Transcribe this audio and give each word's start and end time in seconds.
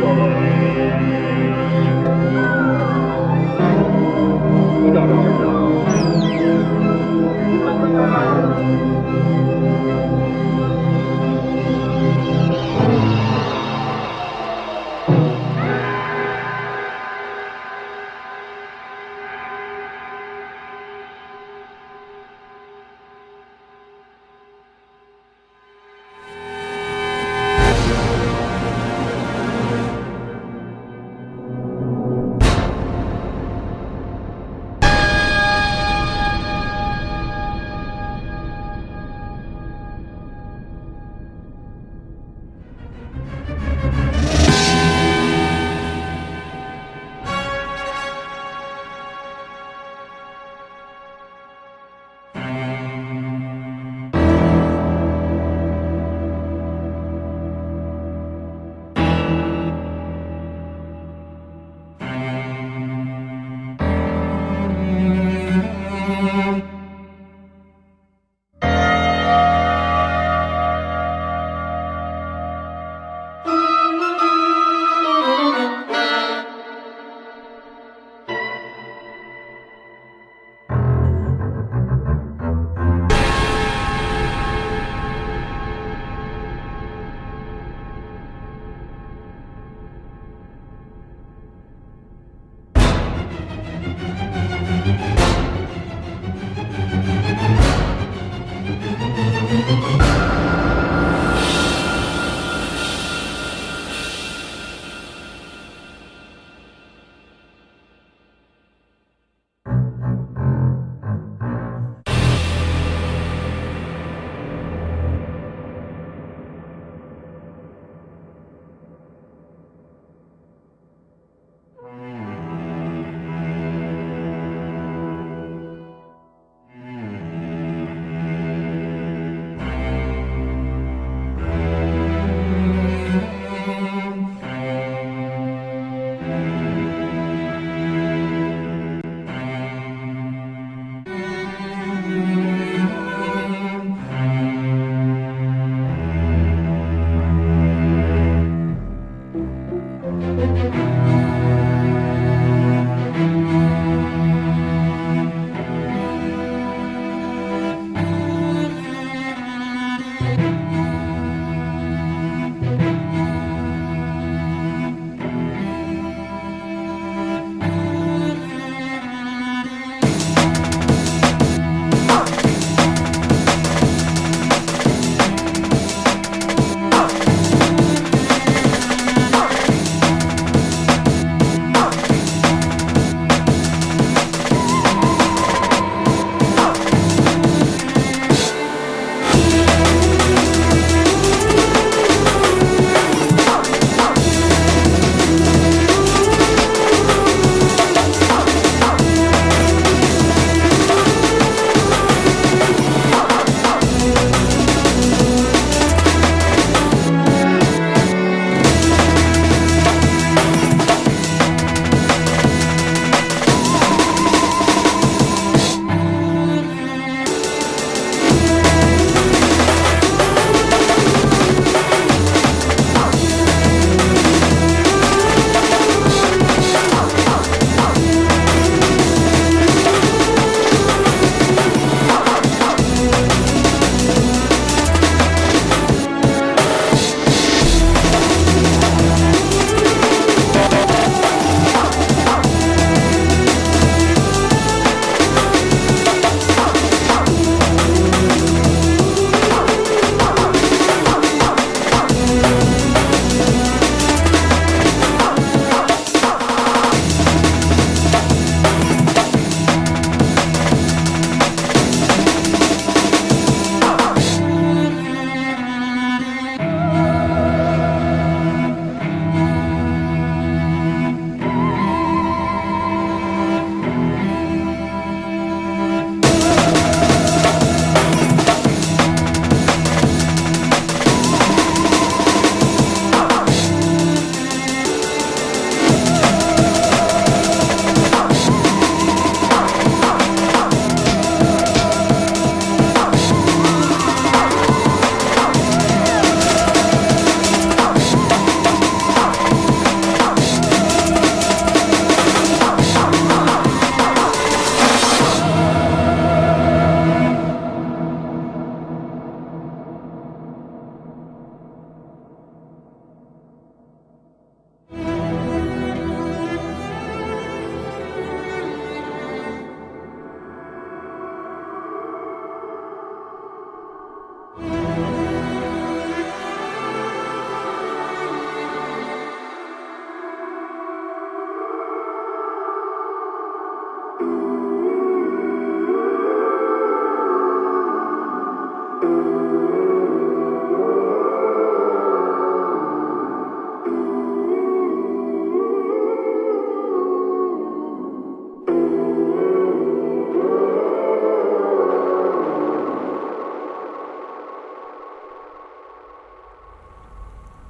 Oh 0.00 1.47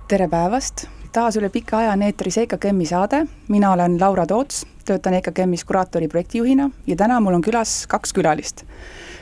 tere 0.08 0.24
päevast, 0.28 0.86
taas 1.12 1.36
üle 1.36 1.50
pika 1.52 1.82
aja 1.82 1.90
on 1.92 2.02
eetris 2.06 2.38
EKKM-i 2.40 2.86
saade, 2.88 3.18
mina 3.52 3.74
olen 3.74 3.98
Laura 4.00 4.24
Toots, 4.26 4.62
töötan 4.88 5.18
EKKM-is 5.18 5.66
kuraatori 5.68 6.08
projektijuhina 6.08 6.70
ja 6.86 6.96
täna 6.96 7.18
mul 7.20 7.36
on 7.36 7.44
külas 7.44 7.82
kaks 7.92 8.14
külalist. 8.16 8.64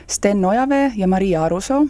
Sten 0.07 0.45
Ojavee 0.45 0.93
ja 0.95 1.07
Maria 1.11 1.43
Arusoo, 1.43 1.81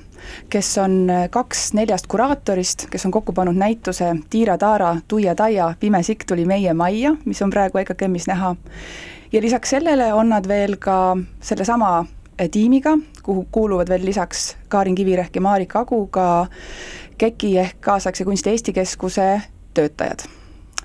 kes 0.50 0.72
on 0.82 1.12
kaks 1.30 1.76
neljast 1.78 2.10
kuraatorist, 2.10 2.88
kes 2.90 3.06
on 3.06 3.14
kokku 3.14 3.38
pannud 3.38 3.60
näituse 3.60 4.16
Tiira-Taara, 4.34 4.96
Tuia-Taia, 5.08 5.76
pime 5.80 6.02
sikk 6.04 6.26
tuli 6.26 6.50
meie 6.50 6.74
majja, 6.74 7.14
mis 7.26 7.42
on 7.46 7.54
praegu 7.54 7.78
EKKM-is 7.84 8.26
näha. 8.28 8.56
ja 9.32 9.42
lisaks 9.42 9.70
sellele 9.70 10.14
on 10.14 10.30
nad 10.30 10.48
veel 10.48 10.78
ka 10.80 11.18
sellesama 11.42 12.06
tiimiga, 12.52 12.98
kuhu 13.24 13.48
kuuluvad 13.52 13.90
veel 13.90 14.06
lisaks 14.06 14.56
Kaarin 14.68 14.96
Kivirähk 14.96 15.36
ja 15.36 15.42
Marika 15.42 15.80
Agu 15.80 16.08
ka 16.08 16.48
KEK-i 17.18 17.58
ehk 17.58 17.80
Kaasaegse 17.81 18.25
Kunsti 18.25 18.50
Eesti 18.50 18.74
Keskuse 18.74 19.42
töötajad. 19.74 20.28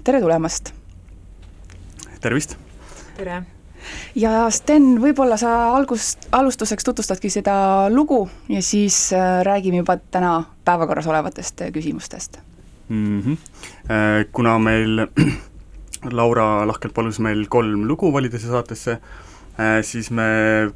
tere 0.05 0.21
tulemast! 0.21 0.73
tervist! 2.21 2.57
tere! 3.17 3.43
ja 4.15 4.47
Sten, 4.51 4.95
võib-olla 5.03 5.37
sa 5.37 5.53
algust, 5.77 6.29
alustuseks 6.33 6.85
tutvustadki 6.85 7.31
seda 7.31 7.55
lugu 7.91 8.23
ja 8.49 8.63
siis 8.63 9.13
äh, 9.13 9.43
räägime 9.45 9.83
juba 9.83 9.99
täna 10.11 10.35
päevakorras 10.65 11.07
olevatest 11.07 11.63
äh, 11.63 11.73
küsimustest 11.73 12.39
mm. 12.89 13.21
-hmm. 13.21 13.37
Kuna 14.33 14.59
meil 14.59 15.07
Laura 16.19 16.67
lahkelt 16.67 16.95
palus 16.95 17.19
meil 17.21 17.47
kolm 17.49 17.85
lugu 17.89 18.13
valida 18.13 18.39
siia 18.39 18.51
saatesse, 18.51 18.99
siis 19.85 20.11
me 20.15 20.27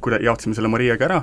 kuida-, 0.01 0.19
jaotasime 0.23 0.57
selle 0.57 0.69
Mariaga 0.71 1.07
ära, 1.07 1.21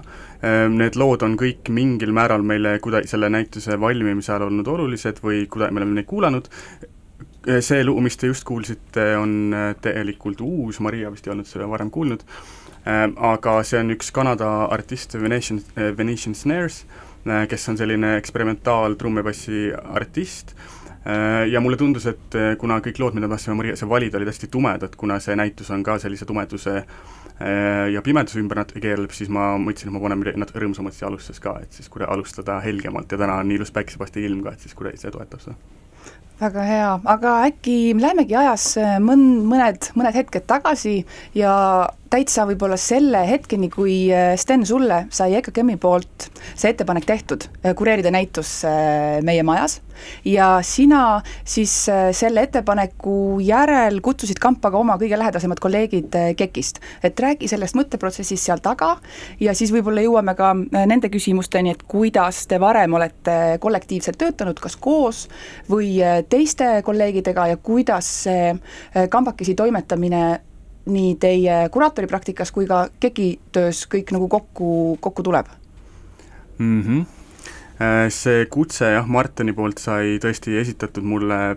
need 0.73 0.99
lood 1.01 1.23
on 1.23 1.37
kõik 1.41 1.71
mingil 1.75 2.13
määral 2.17 2.43
meile 2.47 2.77
kuida-, 2.83 3.05
selle 3.09 3.31
näituse 3.33 3.79
valmimise 3.81 4.33
ajal 4.33 4.49
olnud 4.49 4.69
olulised 4.75 5.23
või 5.25 5.45
kuida-, 5.51 5.71
me 5.71 5.83
oleme 5.83 6.01
neid 6.01 6.09
kuulanud, 6.11 6.51
see 7.45 7.85
lugu, 7.85 8.03
mis 8.05 8.17
te 8.17 8.31
just 8.31 8.45
kuulsite, 8.49 9.07
on 9.21 9.55
tegelikult 9.85 10.41
uus, 10.45 10.81
Maria 10.85 11.13
vist 11.13 11.27
ei 11.29 11.35
olnud 11.35 11.49
seda 11.49 11.69
varem 11.71 11.91
kuulnud, 11.95 12.25
aga 12.85 13.59
see 13.65 13.81
on 13.81 13.95
üks 13.95 14.11
Kanada 14.15 14.51
artist, 14.73 15.17
Venetian, 15.21 15.61
Venetian 15.99 16.37
Snares, 16.37 16.83
kes 17.25 17.69
on 17.73 17.79
selline 17.81 18.17
eksperimentaal 18.19 18.99
trummipassi 19.01 19.71
artist, 19.97 20.53
ja 21.53 21.61
mulle 21.61 21.77
tundus, 21.77 22.07
et 22.09 22.37
kuna 22.59 22.79
kõik 22.85 23.01
lood, 23.03 23.17
mida 23.19 23.29
me 23.29 23.37
tahtsime 23.37 23.91
valida, 23.91 24.17
olid 24.19 24.31
hästi 24.31 24.49
tumedad, 24.53 24.97
kuna 24.97 25.19
see 25.21 25.37
näitus 25.37 25.69
on 25.75 25.83
ka 25.85 25.99
sellise 26.01 26.25
tumeduse 26.29 26.79
ja 27.93 28.03
pimeduse 28.05 28.39
ümber 28.41 28.63
natuke 28.63 28.81
keerleb, 28.81 29.13
siis 29.13 29.29
ma 29.29 29.53
mõtlesin, 29.61 29.91
et 29.91 29.97
ma 29.97 30.03
panen 30.05 30.23
natuke 30.41 30.63
rõõmsamalt 30.63 30.97
siia 30.97 31.11
alustuseks 31.11 31.43
ka, 31.45 31.57
et 31.67 31.77
siis 31.77 31.91
kuule 31.93 32.09
alustada 32.09 32.61
helgemalt 32.65 33.13
ja 33.13 33.21
täna 33.21 33.41
on 33.43 33.51
nii 33.51 33.61
ilus 33.61 33.75
päikesepaiste 33.75 34.23
ilm 34.25 34.45
ka, 34.47 34.55
et 34.55 34.65
siis 34.65 34.77
kuule 34.79 34.95
see 34.97 35.13
toetab 35.13 35.43
seda. 35.45 35.59
Väga 36.41 36.63
hea, 36.67 36.87
aga 37.07 37.33
äkki 37.47 37.95
lähemegi 37.95 38.35
ajas 38.35 38.73
mõn-, 39.03 39.45
mõned, 39.47 39.93
mõned 39.95 40.17
hetked 40.17 40.49
tagasi 40.51 40.97
ja 41.39 41.53
täitsa 42.11 42.45
võib-olla 42.49 42.77
selle 42.81 43.25
hetkeni, 43.29 43.69
kui 43.73 43.97
äh, 44.13 44.35
Sten, 44.41 44.65
sulle 44.67 45.05
sai 45.15 45.35
EKKM-i 45.39 45.77
poolt 45.81 46.29
see 46.55 46.71
ettepanek 46.73 47.07
tehtud, 47.09 47.49
äh, 47.63 47.75
kureerida 47.77 48.13
näitus 48.15 48.61
äh, 48.69 49.19
meie 49.25 49.43
majas, 49.47 49.81
ja 50.27 50.59
sina 50.67 51.23
siis 51.47 51.73
selle 51.87 52.43
ettepaneku 52.43 53.39
järel 53.45 54.01
kutsusid 54.05 54.41
kampa 54.43 54.73
ka 54.75 54.81
oma 54.81 54.97
kõige 54.99 55.19
lähedasemad 55.19 55.61
kolleegid 55.63 56.17
KEK-ist. 56.37 56.81
et 57.07 57.21
räägi 57.21 57.49
sellest 57.49 57.79
mõtteprotsessist 57.79 58.43
seal 58.43 58.63
taga 58.63 58.97
ja 59.41 59.55
siis 59.55 59.71
võib-olla 59.73 60.03
jõuame 60.03 60.35
ka 60.35 60.51
nende 60.55 61.11
küsimusteni, 61.15 61.77
et 61.77 61.85
kuidas 61.87 62.43
te 62.51 62.59
varem 62.61 62.99
olete 62.99 63.37
kollektiivselt 63.63 64.19
töötanud, 64.19 64.59
kas 64.59 64.75
koos 64.77 65.29
või 65.71 66.01
teiste 66.29 66.81
kolleegidega 66.85 67.47
ja 67.55 67.57
kuidas 67.57 68.11
see 68.27 68.51
kambakesi 69.15 69.55
toimetamine 69.55 70.25
nii 70.87 71.17
teie 71.21 71.69
kuraatoripraktikas 71.73 72.53
kui 72.53 72.69
ka 72.69 72.87
KEK-i 73.01 73.29
töös 73.53 73.85
kõik 73.91 74.13
nagu 74.15 74.29
kokku, 74.29 74.99
kokku 75.01 75.27
tuleb 75.27 75.51
mm? 76.59 76.81
-hmm. 76.83 77.05
See 78.15 78.47
kutse 78.47 78.87
jah, 78.87 79.07
Martini 79.11 79.53
poolt 79.53 79.81
sai 79.83 80.21
tõesti 80.23 80.53
esitatud 80.61 81.03
mulle, 81.03 81.57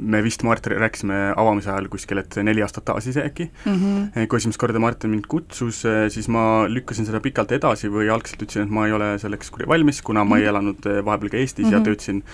me 0.00 0.20
vist 0.22 0.44
Martin 0.46 0.76
rääkisime 0.78 1.16
avamise 1.36 1.70
ajal 1.72 1.88
kuskil, 1.90 2.20
et 2.22 2.36
neli 2.46 2.62
aastat 2.62 2.84
tagasi 2.84 3.10
isegi 3.10 3.26
äkki 3.26 3.48
mm, 3.64 3.74
-hmm. 3.74 4.28
kui 4.28 4.38
esimest 4.38 4.60
korda 4.62 4.78
Martin 4.78 5.10
mind 5.10 5.26
kutsus, 5.26 5.82
äh, 5.84 6.06
siis 6.08 6.28
ma 6.28 6.68
lükkasin 6.68 7.06
seda 7.06 7.20
pikalt 7.20 7.52
edasi 7.52 7.90
või 7.90 8.08
algselt 8.08 8.42
ütlesin, 8.42 8.62
et 8.62 8.70
ma 8.70 8.86
ei 8.86 8.92
ole 8.92 9.18
selleks 9.18 9.50
valmis, 9.68 10.02
kuna 10.02 10.24
ma 10.24 10.38
ei 10.38 10.42
mhm. 10.42 10.48
elanud 10.48 11.04
vahepeal 11.04 11.30
ka 11.30 11.36
Eestis 11.36 11.64
mm 11.64 11.68
-hmm. 11.68 11.72
ja 11.72 11.78
mhm. 11.78 11.84
töötasin 11.84 12.24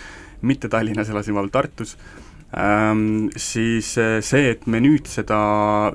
mitte 0.43 0.69
Tallinnas, 0.69 1.09
elasin 1.09 1.35
vahepeal 1.35 1.51
Tartus 1.63 1.97
Ähm, 2.57 3.29
siis 3.37 3.99
äh, 3.99 4.23
see, 4.25 4.47
et 4.55 4.63
me 4.65 4.79
nüüd 4.81 5.05
seda 5.05 5.37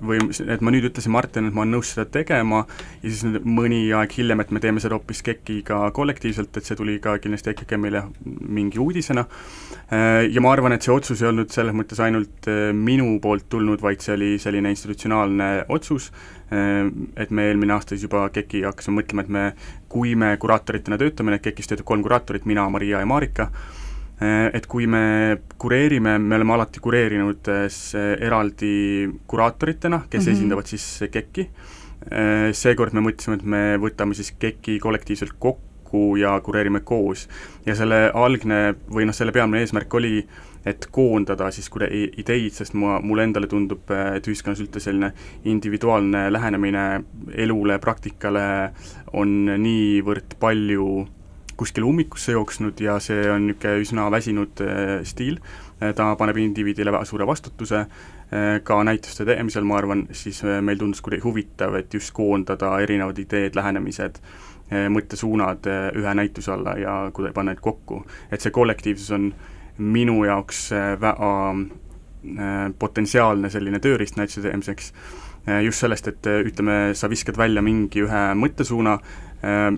või 0.06 0.20
et 0.22 0.62
ma 0.62 0.70
nüüd 0.70 0.86
ütlesin 0.86 1.10
Martinile, 1.16 1.50
et 1.50 1.56
ma 1.58 1.64
olen 1.64 1.74
nõus 1.80 1.96
seda 1.96 2.06
tegema 2.14 2.60
ja 3.02 3.10
siis 3.10 3.24
mõni 3.42 3.88
aeg 3.98 4.14
hiljem, 4.20 4.44
et 4.44 4.54
me 4.54 4.62
teeme 4.62 4.84
seda 4.84 5.00
hoopis 5.00 5.24
KEK-iga 5.26 5.80
kollektiivselt, 5.98 6.54
et 6.54 6.70
see 6.70 6.78
tuli 6.78 7.00
ka 7.02 7.16
kindlasti 7.24 7.56
EKKM-ile 7.56 8.06
mingi 8.54 8.78
uudisena 8.78 9.26
äh,. 9.26 10.30
Ja 10.30 10.46
ma 10.46 10.54
arvan, 10.54 10.78
et 10.78 10.86
see 10.86 10.94
otsus 10.94 11.26
ei 11.26 11.32
olnud 11.32 11.50
selles 11.50 11.74
mõttes 11.74 11.98
ainult 12.06 12.46
äh, 12.46 12.70
minu 12.70 13.16
poolt 13.24 13.50
tulnud, 13.50 13.82
vaid 13.82 14.06
see 14.06 14.14
oli 14.14 14.32
selline 14.38 14.70
institutsionaalne 14.78 15.52
otsus 15.74 16.12
äh,, 16.54 16.86
et 17.18 17.34
me 17.34 17.50
eelmine 17.50 17.80
aasta 17.80 17.98
siis 17.98 18.06
juba 18.06 18.28
KEK-i 18.30 18.68
hakkasime 18.70 19.02
mõtlema, 19.02 19.26
et 19.26 19.34
me, 19.34 19.48
kui 19.90 20.14
me 20.14 20.36
kuraatoritena 20.38 21.02
töötame, 21.02 21.34
et 21.34 21.50
KEK-is 21.50 21.74
töötab 21.74 21.90
kolm 21.96 22.06
kuraatorit, 22.06 22.46
mina, 22.46 22.70
Maria 22.70 23.02
ja 23.02 23.10
Marika, 23.10 23.50
Äh, 23.50 23.83
et 24.54 24.68
kui 24.70 24.88
me 24.88 25.38
kureerime, 25.62 26.18
me 26.20 26.38
oleme 26.38 26.56
alati 26.56 26.82
kureerinud 26.84 27.50
äh, 27.52 27.68
eraldi 28.22 29.10
kuraatoritena, 29.28 30.04
kes 30.10 30.26
mm 30.26 30.28
-hmm. 30.28 30.38
esindavad 30.38 30.66
siis 30.66 31.04
KEK-i, 31.12 31.50
äh, 32.12 32.52
seekord 32.52 32.94
me 32.94 33.02
mõtlesime, 33.02 33.40
et 33.40 33.44
me 33.44 33.78
võtame 33.78 34.14
siis 34.14 34.32
KEK-i 34.32 34.80
kollektiivselt 34.80 35.34
kokku 35.40 36.16
ja 36.18 36.40
kureerime 36.42 36.80
koos. 36.80 37.28
ja 37.66 37.76
selle 37.76 38.12
algne 38.14 38.76
või 38.90 39.06
noh, 39.06 39.14
selle 39.14 39.32
peamine 39.32 39.62
eesmärk 39.62 39.94
oli, 39.94 40.28
et 40.66 40.88
koondada 40.92 41.52
siis 41.52 41.70
kuule 41.70 41.90
ideid, 42.18 42.52
sest 42.52 42.74
ma, 42.74 43.00
mulle 43.00 43.24
endale 43.24 43.48
tundub, 43.48 43.92
et 44.16 44.28
ühiskonnas 44.28 44.62
üldse 44.64 44.80
selline 44.80 45.12
individuaalne 45.46 46.32
lähenemine 46.34 47.04
elule, 47.36 47.80
praktikale 47.80 48.72
on 49.14 49.46
niivõrd 49.46 50.38
palju 50.40 51.08
kuskile 51.58 51.86
ummikusse 51.86 52.32
jooksnud 52.32 52.80
ja 52.82 52.98
see 53.04 53.28
on 53.32 53.48
niisugune 53.48 53.84
üsna 53.84 54.08
väsinud 54.12 54.64
äh, 54.64 54.96
stiil, 55.08 55.40
äh, 55.82 55.94
ta 55.96 56.14
paneb 56.20 56.40
indiviidile 56.42 56.94
väga 56.94 57.06
suure 57.06 57.28
vastutuse, 57.30 57.84
äh, 57.86 58.58
ka 58.66 58.80
näituste 58.84 59.26
tegemisel, 59.30 59.68
ma 59.68 59.78
arvan, 59.82 60.08
siis 60.12 60.42
meil 60.44 60.80
tundus 60.82 61.04
kuidagi 61.06 61.26
huvitav, 61.28 61.78
et 61.80 61.94
just 61.94 62.14
koondada 62.16 62.76
erinevad 62.84 63.20
ideed, 63.22 63.56
lähenemised, 63.60 64.24
mõttesuunad 64.90 65.68
ühe 66.00 66.14
näituse 66.18 66.50
alla 66.54 66.72
ja 66.80 66.94
kuidagi 67.14 67.36
panna 67.36 67.52
need 67.54 67.62
kokku. 67.62 68.00
et 68.32 68.42
see 68.42 68.50
kollektiivsus 68.52 69.12
on 69.14 69.28
minu 69.78 70.24
jaoks 70.26 70.70
väga 71.02 71.34
potentsiaalne 72.80 73.52
selline 73.54 73.82
tööriist 73.84 74.18
näituse 74.18 74.42
tegemiseks, 74.42 74.94
just 75.68 75.84
sellest, 75.84 76.08
et 76.08 76.32
ütleme, 76.48 76.96
sa 76.98 77.12
viskad 77.12 77.38
välja 77.38 77.62
mingi 77.62 78.02
ühe 78.08 78.24
mõttesuuna, 78.40 78.98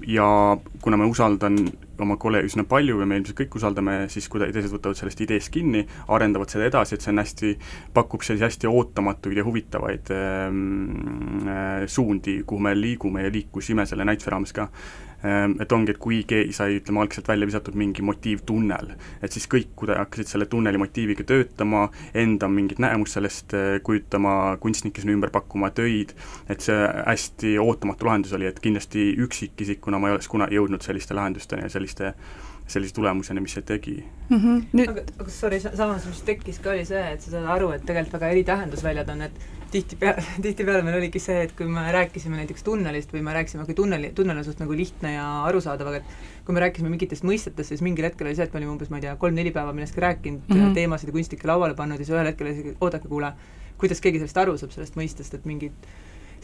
ja 0.08 0.58
kuna 0.82 0.98
ma 0.98 1.08
usaldan 1.10 1.56
oma 2.00 2.18
kole 2.22 2.42
üsna 2.46 2.66
palju 2.68 3.00
ja 3.00 3.08
me 3.08 3.18
ilmselt 3.20 3.38
kõik 3.40 3.56
usaldame, 3.58 3.96
siis 4.12 4.28
kui 4.30 4.44
teised 4.44 4.74
võtavad 4.74 5.00
sellest 5.00 5.22
ideest 5.26 5.52
kinni, 5.54 5.86
arendavad 6.12 6.52
seda 6.52 6.68
edasi, 6.68 6.98
et 6.98 7.06
see 7.06 7.14
on 7.14 7.22
hästi, 7.24 7.54
pakub 7.96 8.26
selliseid 8.26 8.50
hästi 8.50 8.70
ootamatuid 8.70 9.40
ja 9.40 9.46
huvitavaid 9.48 10.12
ähm, 10.14 11.50
suundi, 11.88 12.42
kuhu 12.46 12.62
me 12.68 12.76
liigume 12.78 13.26
ja 13.26 13.34
liikusime 13.34 13.88
selle 13.90 14.06
näituse 14.08 14.34
raames 14.34 14.54
ka. 14.56 14.68
Ehm, 14.68 15.15
et 15.24 15.72
ongi, 15.72 15.94
et 15.96 16.00
kui 16.02 16.22
keegi 16.28 16.54
sai, 16.56 16.80
ütleme, 16.80 17.02
algselt 17.04 17.28
välja 17.28 17.48
visatud 17.50 17.78
mingi 17.80 18.04
motiivtunnel, 18.06 18.92
et 19.24 19.36
siis 19.36 19.48
kõik 19.52 19.74
kuidagi 19.80 20.04
hakkasid 20.04 20.32
selle 20.32 20.50
tunneli 20.52 20.82
motiiviga 20.82 21.26
töötama, 21.28 21.88
enda 22.14 22.50
mingit 22.52 22.82
nägemust 22.84 23.18
sellest 23.18 23.56
eh, 23.58 23.78
kujutama, 23.86 24.56
kunstnikke 24.64 25.04
sinna 25.04 25.16
ümber 25.18 25.34
pakkuma, 25.34 25.72
töid, 25.76 26.16
et 26.50 26.66
see 26.66 26.78
hästi 26.78 27.56
ootamatu 27.62 28.10
lahendus 28.10 28.36
oli, 28.38 28.50
et 28.50 28.60
kindlasti 28.64 29.12
üksikisikuna 29.26 30.02
ma 30.02 30.12
ei 30.12 30.18
oleks 30.18 30.30
kunagi 30.32 30.60
jõudnud 30.60 30.86
selliste 30.86 31.18
lahendusteni 31.18 31.66
ja 31.66 31.74
selliste 31.74 32.14
sellise 32.68 32.96
tulemuseni, 32.98 33.44
mis 33.46 33.54
see 33.54 33.62
tegi 33.62 33.96
mm. 34.30 34.38
-hmm. 34.38 34.64
Nüüd... 34.74 34.90
aga, 34.90 35.04
aga 35.20 35.30
sorry, 35.30 35.60
samas, 35.62 36.08
mis 36.10 36.22
tekkis 36.26 36.60
ka, 36.60 36.72
oli 36.74 36.86
see, 36.86 37.04
et 37.14 37.22
sa 37.22 37.36
saad 37.36 37.46
aru, 37.58 37.70
et 37.76 37.86
tegelikult 37.86 38.18
väga 38.18 38.32
eri 38.34 38.44
tähendusväljad 38.48 39.12
on, 39.14 39.22
et 39.22 39.46
tihtipeale, 39.76 40.24
tihtipeale 40.46 40.84
meil 40.86 40.98
oligi 41.00 41.20
see, 41.22 41.44
et 41.48 41.54
kui 41.58 41.68
me 41.72 41.84
rääkisime 41.94 42.40
näiteks 42.40 42.64
tunnelist 42.66 43.12
või 43.14 43.24
me 43.26 43.36
rääkisime, 43.36 43.66
kui 43.68 43.78
tunneli, 43.78 44.12
tunnel 44.18 44.40
on 44.40 44.48
suht 44.48 44.62
nagu 44.64 44.78
lihtne 44.78 45.16
ja 45.16 45.26
arusaadav, 45.50 45.92
aga 45.92 46.02
et 46.02 46.46
kui 46.48 46.56
me 46.56 46.64
rääkisime 46.64 46.92
mingitest 46.94 47.28
mõistetest, 47.28 47.74
siis 47.74 47.84
mingil 47.86 48.08
hetkel 48.08 48.30
oli 48.30 48.38
see, 48.38 48.48
et 48.48 48.56
me 48.56 48.62
olime 48.62 48.76
umbes, 48.76 48.92
ma 48.94 49.02
ei 49.02 49.08
tea, 49.08 49.16
kolm-neli 49.22 49.54
päeva 49.56 49.76
millestki 49.76 50.04
rääkinud 50.06 50.48
mm, 50.48 50.58
-hmm. 50.62 50.74
teemasid 50.80 51.12
ja 51.12 51.18
kunstnikke 51.18 51.52
lauale 51.52 51.76
pannud 51.76 52.00
ja 52.00 52.06
siis 52.06 52.16
ühel 52.16 52.32
hetkel 52.32 52.52
isegi, 52.54 52.76
oodake, 52.82 53.12
kuule, 53.12 53.34
kuidas 53.82 54.02
keegi 54.02 54.22
sellest 54.24 54.44
aru 54.44 54.58
saab, 54.58 54.72
sellest 54.76 55.00
mõistest, 55.00 55.36
et 55.36 55.46
mingid 55.46 55.90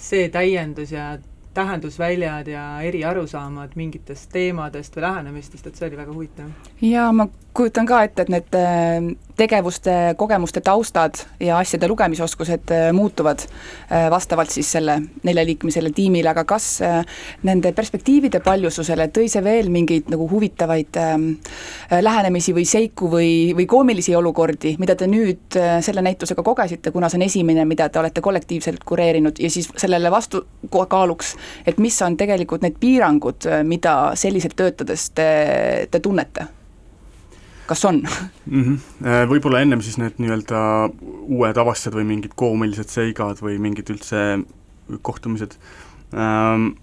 see 0.02 0.30
täiendus 0.34 0.92
ja 0.92 1.14
tähendusväljad 1.54 2.48
ja 2.48 2.66
eri 2.82 3.06
arusaamad 3.06 3.76
mingitest 3.76 4.30
teemadest 4.32 4.96
või 4.96 5.08
lähenemistest, 5.08 5.68
et 5.68 5.76
see 5.76 5.90
oli 5.90 5.98
väga 5.98 6.14
huvitav. 6.14 6.52
ja 6.82 7.12
ma 7.12 7.28
kujutan 7.54 7.86
ka 7.88 8.00
ette, 8.06 8.24
et 8.24 8.32
need 8.32 8.56
äh, 8.56 9.08
tegevuste, 9.40 9.94
kogemuste 10.20 10.62
taustad 10.64 11.20
ja 11.40 11.58
asjade 11.60 11.88
lugemisoskused 11.92 12.72
äh, 12.72 12.92
muutuvad 12.96 13.44
äh, 13.44 14.08
vastavalt 14.12 14.54
siis 14.54 14.72
selle 14.72 14.98
neljaliikmelisele 15.24 15.92
tiimile, 15.96 16.30
aga 16.32 16.46
kas 16.48 16.68
nende 17.44 17.72
perspektiivide 17.76 18.40
paljususele 18.44 19.10
tõi 19.14 19.28
see 19.32 19.44
veel 19.44 19.70
mingeid 19.74 20.10
nagu 20.12 20.28
huvitavaid 20.30 20.98
lähenemisi 22.02 22.54
või 22.56 22.66
seiku 22.68 23.10
või, 23.12 23.32
või 23.58 23.66
koomilisi 23.70 24.16
olukordi, 24.16 24.76
mida 24.80 24.96
te 24.96 25.08
nüüd 25.10 25.58
selle 25.84 26.04
näitusega 26.06 26.44
kogesite, 26.46 26.92
kuna 26.92 27.10
see 27.10 27.20
on 27.20 27.26
esimene, 27.28 27.66
mida 27.68 27.90
te 27.90 28.00
olete 28.00 28.24
kollektiivselt 28.24 28.84
kureerinud 28.88 29.42
ja 29.42 29.50
siis 29.52 29.70
sellele 29.78 30.12
vastukaaluks, 30.12 31.36
et 31.66 31.78
mis 31.78 32.02
on 32.02 32.18
tegelikult 32.18 32.62
need 32.66 32.80
piirangud, 32.80 33.50
mida 33.64 34.16
selliselt 34.16 34.56
töötades 34.56 35.10
te, 35.16 35.30
te 35.92 36.00
tunnete? 36.00 36.48
kas 37.72 37.86
on 37.86 38.02
mm? 38.46 38.64
-hmm. 38.64 38.78
Võib-olla 39.30 39.62
ennem 39.64 39.82
siis 39.82 39.98
need 39.98 40.20
nii-öelda 40.20 40.62
uued 41.22 41.58
avastused 41.58 41.96
või 41.96 42.08
mingid 42.10 42.34
koomilised 42.36 42.92
seigad 42.92 43.40
või 43.46 43.60
mingid 43.64 43.90
üldse 43.94 44.42
kohtumised 45.02 45.56
ähm,, 46.12 46.74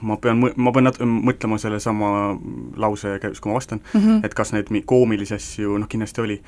ma 0.00 0.16
pean, 0.16 0.38
ma 0.56 0.72
pean 0.72 0.86
nat-, 0.86 1.00
mõtlema 1.02 1.58
sellesama 1.58 2.10
lause 2.76 3.16
käigus, 3.22 3.40
kui 3.40 3.50
ma 3.50 3.58
vastan 3.58 3.80
mm, 3.80 4.00
-hmm. 4.00 4.20
et 4.24 4.34
kas 4.34 4.52
neid 4.52 4.70
koomilisi 4.86 5.34
asju, 5.34 5.78
noh 5.78 5.88
kindlasti 5.88 6.20
oli 6.20 6.38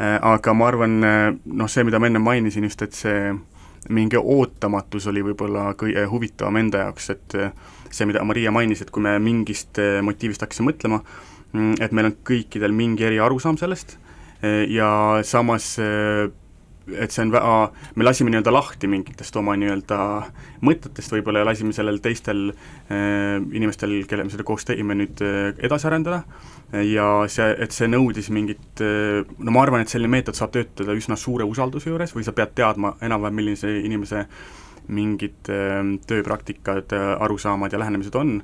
äh,, 0.00 0.16
aga 0.22 0.54
ma 0.54 0.70
arvan, 0.72 0.96
noh 1.44 1.68
see, 1.68 1.84
mida 1.84 2.00
ma 2.00 2.08
enne 2.08 2.22
mainisin 2.22 2.64
just, 2.64 2.82
et 2.82 2.96
see 2.96 3.34
mingi 3.88 4.18
ootamatus 4.18 5.06
oli 5.12 5.22
võib-olla 5.26 5.70
kõige 5.78 6.04
huvitavam 6.10 6.56
enda 6.62 6.86
jaoks, 6.86 7.10
et 7.14 7.38
see, 7.90 8.06
mida 8.08 8.24
Maria 8.24 8.50
mainis, 8.54 8.82
et 8.82 8.90
kui 8.90 9.04
me 9.04 9.14
mingist 9.22 9.78
motiivist 10.02 10.42
hakkasime 10.42 10.72
mõtlema, 10.72 11.02
Mm, 11.56 11.78
et 11.80 11.94
meil 11.94 12.10
on 12.10 12.16
kõikidel 12.26 12.74
mingi 12.74 13.06
eri 13.06 13.20
arusaam 13.22 13.56
sellest 13.60 13.96
e, 14.42 14.66
ja 14.74 14.88
samas 15.24 15.76
et 16.94 17.10
see 17.10 17.24
on 17.24 17.32
väga, 17.34 17.54
me 17.98 18.06
lasime 18.06 18.30
nii-öelda 18.30 18.52
lahti 18.54 18.88
mingitest 18.90 19.36
oma 19.40 19.56
nii-öelda 19.58 19.98
mõtetest 20.66 21.14
võib-olla 21.16 21.42
ja 21.42 21.48
lasime 21.48 21.74
sellel 21.74 21.98
teistel 22.02 22.50
äh, 22.52 23.38
inimestel, 23.40 23.96
kellega 24.06 24.28
me 24.28 24.34
seda 24.34 24.46
koos 24.46 24.66
tegime, 24.68 24.94
nüüd 24.98 25.22
äh, 25.24 25.50
edasi 25.66 25.90
arendada. 25.90 26.22
Ja 26.82 27.06
see, 27.30 27.46
et 27.62 27.70
see 27.70 27.86
nõudis 27.86 28.26
mingit 28.34 28.82
äh,, 28.82 29.20
no 29.38 29.54
ma 29.54 29.62
arvan, 29.62 29.84
et 29.84 29.92
selline 29.92 30.10
meetod 30.10 30.34
saab 30.34 30.50
töötada 30.56 30.96
üsna 30.98 31.14
suure 31.14 31.46
usalduse 31.46 31.92
juures 31.92 32.14
või 32.14 32.26
sa 32.26 32.34
pead 32.34 32.56
teadma 32.58 32.96
enam-vähem, 33.06 33.36
milline 33.38 33.60
see 33.60 33.84
inimese 33.86 34.24
mingid 34.90 35.50
äh, 35.54 35.78
tööpraktikad, 36.10 36.94
arusaamad 37.22 37.74
ja 37.74 37.82
lähenemised 37.82 38.18
on 38.18 38.40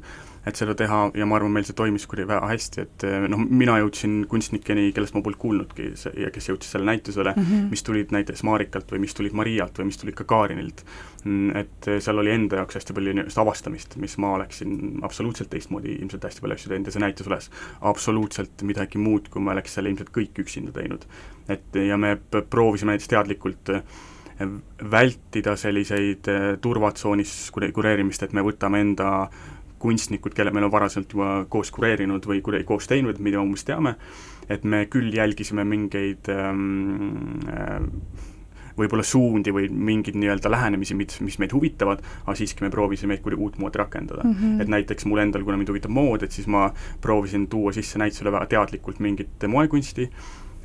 et 0.46 0.58
seda 0.58 0.74
teha 0.78 0.98
ja 1.14 1.26
ma 1.28 1.36
arvan, 1.38 1.52
meil 1.54 1.66
see 1.66 1.76
toimis 1.78 2.04
kuidagi 2.10 2.30
väga 2.32 2.48
hästi, 2.50 2.84
et 2.86 3.04
eh, 3.06 3.26
noh, 3.30 3.42
mina 3.46 3.76
jõudsin 3.78 4.22
kunstnikeni, 4.30 4.88
kellest 4.94 5.14
ma 5.14 5.22
polnud 5.22 5.38
kuulnudki 5.42 5.90
ja 6.18 6.32
kes 6.34 6.50
jõudis 6.50 6.72
selle 6.74 6.88
näitusele 6.88 7.34
mm, 7.36 7.46
-hmm. 7.46 7.68
mis 7.70 7.86
tulid 7.86 8.14
näiteks 8.14 8.42
Marikalt 8.48 8.90
või 8.90 9.04
mis 9.04 9.14
tulid 9.14 9.36
Marialt 9.38 9.78
või 9.78 9.90
mis 9.90 10.00
tulid 10.00 10.18
ka 10.18 10.26
Kaarinilt. 10.26 10.82
Mm, 11.24 11.56
et 11.62 11.88
eh, 11.88 12.00
seal 12.02 12.18
oli 12.18 12.34
enda 12.34 12.58
jaoks 12.58 12.80
hästi 12.80 12.96
palju 12.96 13.14
niisugust 13.14 13.42
avastamist, 13.44 13.96
mis 14.02 14.18
ma 14.18 14.32
oleksin 14.38 15.04
absoluutselt 15.06 15.50
teistmoodi 15.52 15.94
ilmselt 16.00 16.26
hästi 16.26 16.42
palju 16.42 16.58
asju 16.58 16.72
teinud 16.72 16.90
ja 16.90 16.96
see 16.96 17.04
näitus 17.04 17.30
üles 17.30 17.50
absoluutselt 17.92 18.66
midagi 18.66 18.98
muud, 18.98 19.30
kui 19.30 19.42
ma 19.42 19.54
oleks 19.54 19.78
selle 19.78 19.94
ilmselt 19.94 20.10
kõik 20.10 20.42
üksinda 20.42 20.74
teinud. 20.74 21.06
et 21.48 21.74
ja 21.86 21.96
me 21.96 22.16
proovisime 22.50 22.96
näiteks 22.96 23.14
teadlikult 23.14 23.70
eh, 23.76 23.82
vältida 24.90 25.54
selliseid 25.56 26.26
turvatsoonis 26.60 27.50
kureerimist, 27.54 28.22
et 28.22 28.32
me 28.32 28.42
võtame 28.42 28.80
enda 28.82 29.28
kunstnikud, 29.82 30.34
kelle 30.36 30.52
meil 30.54 30.68
on 30.68 30.74
varasemalt 30.74 31.16
juba 31.16 31.30
koos 31.52 31.72
kureerinud 31.74 32.26
või 32.28 32.42
kuidagi 32.44 32.68
koos 32.68 32.86
teinud, 32.90 33.18
mida 33.18 33.40
me 33.40 33.48
umbes 33.48 33.66
teame, 33.68 33.96
et 34.50 34.64
me 34.64 34.84
küll 34.92 35.10
jälgisime 35.14 35.64
mingeid 35.68 36.30
ähm, 36.32 37.40
äh, 37.50 37.80
võib-olla 38.78 39.04
suundi 39.06 39.52
või 39.54 39.68
mingeid 39.68 40.16
nii-öelda 40.18 40.50
lähenemisi, 40.52 40.96
mis, 40.96 41.18
mis 41.24 41.38
meid 41.42 41.52
huvitavad, 41.54 42.02
aga 42.24 42.36
siiski 42.38 42.64
me 42.64 42.70
proovisime 42.72 43.14
neid 43.14 43.24
kuidagi 43.24 43.44
uutmoodi 43.44 43.80
rakendada 43.80 44.24
mm. 44.24 44.34
-hmm. 44.34 44.62
et 44.62 44.72
näiteks 44.72 45.06
mul 45.10 45.22
endal, 45.24 45.44
kuna 45.44 45.58
mind 45.60 45.72
huvitab 45.72 45.92
mood, 45.92 46.22
et 46.22 46.32
siis 46.32 46.46
ma 46.46 46.70
proovisin 47.00 47.48
tuua 47.52 47.72
sisse 47.72 48.00
näitusele 48.00 48.32
väga 48.32 48.46
teadlikult 48.56 49.00
mingit 49.00 49.48
moekunsti, 49.48 50.10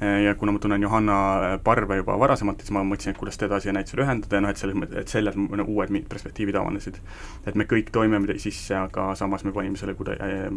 ja 0.02 0.36
kuna 0.36 0.52
ma 0.52 0.60
tunnen 0.60 0.82
Johanna 0.82 1.18
äh, 1.54 1.60
Parve 1.64 1.96
juba 1.98 2.20
varasemalt, 2.20 2.62
siis 2.62 2.72
ma 2.76 2.84
mõtlesin, 2.86 3.16
et 3.16 3.18
kuidas 3.18 3.40
teda 3.42 3.60
siia 3.60 3.74
näitusele 3.74 4.06
ühendada 4.06 4.38
ja 4.38 4.44
noh, 4.46 4.54
et 4.54 4.62
selles 4.62 4.78
mõttes, 4.78 5.02
et 5.02 5.14
selles 5.14 5.38
uued 5.38 5.94
perspektiivid 6.10 6.60
avanesid. 6.60 7.00
et 7.48 7.56
me 7.56 7.66
kõik 7.66 7.90
toime 7.92 8.20
sisse, 8.38 8.76
aga 8.78 9.10
samas 9.16 9.44
me 9.44 9.54
panime 9.56 9.78
selle 9.78 9.98
kuidagi 9.98 10.22
äh, 10.22 10.52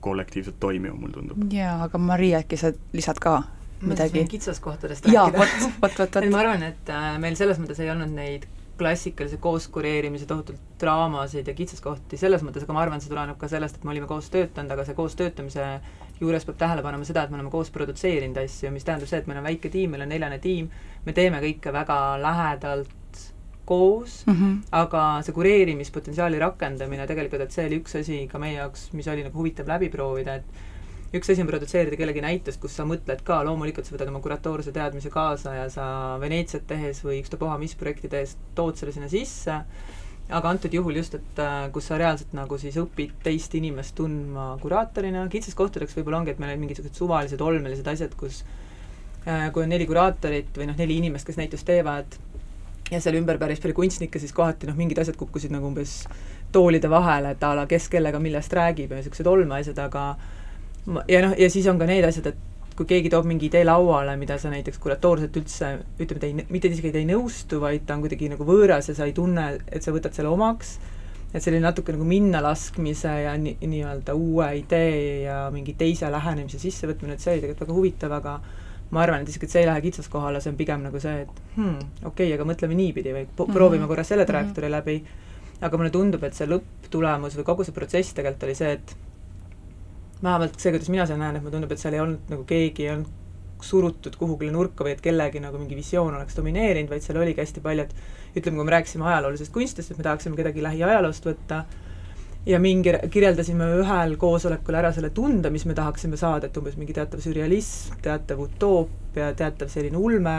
kollektiivselt 0.00 0.60
toimima, 0.60 0.94
mulle 0.94 1.18
tundub. 1.18 1.52
jaa, 1.52 1.82
aga 1.88 1.98
Maria, 1.98 2.44
äkki 2.44 2.56
sa 2.56 2.72
lisad 2.92 3.18
ka 3.18 3.42
midagi? 3.80 4.24
kitsaskohtadest 4.30 5.06
rääkida. 5.06 5.38
vot, 5.38 5.58
vot, 5.82 5.98
vot, 5.98 6.14
vot. 6.14 6.30
ma 6.30 6.44
arvan, 6.44 6.62
et 6.62 6.94
meil 7.18 7.34
selles 7.40 7.58
mõttes 7.58 7.82
ei 7.82 7.90
olnud 7.90 8.14
neid 8.14 8.46
klassikalise 8.78 9.36
kooskureerimise 9.42 10.26
tohutult 10.26 10.60
draamasid 10.80 11.48
ja 11.50 11.54
kitsaskohti 11.54 12.16
selles 12.16 12.44
mõttes, 12.46 12.62
aga 12.62 12.76
ma 12.76 12.84
arvan, 12.84 13.02
see 13.02 13.10
tuleneb 13.10 13.38
ka 13.40 13.50
sellest, 13.50 13.78
et 13.78 13.86
me 13.86 13.90
olime 13.90 14.06
koos 14.06 14.30
töötanud, 14.30 14.70
aga 14.70 14.84
see 14.86 14.94
koos 14.98 15.16
töötamise 15.18 15.64
juures 16.20 16.46
peab 16.46 16.58
tähele 16.58 16.82
panema 16.82 17.06
seda, 17.06 17.24
et 17.24 17.30
me 17.30 17.38
oleme 17.38 17.50
koos 17.52 17.70
produtseerinud 17.74 18.38
asju, 18.42 18.70
mis 18.74 18.86
tähendab 18.86 19.10
see, 19.10 19.20
et 19.22 19.28
meil 19.30 19.40
on 19.40 19.48
väike 19.48 19.70
tiim, 19.72 19.92
meil 19.94 20.06
on 20.06 20.12
neljane 20.12 20.38
tiim, 20.42 20.70
me 21.06 21.14
teeme 21.16 21.42
kõike 21.44 21.74
väga 21.74 21.98
lähedalt 22.22 22.94
koos 23.68 24.22
mm, 24.26 24.34
-hmm. 24.34 24.56
aga 24.72 25.02
see 25.22 25.34
kureerimispotentsiaali 25.36 26.38
rakendamine 26.40 27.06
tegelikult, 27.06 27.44
et 27.44 27.52
see 27.52 27.66
oli 27.68 27.82
üks 27.82 27.98
asi 28.00 28.24
ka 28.32 28.40
meie 28.40 28.56
jaoks, 28.56 28.88
mis 28.96 29.08
oli 29.12 29.26
nagu 29.26 29.38
huvitav 29.38 29.68
läbi 29.68 29.90
proovida, 29.92 30.38
et 30.40 31.18
üks 31.18 31.30
asi 31.32 31.44
on 31.44 31.50
produtseerida 31.50 31.96
kellegi 31.96 32.22
näitust, 32.24 32.60
kus 32.60 32.76
sa 32.76 32.86
mõtled 32.88 33.20
ka, 33.24 33.42
loomulikult 33.44 33.86
sa 33.86 33.94
võtad 33.94 34.08
oma 34.12 34.20
kuratoorse 34.24 34.72
teadmise 34.72 35.12
kaasa 35.12 35.54
ja 35.54 35.68
sa 35.72 35.84
Veneetsiat 36.20 36.66
tehes 36.68 37.04
või 37.04 37.20
ükstapuha 37.22 37.58
mis 37.60 37.76
projekti 37.76 38.08
tehes 38.12 38.36
tood 38.54 38.80
selle 38.80 38.92
sinna 38.96 39.08
sisse, 39.12 39.60
aga 40.28 40.50
antud 40.52 40.74
juhul 40.74 40.98
just, 41.00 41.14
et 41.16 41.40
äh, 41.40 41.68
kus 41.72 41.88
sa 41.88 41.98
reaalselt 42.00 42.34
nagu 42.36 42.58
siis 42.60 42.76
õpid 42.80 43.14
teist 43.24 43.54
inimest 43.56 43.94
tundma 43.96 44.50
kuraatorina, 44.62 45.24
kitsaskohtadeks 45.32 45.96
võib-olla 45.96 46.22
ongi, 46.22 46.34
et 46.34 46.42
meil 46.42 46.52
olid 46.52 46.64
mingisugused 46.66 47.00
suvalised 47.00 47.44
olmelised 47.44 47.88
asjad, 47.88 48.16
kus 48.18 48.42
äh, 49.24 49.48
kui 49.54 49.64
on 49.64 49.72
neli 49.72 49.88
kuraatorit 49.88 50.52
või 50.58 50.68
noh, 50.68 50.76
neli 50.78 50.98
inimest, 51.00 51.28
kes 51.28 51.40
näitust 51.40 51.68
teevad, 51.68 52.18
ja 52.90 53.00
seal 53.00 53.16
ümber 53.20 53.40
päris 53.40 53.60
palju 53.62 53.76
kunstnikke, 53.76 54.20
siis 54.20 54.34
kohati 54.36 54.68
noh, 54.68 54.76
mingid 54.76 55.00
asjad 55.00 55.16
kukkusid 55.20 55.52
nagu 55.54 55.68
umbes 55.70 56.02
toolide 56.52 56.90
vahele, 56.92 57.32
et 57.32 57.42
a 57.44 57.54
la 57.56 57.64
kes 57.68 57.88
kellega 57.92 58.20
millest 58.20 58.52
räägib 58.56 58.92
ja 58.92 59.00
niisugused 59.00 59.28
olmeasjad, 59.28 59.80
aga 59.84 60.04
ja 61.08 61.24
noh, 61.24 61.34
ja 61.40 61.48
siis 61.52 61.68
on 61.68 61.80
ka 61.80 61.88
need 61.88 62.04
asjad, 62.08 62.32
et 62.32 62.44
kui 62.78 62.86
keegi 62.86 63.10
toob 63.10 63.26
mingi 63.26 63.48
idee 63.48 63.64
lauale, 63.66 64.14
mida 64.20 64.36
sa 64.38 64.52
näiteks 64.52 64.78
kuratoorselt 64.82 65.34
üldse 65.40 65.72
ütleme, 65.98 66.20
ta 66.22 66.28
ei, 66.28 66.44
mitte 66.54 66.70
isegi 66.70 66.92
ta 66.94 67.00
ei 67.00 67.08
nõustu, 67.08 67.58
vaid 67.62 67.88
ta 67.88 67.96
on 67.96 68.04
kuidagi 68.04 68.30
nagu 68.30 68.46
võõras 68.46 68.90
ja 68.90 68.94
sa 68.94 69.08
ei 69.08 69.16
tunne, 69.16 69.48
et 69.66 69.82
sa 69.82 69.94
võtad 69.94 70.14
selle 70.14 70.30
omaks, 70.30 70.76
et 71.32 71.42
selline 71.42 71.64
natuke 71.64 71.92
nagu 71.96 72.06
minnalaskmise 72.08 73.16
ja 73.24 73.34
nii, 73.40 73.56
nii-öelda 73.66 74.14
uue 74.14 74.52
idee 74.60 75.24
ja 75.24 75.40
mingi 75.54 75.74
teise 75.80 76.10
lähenemise 76.12 76.60
sissevõtmine, 76.62 77.18
et 77.18 77.24
see 77.24 77.34
oli 77.34 77.42
tegelikult 77.44 77.66
väga 77.66 77.78
huvitav, 77.80 78.14
aga 78.20 78.36
ma 78.94 79.02
arvan, 79.02 79.26
et 79.26 79.32
isegi, 79.34 79.48
et 79.48 79.56
see 79.56 79.64
ei 79.64 79.68
lähe 79.68 79.82
kitsaskohale, 79.84 80.40
see 80.40 80.54
on 80.54 80.60
pigem 80.62 80.86
nagu 80.86 81.02
see, 81.02 81.26
et 81.26 81.42
hmm, 81.58 81.82
okei 82.04 82.30
okay,, 82.30 82.36
aga 82.38 82.46
mõtleme 82.48 82.78
niipidi 82.78 83.10
või 83.10 83.26
mhm. 83.26 83.52
proovime 83.58 83.82
mm 83.82 83.84
-hmm. 83.84 83.90
korra 83.90 84.06
selle 84.06 84.28
trajektoori 84.28 84.70
mm 84.70 84.74
-hmm. 84.74 85.02
läbi, 85.02 85.66
aga 85.66 85.82
mulle 85.82 85.90
tundub, 85.90 86.24
et 86.24 86.38
see 86.38 86.46
lõpptulemus 86.46 87.36
või 87.36 87.50
kogu 87.50 87.66
see 87.66 87.74
protsess 87.74 88.14
tegelikult 88.14 88.48
oli 88.48 88.54
see, 88.54 88.72
et 88.78 88.96
vähemalt 90.22 90.58
see, 90.58 90.72
kuidas 90.74 90.90
mina 90.92 91.06
seda 91.06 91.20
näen, 91.20 91.38
et 91.38 91.44
mulle 91.44 91.54
tundub, 91.54 91.72
et 91.72 91.82
seal 91.82 91.94
ei 91.94 92.02
olnud 92.02 92.30
nagu 92.32 92.44
keegi 92.48 92.86
ei 92.86 92.92
olnud 92.96 93.16
surutud 93.64 94.14
kuhugile 94.18 94.52
nurka 94.54 94.86
või 94.86 94.94
et 94.94 95.02
kellegi 95.02 95.40
nagu 95.42 95.58
mingi 95.58 95.76
visioon 95.78 96.14
oleks 96.14 96.36
domineerinud, 96.38 96.90
vaid 96.92 97.02
seal 97.04 97.18
oligi 97.18 97.42
hästi 97.42 97.62
palju, 97.64 97.86
et 97.86 98.38
ütleme, 98.38 98.60
kui 98.60 98.68
me 98.68 98.74
rääkisime 98.76 99.06
ajaloolisest 99.08 99.52
kunstist, 99.54 99.90
et 99.90 99.98
me 99.98 100.06
tahaksime 100.06 100.38
kedagi 100.38 100.62
lähiajaloost 100.62 101.26
võtta, 101.26 101.64
ja 102.46 102.60
mingi, 102.62 102.94
kirjeldasime 103.10 103.66
ühel 103.80 104.14
koosolekul 104.20 104.78
ära 104.78 104.92
selle 104.94 105.10
tunde, 105.14 105.50
mis 105.54 105.66
me 105.66 105.74
tahaksime 105.78 106.18
saada, 106.20 106.48
et 106.48 106.56
umbes 106.60 106.78
mingi 106.78 106.94
teatav 106.96 107.22
sürrealism, 107.24 107.98
teatav 108.04 108.46
utoopia, 108.46 109.32
teatav 109.38 109.70
selline 109.72 109.98
ulme, 109.98 110.38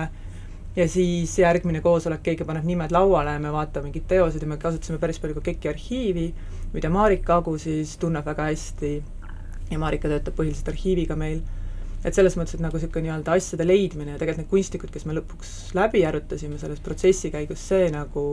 ja 0.77 0.87
siis 0.87 1.35
järgmine 1.41 1.83
koosolek, 1.83 2.23
keegi 2.23 2.47
paneb 2.47 2.67
nimed 2.67 2.93
lauale 2.95 3.35
ja 3.35 3.43
me 3.43 3.51
vaatame 3.51 3.89
mingeid 3.89 4.07
teoseid 4.09 4.45
ja 4.45 4.49
me 4.49 4.59
kasutasime 4.61 4.99
päris 5.01 5.19
palju 5.19 5.39
ka 5.39 5.47
KEK-i 5.49 5.73
arhiivi, 5.73 6.27
mida 6.73 6.91
Marika 6.93 7.39
Agu 7.41 7.57
siis 7.59 7.97
tunneb 7.99 8.27
väga 8.29 8.47
hästi 8.51 8.93
ja 9.69 9.79
Marika 9.79 10.09
töötab 10.11 10.35
põhiliselt 10.37 10.71
arhiiviga 10.71 11.17
meil, 11.19 11.41
et 12.03 12.15
selles 12.15 12.37
mõttes, 12.39 12.55
et 12.55 12.63
nagu 12.63 12.77
niisugune 12.77 13.09
nii-öelda 13.09 13.35
asjade 13.35 13.67
leidmine 13.67 14.15
ja 14.15 14.21
tegelikult 14.21 14.45
need 14.45 14.53
kunstnikud, 14.53 14.93
kes 14.93 15.05
me 15.05 15.17
lõpuks 15.17 15.53
läbi 15.77 16.05
arutasime 16.07 16.59
selles 16.61 16.81
protsessi 16.83 17.31
käigus, 17.33 17.61
see 17.71 17.89
nagu 17.93 18.23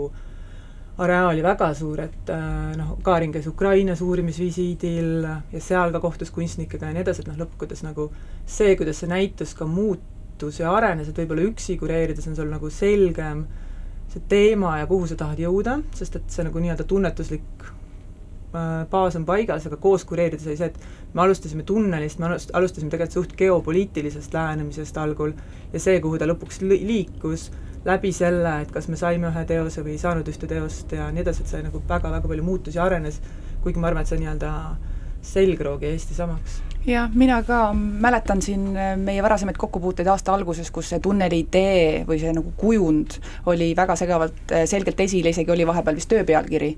areaal 1.02 1.35
oli 1.35 1.43
väga 1.45 1.69
suur, 1.76 2.00
et 2.07 2.31
äh, 2.33 2.73
noh, 2.78 2.95
Kaarin 3.05 3.35
käis 3.35 3.47
Ukrainas 3.50 4.00
uurimisvisiidil 4.05 5.26
ja 5.52 5.61
seal 5.61 5.93
ka 5.93 6.00
kohtus 6.00 6.33
kunstnikega 6.33 6.88
ja 6.88 6.97
nii 6.97 7.05
edasi, 7.05 7.25
et 7.25 7.31
noh, 7.33 7.37
lõppkokkuvõttes 7.43 7.85
nagu 7.85 8.09
see, 8.47 8.73
kuidas 8.78 9.02
see 9.02 9.11
näitus 9.11 9.52
ka 9.59 9.69
muutus 9.69 10.62
ja 10.62 10.73
arenes, 10.73 11.11
et 11.11 11.21
võib-olla 11.21 11.45
üksi 11.50 11.76
kureerides 11.81 12.31
on 12.31 12.38
sul 12.38 12.49
nagu 12.52 12.71
selgem 12.73 13.45
see 14.12 14.23
teema 14.31 14.78
ja 14.81 14.87
kuhu 14.88 15.09
sa 15.11 15.19
tahad 15.21 15.43
jõuda, 15.43 15.81
sest 15.97 16.16
et 16.16 16.31
see 16.33 16.47
nagu 16.47 16.62
nii-öelda 16.62 16.87
tunnetuslik 16.88 17.66
baas 18.90 19.16
on 19.18 19.26
paigas, 19.28 19.66
aga 19.68 19.78
koos 19.80 20.04
kureerides 20.08 20.46
oli 20.46 20.58
see, 20.58 20.70
et 20.70 21.14
me 21.14 21.22
alustasime 21.25 21.64
tunnelist, 21.66 22.20
me 22.22 22.28
alust-, 22.30 22.52
alustasime 22.56 22.92
tegelikult 22.92 23.18
suht 23.18 23.36
geopoliitilisest 23.38 24.34
lähenemisest 24.34 25.00
algul 25.02 25.34
ja 25.72 25.82
see, 25.82 25.98
kuhu 26.04 26.20
ta 26.20 26.28
lõpuks 26.28 26.62
li-, 26.66 26.82
liikus, 26.86 27.50
läbi 27.86 28.12
selle, 28.14 28.60
et 28.64 28.72
kas 28.75 28.90
me 28.92 28.98
saime 29.00 29.30
ühe 29.30 29.44
teose 29.48 29.84
või 29.86 29.96
ei 29.96 30.02
saanud 30.02 30.28
ühte 30.32 30.50
teost 30.50 30.92
ja 30.96 31.10
nii 31.14 31.25
edasi, 31.25 31.44
et 31.44 31.54
see 31.54 31.64
nagu 31.66 31.82
väga-väga 31.88 32.26
palju 32.26 32.46
muutus 32.46 32.78
ja 32.78 32.86
arenes, 32.86 33.20
kuigi 33.64 33.82
ma 33.82 33.92
arvan, 33.92 34.06
et 34.06 34.12
see 34.12 34.22
nii-öelda 34.22 34.54
selgroog 35.26 35.86
jäi 35.86 35.94
hästi 35.96 36.18
samaks 36.18 36.65
jah, 36.87 37.11
mina 37.14 37.40
ka 37.43 37.73
mäletan 37.75 38.40
siin 38.43 38.76
äh, 38.76 38.95
meie 38.99 39.23
varasemaid 39.23 39.57
kokkupuuteid 39.59 40.07
aasta 40.07 40.35
alguses, 40.35 40.71
kus 40.71 40.93
see 40.93 41.00
tunneli 41.02 41.40
idee 41.43 42.05
või 42.07 42.21
see 42.23 42.31
nagu 42.35 42.52
kujund 42.59 43.16
oli 43.50 43.73
väga 43.76 43.97
segavalt, 43.99 44.38
äh, 44.55 44.64
selgelt 44.71 45.00
esile, 45.02 45.33
isegi 45.35 45.50
oli 45.50 45.66
vahepeal 45.66 45.99
vist 45.99 46.11
töö 46.12 46.23
pealkiri. 46.26 46.71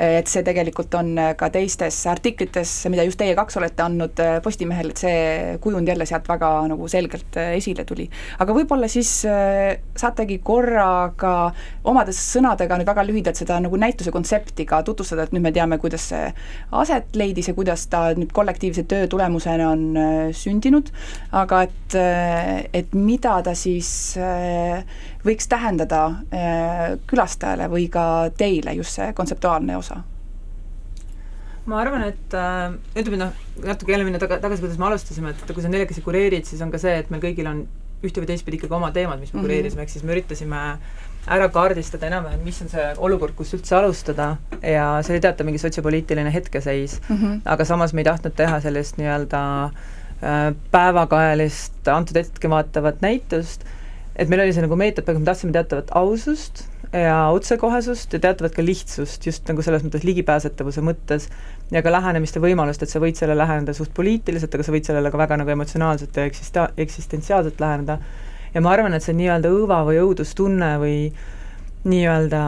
et 0.00 0.26
see 0.32 0.42
tegelikult 0.46 0.94
on 0.96 1.12
äh, 1.18 1.34
ka 1.36 1.50
teistes 1.52 1.98
artiklites, 2.08 2.72
mida 2.92 3.04
just 3.04 3.20
teie 3.20 3.34
kaks 3.36 3.60
olete 3.60 3.84
andnud 3.84 4.22
Postimehel, 4.42 4.90
et 4.90 5.00
see 5.00 5.58
kujund 5.60 5.88
jälle 5.88 6.06
sealt 6.08 6.28
väga 6.28 6.50
nagu 6.72 6.88
selgelt 6.88 7.36
esile 7.42 7.84
tuli. 7.84 8.08
aga 8.38 8.56
võib-olla 8.56 8.88
siis 8.88 9.10
saategi 10.00 10.38
korraga 10.44 11.34
omades 11.84 12.18
sõnadega 12.32 12.80
nüüd 12.80 12.88
väga 12.88 13.04
lühidalt 13.04 13.36
seda 13.36 13.60
nagu 13.60 13.76
näituse 13.76 14.12
kontsepti 14.12 14.64
ka 14.66 14.82
tutvustada, 14.86 15.28
et 15.28 15.36
nüüd 15.36 15.44
me 15.44 15.52
teame, 15.52 15.78
kuidas 15.78 16.08
see 16.12 16.32
aset 16.72 17.16
leidis 17.16 17.52
ja 17.52 17.54
kuidas 17.54 17.86
ta 17.92 18.06
nüüd 18.16 18.32
kollektiivse 18.32 18.86
töö 18.88 19.08
tulemusena 19.10 19.49
inimesena 19.50 19.70
on 19.70 19.96
äh, 19.96 20.32
sündinud, 20.32 20.90
aga 21.32 21.62
et, 21.66 21.94
äh, 21.94 22.68
et 22.72 22.94
mida 22.94 23.40
ta 23.42 23.54
siis 23.54 24.16
äh, 24.18 24.84
võiks 25.24 25.48
tähendada 25.48 26.22
külastajale 27.06 27.68
või 27.70 27.88
ka 27.92 28.30
teile, 28.36 28.74
just 28.78 28.96
see 28.96 29.12
kontseptuaalne 29.12 29.76
osa? 29.76 30.02
ma 31.70 31.76
arvan, 31.84 32.02
et 32.08 32.34
äh, 32.34 32.72
ütleme 32.98 33.18
noh, 33.20 33.34
natuke 33.62 33.92
jälle 33.92 34.06
minna 34.06 34.18
taga, 34.18 34.40
tagasi, 34.42 34.62
kuidas 34.64 34.78
me 34.80 34.88
alustasime, 34.88 35.30
et 35.30 35.52
kui 35.52 35.62
sa 35.62 35.68
neljakesi 35.70 36.02
kureerid, 36.02 36.48
siis 36.48 36.62
on 36.64 36.72
ka 36.72 36.80
see, 36.82 36.96
et 36.98 37.12
meil 37.12 37.22
kõigil 37.22 37.46
on 37.46 37.60
ühte 38.02 38.22
või 38.22 38.30
teistpidi 38.30 38.58
ikkagi 38.58 38.74
oma 38.74 38.88
teemad, 38.96 39.20
mis 39.20 39.30
me 39.30 39.36
mm 39.36 39.38
-hmm. 39.38 39.46
kureerisime, 39.46 39.84
ehk 39.84 39.92
siis 39.92 40.02
me 40.02 40.16
üritasime 40.16 40.62
ära 41.28 41.48
kaardistada 41.52 42.08
enam-vähem, 42.08 42.40
mis 42.44 42.60
on 42.64 42.70
see 42.72 42.86
olukord, 42.98 43.34
kus 43.38 43.52
üldse 43.56 43.76
alustada. 43.76 44.32
Ja 44.62 44.86
see 45.04 45.16
oli 45.16 45.24
teatav 45.24 45.48
mingi 45.48 45.60
sotsiopoliitiline 45.62 46.32
hetkeseis. 46.32 47.00
Mm, 47.08 47.16
-hmm. 47.16 47.40
aga 47.44 47.64
samas 47.64 47.92
me 47.92 48.00
ei 48.00 48.08
tahtnud 48.08 48.36
teha 48.36 48.60
sellist 48.60 48.96
nii-öelda 48.96 49.42
äh, 49.64 50.54
päevakajalist 50.70 51.88
antud 51.88 52.16
hetke 52.16 52.50
vaatavat 52.50 53.00
näitust, 53.00 53.64
et 54.16 54.28
meil 54.28 54.42
oli 54.44 54.52
see 54.52 54.64
nagu 54.64 54.76
meetod, 54.76 55.08
me 55.12 55.24
tahtsime 55.24 55.52
teatavat 55.52 55.90
ausust 55.94 56.64
ja 56.92 57.28
otsekohesust 57.30 58.12
ja 58.12 58.18
teatavat 58.20 58.54
ka 58.54 58.64
lihtsust, 58.64 59.26
just 59.26 59.46
nagu 59.48 59.62
selles 59.62 59.84
mõttes 59.86 60.04
ligipääsetavuse 60.04 60.82
mõttes 60.82 61.28
ja 61.70 61.82
ka 61.82 61.92
lähenemiste 61.92 62.42
võimalust, 62.42 62.82
et 62.82 62.90
sa 62.90 63.02
võid 63.02 63.18
sellele 63.18 63.38
läheneda 63.44 63.74
suht 63.76 63.94
poliitiliselt, 63.94 64.54
aga 64.54 64.66
sa 64.66 64.74
võid 64.74 64.88
sellele 64.88 65.12
ka 65.12 65.20
väga 65.20 65.38
nagu 65.38 65.54
emotsionaalselt 65.54 66.16
ja 66.16 66.26
eksista-, 66.26 66.70
eksistentsiaalselt 66.76 67.62
läheneda 67.62 68.00
ja 68.54 68.60
ma 68.60 68.74
arvan, 68.74 68.94
et 68.96 69.04
see 69.04 69.16
nii-öelda 69.18 69.50
õõva 69.52 69.82
või 69.86 70.00
õudustunne 70.02 70.74
või 70.82 70.98
nii-öelda 71.88 72.42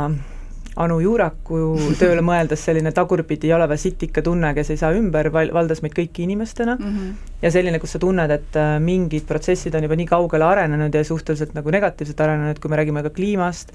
Anu 0.83 0.99
Juuraku 1.05 1.59
tööle 2.01 2.23
mõeldes 2.25 2.62
selline 2.65 2.93
tagurpidi 2.97 3.53
oleva 3.53 3.77
sitika 3.77 4.23
tunne, 4.25 4.55
kes 4.57 4.73
ei 4.73 4.81
saa 4.81 4.93
ümber, 4.97 5.29
val-, 5.35 5.53
valdas 5.53 5.83
meid 5.85 5.95
kõiki 5.97 6.25
inimestena 6.25 6.79
mm, 6.79 6.93
-hmm. 6.93 7.33
ja 7.45 7.51
selline, 7.53 7.81
kus 7.83 7.97
sa 7.97 8.01
tunned, 8.03 8.33
et 8.33 8.57
äh, 8.57 8.77
mingid 8.81 9.27
protsessid 9.29 9.75
on 9.77 9.85
juba 9.88 9.99
nii 10.01 10.09
kaugele 10.09 10.49
arenenud 10.49 10.95
ja 10.95 11.05
suhteliselt 11.05 11.53
nagu 11.55 11.71
negatiivselt 11.71 12.21
arenenud, 12.21 12.61
kui 12.61 12.73
me 12.73 12.81
räägime 12.81 13.03
ka 13.03 13.12
kliimast, 13.12 13.73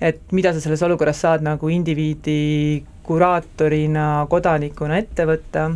et 0.00 0.20
mida 0.32 0.52
sa 0.52 0.60
selles 0.64 0.82
olukorras 0.82 1.20
saad 1.20 1.44
nagu 1.44 1.68
indiviidi, 1.68 2.84
kuraatorina, 3.04 4.26
kodanikuna 4.30 4.96
ette 4.98 5.28
võtta, 5.28 5.68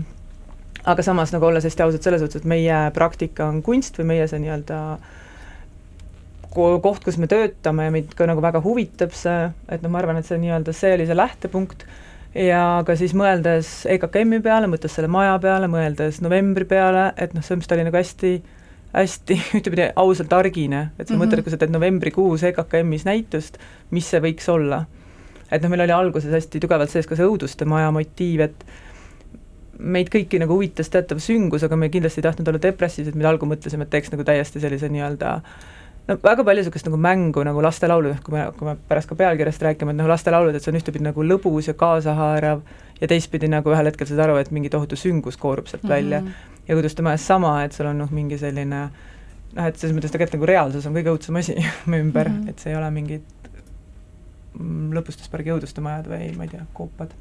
aga 0.89 1.03
samas 1.05 1.33
nagu 1.35 1.45
olles 1.45 1.65
hästi 1.69 1.85
ausad 1.85 2.03
selles 2.03 2.25
suhtes, 2.25 2.41
et 2.41 2.49
meie 2.49 2.89
praktika 2.97 3.51
on 3.53 3.61
kunst 3.63 4.01
või 4.01 4.15
meie 4.15 4.29
see 4.31 4.41
nii-öelda 4.41 4.81
äh, 4.97 5.17
koht, 6.83 7.05
kus 7.07 7.19
me 7.21 7.29
töötame 7.31 7.89
ja 7.89 7.95
meid 7.95 8.13
ka 8.19 8.27
nagu 8.29 8.43
väga 8.45 8.61
huvitab 8.65 9.15
see, 9.17 9.49
et 9.71 9.83
noh, 9.85 9.93
ma 9.93 10.03
arvan, 10.03 10.21
et 10.21 10.29
see 10.29 10.39
nii-öelda, 10.43 10.75
see 10.77 10.95
oli 10.97 11.07
see 11.09 11.17
lähtepunkt, 11.17 11.85
ja 12.37 12.63
ka 12.87 12.97
siis 12.99 13.15
mõeldes 13.17 13.71
EKKM-i 13.95 14.41
peale, 14.45 14.71
mõttes 14.71 14.95
selle 14.97 15.11
maja 15.13 15.37
peale, 15.43 15.71
mõeldes 15.71 16.21
novembri 16.25 16.69
peale, 16.69 17.11
et 17.17 17.35
noh, 17.37 17.45
mõttes 17.45 17.71
ta 17.71 17.79
oli 17.79 17.89
nagu 17.89 18.01
hästi 18.01 18.33
hästi 18.89 19.37
ühtepidi 19.59 19.91
ausalt 20.01 20.33
argine, 20.33 20.91
et 20.99 21.07
sa 21.07 21.15
mm 21.15 21.21
-hmm. 21.21 21.25
mõtled, 21.25 21.45
kui 21.45 21.53
sa 21.53 21.61
teed 21.61 21.73
novembrikuus 21.75 22.43
EKKM-is 22.51 23.05
näitust, 23.05 23.59
mis 23.91 24.11
see 24.11 24.21
võiks 24.21 24.49
olla. 24.49 24.87
et 25.51 25.63
noh, 25.63 25.71
meil 25.71 25.81
oli 25.81 25.93
alguses 25.93 26.33
hästi 26.33 26.61
tugevalt 26.61 26.91
sees 26.91 27.07
ka 27.07 27.17
see 27.17 27.25
õuduste 27.25 27.65
maja 27.65 27.91
motiiv, 27.91 28.41
et 28.41 28.65
meid 29.79 30.09
kõiki 30.13 30.39
nagu 30.39 30.53
huvitas 30.53 30.91
teatav 30.91 31.19
süngus, 31.19 31.65
aga 31.65 31.77
me 31.77 31.89
kindlasti 31.89 32.21
ei 32.21 32.23
tahtnud 32.23 32.49
olla 32.49 32.61
depressiivsed, 32.63 33.15
me 33.15 33.25
algul 33.25 33.49
mõtlesime, 33.49 33.83
et 33.83 33.91
teeks 33.91 34.11
nagu 34.13 34.25
täiesti 34.25 34.61
sellise 34.61 34.89
nii-öelda 34.89 35.35
äh, 35.35 35.43
no 36.09 36.17
väga 36.23 36.45
palju 36.45 36.63
niisugust 36.63 36.89
nagu 36.89 36.99
mängu 37.05 37.45
nagu 37.45 37.63
lastelaulu, 37.63 38.15
kui 38.25 38.35
me, 38.35 38.45
kui 38.57 38.69
me 38.69 38.77
pärast 38.89 39.11
ka 39.11 39.17
pealkirjast 39.19 39.63
räägime, 39.65 39.93
et 39.93 40.01
noh, 40.01 40.09
lastelaulud, 40.09 40.57
et 40.57 40.65
see 40.65 40.73
on 40.73 40.81
ühtepidi 40.81 41.05
nagu 41.05 41.25
lõbus 41.25 41.69
ja 41.69 41.75
kaasahaarav 41.79 42.63
ja 43.01 43.11
teistpidi 43.11 43.51
nagu 43.53 43.73
ühel 43.75 43.91
hetkel 43.91 44.09
saad 44.09 44.25
aru, 44.25 44.39
et 44.41 44.51
mingi 44.55 44.73
tohutu 44.73 44.97
süngus 44.97 45.37
koorub 45.37 45.69
sealt 45.69 45.83
mm 45.83 45.89
-hmm. 45.89 45.95
välja. 45.95 46.23
ja 46.69 46.77
Kuduste 46.77 47.03
majas 47.03 47.27
sama, 47.27 47.63
et 47.65 47.73
sul 47.73 47.87
on 47.87 47.99
noh, 47.99 48.11
mingi 48.11 48.39
selline 48.39 48.81
noh, 49.55 49.65
et 49.67 49.77
selles 49.77 49.97
mõttes 49.97 50.13
tegelikult 50.13 50.39
nagu 50.39 50.47
reaalsus 50.47 50.87
on 50.87 50.95
kõige 50.97 51.15
õudsem 51.15 51.39
asi 51.39 51.57
meie 51.91 52.03
ümber 52.03 52.29
mm, 52.29 52.43
-hmm. 52.43 52.49
et 52.49 52.59
see 52.59 52.73
ei 52.73 52.79
ole 52.79 52.91
mingid 52.91 53.23
mm, 54.59 54.93
lõbustuspargi 54.97 55.53
õuduste 55.53 55.81
majad 55.81 56.09
või 56.09 56.37
ma 56.37 56.45
ei 56.45 56.49
tea, 56.49 56.67
koopad. 56.73 57.15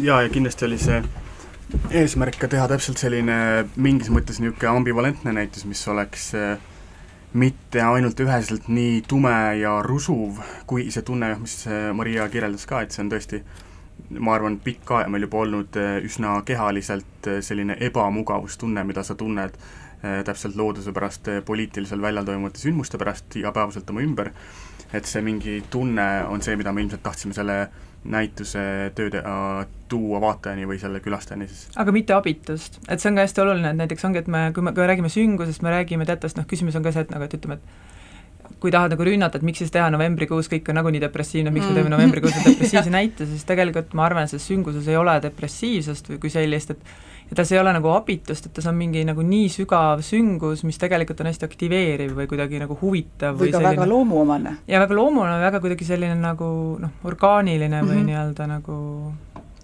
jaa, 0.00 0.22
ja 0.22 0.28
kindlasti 0.28 0.64
oli 0.64 0.78
see 0.78 1.02
eesmärk 1.90 2.38
ka 2.38 2.48
teha 2.48 2.68
täpselt 2.68 2.98
selline 2.98 3.68
mingis 3.76 4.08
mõttes 4.10 4.40
niisugune 4.40 4.76
ambivalentne 4.76 5.32
näitus, 5.32 5.64
mis 5.64 5.88
oleks 5.88 6.34
äh, 6.34 6.58
mitte 7.32 7.82
ainult 7.84 8.20
üheselt 8.20 8.68
nii 8.72 9.02
tume 9.08 9.34
ja 9.60 9.78
rusuv, 9.84 10.38
kui 10.66 10.90
see 10.90 11.02
tunne, 11.04 11.34
mis 11.42 11.64
Maria 11.94 12.28
kirjeldas 12.32 12.64
ka, 12.66 12.80
et 12.82 12.94
see 12.94 13.04
on 13.04 13.10
tõesti 13.12 13.42
ma 14.16 14.34
arvan, 14.36 14.58
pikka 14.64 15.00
aega 15.00 15.12
meil 15.12 15.26
juba 15.26 15.42
olnud 15.42 15.76
eh, 15.80 15.98
üsna 16.06 16.38
kehaliselt 16.46 17.28
eh, 17.28 17.42
selline 17.44 17.76
ebamugavustunne, 17.88 18.84
mida 18.88 19.04
sa 19.04 19.18
tunned 19.18 19.60
täpselt 19.98 20.54
looduse 20.54 20.92
pärast, 20.94 21.26
poliitilisel 21.42 21.98
väljal 21.98 22.22
toimuvate 22.22 22.60
sündmuste 22.62 23.00
pärast 23.02 23.34
igapäevaselt 23.34 23.88
oma 23.90 24.04
ümber, 24.04 24.28
et 24.94 25.08
see 25.10 25.24
mingi 25.26 25.56
tunne 25.72 26.04
on 26.30 26.38
see, 26.38 26.54
mida 26.54 26.70
me 26.70 26.84
ilmselt 26.84 27.02
tahtsime 27.02 27.34
selle 27.34 27.56
näituse 28.04 28.62
tööd 28.96 29.18
äh, 29.18 29.66
tuua 29.88 30.20
vaatajani 30.22 30.68
või 30.68 30.78
selle 30.80 31.00
külastajani 31.04 31.48
siis. 31.50 31.66
aga 31.76 31.92
mitte 31.94 32.14
abitust, 32.14 32.80
et 32.88 33.02
see 33.02 33.10
on 33.10 33.18
ka 33.18 33.26
hästi 33.26 33.42
oluline, 33.44 33.72
et 33.72 33.80
näiteks 33.82 34.06
ongi, 34.08 34.22
et 34.22 34.30
me, 34.30 34.48
kui 34.54 34.64
me, 34.64 34.72
kui 34.76 34.84
me 34.84 34.88
räägime 34.92 35.10
süngusest, 35.12 35.64
me 35.66 35.74
räägime 35.74 36.06
teatavast, 36.08 36.38
noh, 36.38 36.46
küsimus 36.48 36.78
on 36.78 36.86
ka 36.86 36.94
see, 36.94 37.06
et 37.06 37.14
nagu, 37.14 37.26
et 37.26 37.36
ütleme, 37.38 37.58
et 37.58 38.58
kui 38.62 38.72
tahad 38.74 38.94
nagu 38.94 39.06
rünnata, 39.06 39.38
et 39.38 39.46
miks 39.46 39.62
siis 39.62 39.72
teha 39.74 39.88
novembrikuus, 39.94 40.48
kõik 40.50 40.70
on 40.70 40.78
nagunii 40.80 41.02
depressiivne, 41.02 41.52
miks 41.54 41.66
mm. 41.66 41.74
me 41.74 41.80
teeme 41.80 41.92
novembrikuus 41.94 42.38
depressiivse 42.38 42.92
näite, 42.94 43.26
siis 43.28 43.44
tegelikult 43.48 43.94
ma 43.98 44.08
arvan, 44.08 44.26
et 44.26 44.32
selles 44.32 44.48
sünguses 44.50 44.88
ei 44.90 44.98
ole 44.98 45.18
depressiivsust 45.24 46.12
või 46.12 46.22
kui 46.22 46.32
sellist, 46.32 46.74
et 46.74 46.96
ja 47.30 47.36
tas 47.36 47.52
ei 47.52 47.60
ole 47.60 47.72
nagu 47.76 47.92
abitust, 47.92 48.48
et 48.48 48.54
tas 48.56 48.66
on 48.70 48.76
mingi 48.78 49.04
nagu 49.08 49.24
nii 49.24 49.48
sügav 49.52 50.02
süngus, 50.06 50.64
mis 50.64 50.80
tegelikult 50.80 51.20
on 51.22 51.30
hästi 51.30 51.48
aktiveeriv 51.48 52.14
või 52.16 52.28
kuidagi 52.30 52.62
nagu 52.62 52.78
huvitav 52.80 53.36
või, 53.36 53.48
või 53.48 53.52
ka 53.52 53.60
selline, 53.60 53.76
väga 53.76 53.88
loomuomane. 53.92 54.56
ja 54.68 54.82
väga 54.84 54.98
loomuomane, 54.98 55.40
väga 55.44 55.62
kuidagi 55.64 55.88
selline 55.88 56.18
nagu 56.20 56.50
noh, 56.80 56.96
orgaaniline 57.04 57.82
või 57.82 57.88
mm 57.88 57.98
-hmm. 57.98 58.12
nii-öelda 58.12 58.50
nagu 58.54 58.78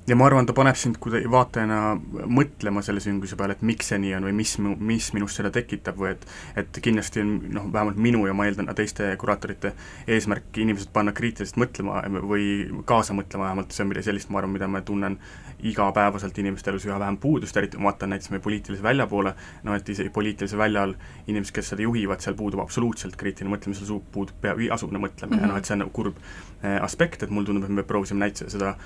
ja 0.06 0.16
ma 0.16 0.26
arvan, 0.28 0.46
ta 0.46 0.52
paneb 0.56 0.76
sind 0.76 0.98
kuidagi 1.02 1.28
vaatajana 1.32 1.94
mõtlema 2.28 2.82
selle 2.84 3.00
sündmuse 3.00 3.38
peale, 3.40 3.56
et 3.56 3.62
miks 3.64 3.88
see 3.88 3.98
nii 4.02 4.12
on 4.18 4.26
või 4.28 4.34
mis, 4.36 4.52
mis 4.60 5.06
minust 5.16 5.40
seda 5.40 5.50
tekitab 5.54 5.96
või 6.00 6.12
et 6.12 6.26
et 6.60 6.80
kindlasti 6.84 7.22
on 7.24 7.32
noh, 7.54 7.70
vähemalt 7.72 8.00
minu 8.00 8.26
ja 8.28 8.34
ma 8.36 8.44
eeldan 8.48 8.68
teiste 8.76 9.08
kuraatorite 9.20 9.72
eesmärk 10.06 10.60
inimesed 10.60 10.92
panna 10.92 11.14
kriitiliselt 11.16 11.60
mõtlema 11.60 12.02
või 12.20 12.44
kaasa 12.84 13.16
mõtlema 13.16 13.48
vähemalt, 13.48 13.72
see 13.72 13.84
on 13.86 13.92
midagi 13.92 14.10
sellist, 14.10 14.30
ma 14.30 14.42
arvan, 14.42 14.52
mida 14.58 14.68
ma 14.68 14.84
tunnen 14.84 15.18
igapäevaselt 15.64 16.38
inimeste 16.38 16.70
elus 16.70 16.84
üha 16.88 16.98
vähem 17.00 17.16
puudust, 17.20 17.56
eriti 17.56 17.80
ma 17.80 17.90
vaatan 17.90 18.12
näiteks 18.14 18.30
meie 18.32 18.42
poliitilise 18.44 18.82
välja 18.82 19.06
poole, 19.10 19.34
no 19.64 19.76
et 19.76 19.88
isegi 19.88 20.12
poliitilisel 20.12 20.60
väljal 20.60 20.94
inimesed, 21.26 21.54
kes 21.56 21.72
seda 21.72 21.86
juhivad, 21.86 22.20
seal 22.24 22.36
puudub 22.38 22.60
absoluutselt 22.64 23.16
kriitiline 23.20 23.54
mõtlemine, 23.54 23.78
seal 23.80 24.02
puudub 24.12 24.36
pea 24.40 24.54
igasugune 24.66 25.00
mõtlemine 25.00 25.40
mm 25.40 25.44
-hmm. 25.44 25.54
noh, 25.54 25.58
et 25.58 25.70
see 25.70 25.76
on 25.78 25.84
nagu 25.86 25.94
kurb 25.96 26.20
eh, 26.62 26.78
aspekt, 26.82 27.22
et 27.22 27.30
mulle 27.30 27.46
tundub, 27.46 27.64
et 27.64 27.76
me 27.80 27.82
proovisime 27.82 28.26
näit-, 28.26 28.44
seda 28.48 28.76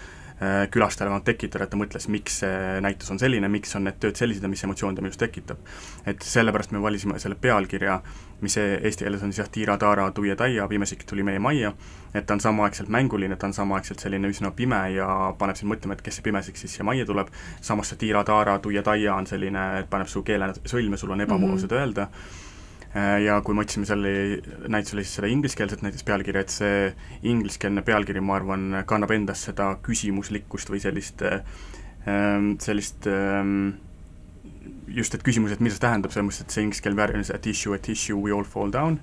külastajale 0.71 1.11
vähemalt 1.11 1.25
tekitada, 1.27 1.65
et 1.65 1.71
ta 1.71 1.79
mõtles, 1.81 2.05
miks 2.15 2.37
see 2.45 2.81
näitus 2.85 3.11
on 3.11 3.19
selline, 3.19 3.49
miks 3.51 3.75
on 3.75 3.89
need 3.89 3.97
tööd 3.99 4.19
sellised 4.21 4.45
ja 4.45 4.51
mis 4.51 4.63
emotsioone 4.65 4.95
ta 4.95 5.03
minust 5.03 5.19
tekitab. 5.19 5.59
et 6.07 6.23
sellepärast 6.23 6.71
me 6.71 6.83
valisime 6.83 7.19
selle 7.19 7.35
pealkirja, 7.35 8.01
mis 8.41 8.57
e-, 8.57 8.79
eesti 8.83 9.05
keeles 9.05 9.23
on 9.23 9.33
siis 9.33 9.43
jah, 9.43 9.51
Tiira-Taara 9.51 10.11
tuie-taia, 10.15 10.69
pimesik 10.69 11.03
tuli 11.05 11.27
meie 11.27 11.39
majja, 11.43 11.73
et 12.15 12.27
ta 12.27 12.35
on 12.35 12.41
samaaegselt 12.41 12.89
mänguline, 12.89 13.37
ta 13.37 13.51
on 13.51 13.55
samaaegselt 13.55 13.99
selline 13.99 14.31
üsna 14.31 14.53
pime 14.55 14.81
ja 14.95 15.09
paneb 15.39 15.59
sind 15.59 15.73
mõtlema, 15.73 15.99
et 15.99 16.07
kes 16.07 16.21
see 16.21 16.29
pimesik 16.31 16.57
siis 16.57 16.79
siia 16.79 16.87
majja 16.87 17.07
tuleb, 17.09 17.35
samas 17.61 17.91
see 17.91 18.05
Tiira-Taara 18.05 18.59
tuie-taia 18.63 19.15
on 19.15 19.27
selline, 19.27 19.71
et 19.81 19.91
paneb 19.91 20.07
su 20.07 20.23
keele 20.23 20.53
sõlme, 20.65 20.97
sul 20.97 21.11
on 21.17 21.27
ebamugav 21.27 21.57
mm 21.57 21.59
-hmm. 21.59 21.67
seda 21.67 21.83
öelda 21.83 22.09
ja 22.95 23.41
kui 23.45 23.55
me 23.55 23.63
otsime 23.65 23.87
selle 23.89 24.11
näitusele 24.71 25.05
siis 25.05 25.19
seda 25.19 25.29
ingliskeelset 25.31 25.83
näiteks 25.85 26.07
pealkirja, 26.09 26.45
et 26.45 26.55
see 26.55 26.79
ingliskeelne 27.29 27.85
pealkiri, 27.85 28.23
ma 28.25 28.39
arvan, 28.39 28.71
kannab 28.89 29.13
endas 29.17 29.45
seda 29.51 29.75
küsimuslikkust 29.85 30.73
või 30.73 30.81
sellist, 30.83 31.25
sellist 32.65 33.09
just, 34.89 35.15
et 35.15 35.25
küsimus, 35.25 35.53
et 35.53 35.61
mida 35.65 35.77
see 35.77 35.85
tähendab, 35.85 36.15
selles 36.15 36.31
mõttes, 36.31 36.45
et 36.47 36.55
see 36.55 36.65
ingliskeelne 36.67 36.99
väärtus 36.99 37.33
at 37.35 37.47
issue, 37.51 37.77
at 37.77 37.89
issue, 37.93 38.17
we 38.17 38.33
all 38.35 38.47
fall 38.49 38.73
down, 38.73 38.99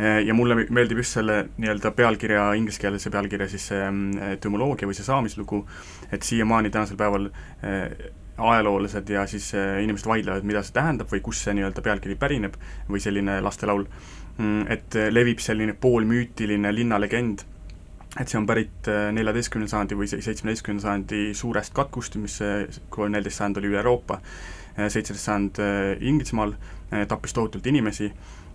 ja 0.00 0.34
mulle 0.36 0.56
meeldib 0.72 1.02
just 1.02 1.18
selle 1.18 1.42
nii-öelda 1.60 1.92
pealkirja, 1.96 2.46
ingliskeelse 2.56 3.12
pealkirja 3.12 3.50
siis 3.52 3.66
see 3.68 3.82
mm, 3.84 4.30
etümoloogia 4.38 4.88
või 4.88 4.96
see 4.96 5.04
saamislugu, 5.04 5.60
et 6.08 6.24
siiamaani 6.24 6.72
tänasel 6.72 6.96
päeval 7.00 7.28
äh, 7.28 7.90
ajaloolased 8.40 9.12
ja 9.12 9.26
siis 9.30 9.52
äh, 9.54 9.82
inimesed 9.84 10.08
vaidlevad, 10.08 10.46
mida 10.48 10.62
see 10.66 10.76
tähendab 10.76 11.12
või 11.12 11.22
kust 11.24 11.46
see 11.46 11.54
nii-öelda 11.58 11.84
pealkiri 11.84 12.16
pärineb 12.20 12.56
või 12.88 13.02
selline 13.02 13.38
lastelaul, 13.44 13.86
mm, 14.38 14.66
et 14.72 14.98
levib 15.12 15.42
selline 15.44 15.76
poolmüütiline 15.80 16.74
linnalegend, 16.74 17.44
et 18.18 18.28
see 18.28 18.40
on 18.40 18.46
pärit 18.48 18.88
neljateistkümnenda 19.14 19.70
sajandi 19.70 19.98
või 20.00 20.08
seitsmeteistkümnenda 20.10 20.82
sajandi 20.82 21.22
suurest 21.38 21.74
katkust, 21.76 22.16
mis 22.18 22.40
kolm-neliteist 22.90 23.38
sajand 23.38 23.60
oli 23.60 23.70
üle 23.70 23.78
Euroopa, 23.84 24.18
seitseteist 24.74 25.28
sajand 25.28 25.60
Inglismaal, 26.02 26.56
tappis 27.06 27.36
tohutult 27.36 27.68
inimesi 27.70 28.10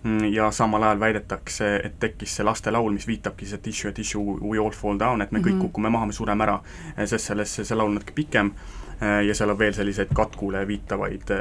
Mm, 0.06 0.32
ja 0.32 0.50
samal 0.50 0.82
ajal 0.82 1.00
väidetakse, 1.00 1.76
et 1.84 1.94
tekkis 1.98 2.36
see 2.36 2.44
lastelaul, 2.46 2.92
mis 2.94 3.06
viitabki 3.08 3.46
see 3.48 3.58
tissue, 3.58 3.92
tissue, 3.92 4.36
we 4.38 4.58
all 4.62 4.70
fall 4.70 4.98
down, 4.98 5.22
et 5.22 5.32
me 5.32 5.40
kõik 5.40 5.56
mm 5.56 5.58
-hmm. 5.58 5.62
kukume 5.66 5.90
maha, 5.90 6.06
me 6.06 6.12
sureme 6.12 6.44
ära, 6.44 6.60
sest 7.04 7.26
selles, 7.26 7.54
see 7.56 7.76
laul 7.76 7.88
on 7.88 7.94
natuke 7.94 8.12
pikem 8.14 8.52
ja 9.00 9.34
seal 9.34 9.50
on 9.52 9.58
veel 9.58 9.74
selliseid 9.76 10.08
katkule 10.16 10.62
viitavaid 10.68 11.32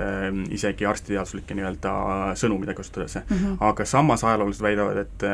isegi 0.51 0.85
arstiteaduslikke 0.85 1.55
nii-öelda 1.55 1.93
sõnu, 2.35 2.57
mida 2.59 2.73
kasutatakse 2.75 3.21
mm. 3.23 3.37
-hmm. 3.37 3.57
aga 3.69 3.85
samas 3.85 4.23
ajaloolased 4.23 4.63
väidavad, 4.63 4.97
et 4.97 5.27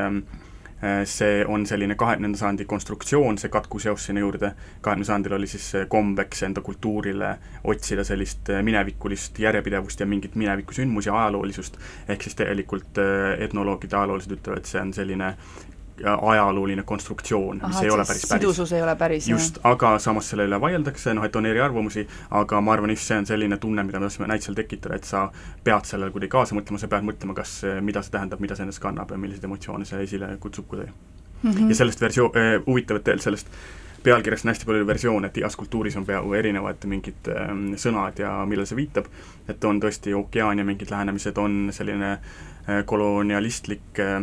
Äh, 0.83 1.03
see 1.05 1.43
on 1.45 1.61
selline 1.69 1.93
kahekümnenda 1.95 2.39
sajandi 2.39 2.65
konstruktsioon, 2.65 3.37
see 3.37 3.51
katkuseos 3.53 4.07
sinna 4.07 4.23
juurde, 4.23 4.49
kahekümnendal 4.81 5.09
sajandil 5.11 5.35
oli 5.37 5.49
siis 5.51 5.67
kombeks 5.93 6.41
enda 6.47 6.63
kultuurile 6.65 7.35
otsida 7.69 8.01
sellist 8.07 8.49
äh, 8.49 8.63
minevikulist 8.65 9.37
järjepidevust 9.39 10.01
ja 10.01 10.07
mingit 10.09 10.35
minevikusündmusi, 10.41 11.11
ajaloolisust, 11.13 11.77
ehk 12.09 12.25
siis 12.25 12.39
tegelikult 12.39 12.97
äh, 12.97 13.35
etnoloogid 13.45 13.93
ja 13.93 14.01
ajaloolased 14.01 14.33
ütlevad, 14.39 14.63
et 14.63 14.71
see 14.73 14.81
on 14.81 14.93
selline 14.97 15.35
ajalooline 16.05 16.83
konstruktsioon, 16.83 17.61
mis 17.65 17.75
Aha, 17.75 17.83
ei 17.83 17.91
ole 17.91 18.05
päris 18.07 18.25
päris. 18.27 18.41
sidusus 18.41 18.73
ei 18.73 18.81
ole 18.81 18.95
päris, 18.95 19.29
just, 19.29 19.59
aga 19.63 19.93
samas 19.99 20.29
selle 20.29 20.47
üle 20.49 20.61
vaieldakse, 20.61 21.13
noh 21.13 21.25
et 21.25 21.35
on 21.35 21.45
eriarvamusi, 21.45 22.07
aga 22.41 22.61
ma 22.61 22.73
arvan, 22.73 22.95
just 22.95 23.09
see 23.09 23.17
on 23.17 23.29
selline 23.29 23.57
tunne, 23.57 23.83
mida 23.87 23.99
me 23.99 24.09
tahtsime 24.09 24.29
näitusel 24.31 24.57
tekitada, 24.57 24.95
et 24.95 25.07
sa 25.07 25.27
pead 25.63 25.89
sellele 25.89 26.11
kuidagi 26.11 26.31
kaasa 26.31 26.57
mõtlema, 26.57 26.81
sa 26.81 26.91
pead 26.91 27.07
mõtlema, 27.07 27.37
kas, 27.37 27.61
mida 27.81 28.03
see 28.05 28.15
tähendab, 28.17 28.43
mida 28.43 28.57
see 28.57 28.67
endast 28.67 28.83
kannab 28.83 29.11
ja 29.11 29.21
milliseid 29.21 29.47
emotsioone 29.49 29.85
see 29.85 30.03
esile 30.07 30.35
kutsub 30.39 30.67
kuidagi 30.71 30.91
mm. 31.43 31.51
-hmm. 31.51 31.69
ja 31.69 31.75
sellest 31.75 32.01
versioon 32.01 32.37
äh,, 32.37 32.61
huvitav, 32.65 33.01
et 33.01 33.07
veel 33.13 33.19
sellest 33.19 33.47
pealkirjast 34.03 34.45
on 34.45 34.49
hästi 34.49 34.65
palju 34.65 34.87
versioone, 34.87 35.27
et 35.27 35.37
igas 35.37 35.55
kultuuris 35.55 35.97
on 35.97 36.05
peaaegu 36.05 36.33
erinevad 36.33 36.85
mingid 36.89 37.29
äh, 37.29 37.51
sõnad 37.77 38.19
ja 38.19 38.33
millele 38.49 38.65
see 38.69 38.79
viitab, 38.79 39.09
et 39.49 39.63
on 39.63 39.81
tõesti 39.81 40.15
ookean 40.17 40.61
ja 40.61 40.65
mingid 40.65 40.91
lähenemised, 40.91 41.37
on 41.37 41.69
selline 41.73 42.11
äh, 42.11 42.81
kolonialistlik 42.85 43.99
äh, 43.99 44.21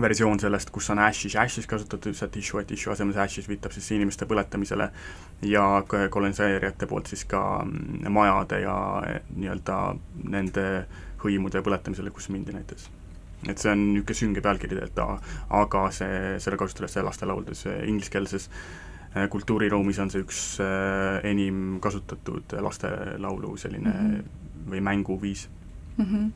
versioon 0.00 0.40
sellest, 0.40 0.70
kus 0.74 0.90
on 0.90 1.00
ashes, 1.02 1.36
ashes 1.40 1.66
kasutatud 1.66 2.12
lihtsalt 2.12 2.36
issue, 2.36 2.60
et 2.62 2.70
issue 2.76 2.92
asemel 2.92 3.14
see 3.16 3.24
ashes 3.24 3.48
viitab 3.48 3.74
siis 3.74 3.90
inimeste 3.96 4.28
põletamisele 4.28 4.90
ja 5.48 5.64
koloniseerijate 5.86 6.88
poolt 6.90 7.12
siis 7.12 7.24
ka 7.28 7.42
mm, 7.64 8.06
majade 8.12 8.60
ja 8.64 8.76
nii-öelda 9.36 9.78
nende 10.36 10.66
hõimude 11.22 11.62
põletamisele, 11.64 12.12
kus 12.14 12.28
mindi 12.34 12.54
näiteks. 12.56 12.90
et 13.48 13.58
see 13.58 13.70
on 13.70 13.84
niisugune 13.92 14.18
sünge 14.18 14.42
pealkiri 14.42 14.74
tegelikult, 14.74 15.30
aga 15.60 15.86
see, 15.94 16.36
seda 16.42 16.56
kasutatakse 16.60 17.02
lastelauldes 17.04 17.66
ingliskeelses 17.86 18.48
äh, 18.48 19.28
kultuuriruumis 19.30 19.98
on 20.02 20.10
see 20.12 20.24
üks 20.24 20.40
enim 21.24 21.78
kasutatud 21.80 22.56
lastelaulu 22.60 23.56
selline 23.56 23.92
mm 23.92 24.10
-hmm. 24.10 24.72
või 24.72 24.80
mänguviis 24.80 25.48
mm. 25.96 26.04
-hmm 26.04 26.30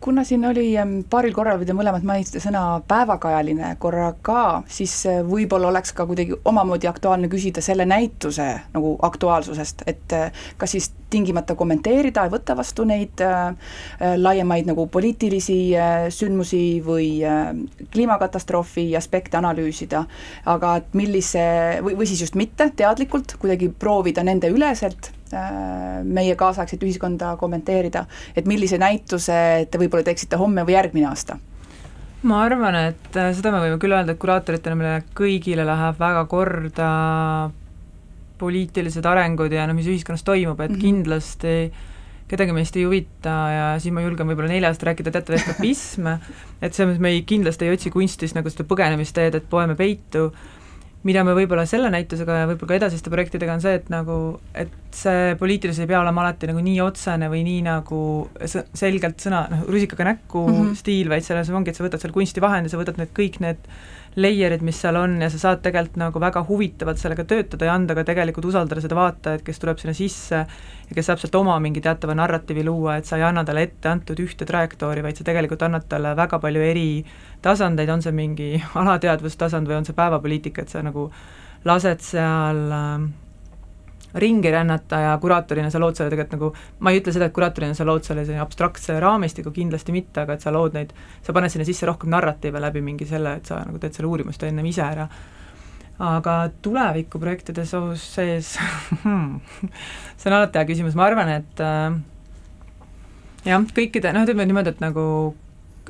kuna 0.00 0.24
siin 0.24 0.44
oli 0.44 0.74
paaril 1.10 1.32
korral, 1.32 1.58
või 1.58 1.66
te 1.68 1.76
mõlemad 1.76 2.04
mainisite 2.04 2.40
sõna 2.42 2.80
päevakajaline 2.88 3.74
korra 3.80 4.10
ka, 4.22 4.62
siis 4.68 4.92
äh, 5.08 5.22
võib-olla 5.24 5.70
oleks 5.70 5.94
ka 5.96 6.06
kuidagi 6.06 6.36
omamoodi 6.44 6.88
aktuaalne 6.90 7.30
küsida 7.32 7.62
selle 7.64 7.86
näituse 7.88 8.48
nagu 8.74 8.94
aktuaalsusest, 9.08 9.86
et 9.86 10.16
äh, 10.16 10.44
kas 10.60 10.76
siis 10.76 10.90
tingimata 11.14 11.56
kommenteerida 11.58 12.26
ja 12.26 12.32
võtta 12.32 12.56
vastu 12.58 12.86
neid 12.88 13.22
äh, 13.24 13.54
äh 14.00 14.16
laiemaid 14.18 14.68
nagu 14.70 14.86
poliitilisi 14.92 15.58
äh, 15.78 16.06
sündmusi 16.14 16.82
või 16.84 17.08
kliimakatastroofi 17.94 18.88
aspekte 18.98 19.38
analüüsida, 19.38 20.04
aga 20.50 20.76
et 20.80 20.94
millise, 20.98 21.44
või, 21.84 21.96
või 22.00 22.08
siis 22.10 22.24
just 22.26 22.38
mitte 22.38 22.70
teadlikult 22.76 23.36
kuidagi 23.40 23.70
proovida 23.70 24.24
nende 24.26 24.50
üleselt 24.52 25.12
meie 26.04 26.36
kaasaegset 26.38 26.82
ühiskonda 26.86 27.32
kommenteerida, 27.40 28.04
et 28.36 28.46
millise 28.46 28.78
näituse 28.78 29.34
te 29.66 29.80
võib-olla 29.80 30.06
teeksite 30.06 30.38
homme 30.38 30.62
või 30.62 30.76
järgmine 30.76 31.08
aasta? 31.10 31.40
ma 32.24 32.44
arvan, 32.46 32.76
et 32.92 33.18
seda 33.36 33.50
me 33.52 33.60
võime 33.64 33.80
küll 33.82 33.92
öelda, 33.92 34.14
et 34.14 34.20
kuraatoritele 34.20 34.78
meile 34.78 34.94
kõigile 35.16 35.66
läheb 35.66 35.98
väga 36.00 36.22
korda 36.30 36.90
poliitilised 38.38 39.06
arengud 39.06 39.52
ja 39.52 39.66
noh, 39.68 39.76
mis 39.76 39.88
ühiskonnas 39.90 40.24
toimub, 40.26 40.60
et 40.60 40.70
mm 40.70 40.76
-hmm. 40.76 40.80
kindlasti 40.80 41.54
kedagi 42.28 42.54
meist 42.56 42.76
ei 42.76 42.86
huvita 42.86 43.34
ja 43.52 43.64
siin 43.82 43.94
ma 43.94 44.02
julgen 44.04 44.28
võib-olla 44.28 44.48
neljast 44.48 44.82
rääkida 44.82 45.12
teatav 45.12 45.36
eskapism, 45.38 46.08
et 46.62 46.72
selles 46.72 46.94
mõttes 46.94 47.02
me 47.04 47.12
ei, 47.14 47.22
kindlasti 47.28 47.68
ei 47.68 47.74
otsi 47.76 47.92
kunstis 47.94 48.34
nagu 48.34 48.50
seda 48.50 48.64
põgenemisteed, 48.68 49.36
et 49.38 49.48
poeme 49.50 49.76
peitu, 49.76 50.30
mida 51.04 51.24
me 51.24 51.34
võib-olla 51.36 51.66
selle 51.68 51.90
näitusega 51.92 52.40
ja 52.40 52.46
võib-olla 52.48 52.72
ka 52.72 52.80
edasiste 52.80 53.12
projektidega 53.12 53.58
on 53.58 53.60
see, 53.60 53.74
et 53.74 53.92
nagu, 53.92 54.40
et 54.54 54.72
see 54.94 55.34
poliitilisus 55.40 55.82
ei 55.84 55.90
pea 55.90 56.00
olema 56.00 56.22
alati 56.24 56.48
nagu 56.50 56.62
nii 56.64 56.78
otsene 56.84 57.28
või 57.32 57.42
nii 57.46 57.64
nagu 57.66 57.98
selgelt 58.46 59.22
sõna, 59.22 59.44
noh, 59.50 59.66
rusikaga 59.70 60.06
näkku 60.10 60.46
mm 60.46 60.54
-hmm. 60.54 60.78
stiil, 60.78 61.10
vaid 61.12 61.26
selles 61.26 61.50
ongi, 61.50 61.70
et 61.70 61.78
sa 61.78 61.84
võtad 61.84 62.02
selle 62.02 62.16
kunstivahendi, 62.16 62.70
sa 62.72 62.80
võtad 62.80 63.00
need 63.00 63.12
kõik 63.16 63.40
need 63.44 63.68
layer'id, 64.16 64.62
mis 64.62 64.78
seal 64.78 64.96
on 64.96 65.16
ja 65.22 65.28
sa 65.30 65.38
saad 65.42 65.62
tegelikult 65.62 65.98
nagu 65.98 66.20
väga 66.22 66.44
huvitavalt 66.48 67.00
sellega 67.00 67.24
töötada 67.24 67.66
ja 67.66 67.74
anda 67.74 67.96
ka 67.98 68.04
tegelikult 68.06 68.46
usaldada 68.46 68.80
seda 68.80 68.94
vaatajat, 68.94 69.42
kes 69.42 69.58
tuleb 69.58 69.80
sinna 69.82 69.94
sisse 69.94 70.44
ja 70.44 70.94
kes 70.94 71.10
saab 71.10 71.18
sealt 71.18 71.34
oma 71.34 71.58
mingi 71.58 71.82
teatava 71.82 72.14
narratiivi 72.14 72.64
luua, 72.64 72.96
et 72.96 73.10
sa 73.10 73.18
ei 73.18 73.26
anna 73.26 73.44
talle 73.44 73.66
ette 73.66 73.90
antud 73.90 74.20
ühte 74.22 74.46
trajektoori, 74.46 75.02
vaid 75.02 75.18
sa 75.18 75.26
tegelikult 75.26 75.66
annad 75.66 75.88
talle 75.88 76.14
väga 76.16 76.38
palju 76.38 76.62
eri 76.62 77.04
tasandeid, 77.42 77.90
on 77.90 78.02
see 78.02 78.14
mingi 78.14 78.62
alateadvustasand 78.84 79.66
või 79.66 79.80
on 79.80 79.84
see 79.84 79.98
päevapoliitika, 79.98 80.62
et 80.62 80.68
sa 80.68 80.82
nagu 80.82 81.10
lased 81.64 82.00
seal 82.04 82.64
äh, 82.70 83.10
ringi 84.14 84.50
rännata 84.50 85.00
ja 85.00 85.18
kuraatorina 85.18 85.70
sa 85.70 85.80
lood 85.82 85.98
selle 85.98 86.12
tegelikult 86.12 86.36
nagu, 86.36 86.50
ma 86.86 86.92
ei 86.92 87.00
ütle 87.00 87.14
seda, 87.14 87.28
et 87.28 87.34
kuraatorina 87.34 87.74
sa 87.74 87.86
lood 87.86 88.06
selle 88.06 88.24
selline 88.24 88.42
abstraktse 88.44 88.98
raamistiku, 89.02 89.52
kindlasti 89.54 89.94
mitte, 89.94 90.22
aga 90.22 90.36
et 90.36 90.44
sa 90.44 90.52
lood 90.54 90.76
neid, 90.76 90.92
sa 91.24 91.34
paned 91.34 91.52
sinna 91.52 91.66
sisse 91.66 91.88
rohkem 91.88 92.12
narratiive 92.14 92.62
läbi 92.62 92.82
mingi 92.84 93.08
selle, 93.10 93.36
et 93.40 93.50
sa 93.50 93.62
nagu 93.66 93.80
teed 93.82 93.96
selle 93.96 94.10
uurimust 94.10 94.42
ennem 94.46 94.70
ise 94.70 94.84
ära. 94.86 95.08
aga 96.04 96.32
tulevikuprojektide 96.62 97.62
sees 97.66 98.56
hmm, 99.04 99.38
see 100.16 100.30
on 100.30 100.36
alati 100.40 100.58
hea 100.58 100.66
küsimus, 100.70 100.96
ma 100.98 101.06
arvan, 101.06 101.30
et 101.30 101.62
äh, 101.62 101.98
jah, 103.46 103.66
kõikide, 103.76 104.14
noh, 104.14 104.26
ütleme 104.26 104.46
niimoodi, 104.50 104.74
et 104.74 104.82
nagu 104.82 105.04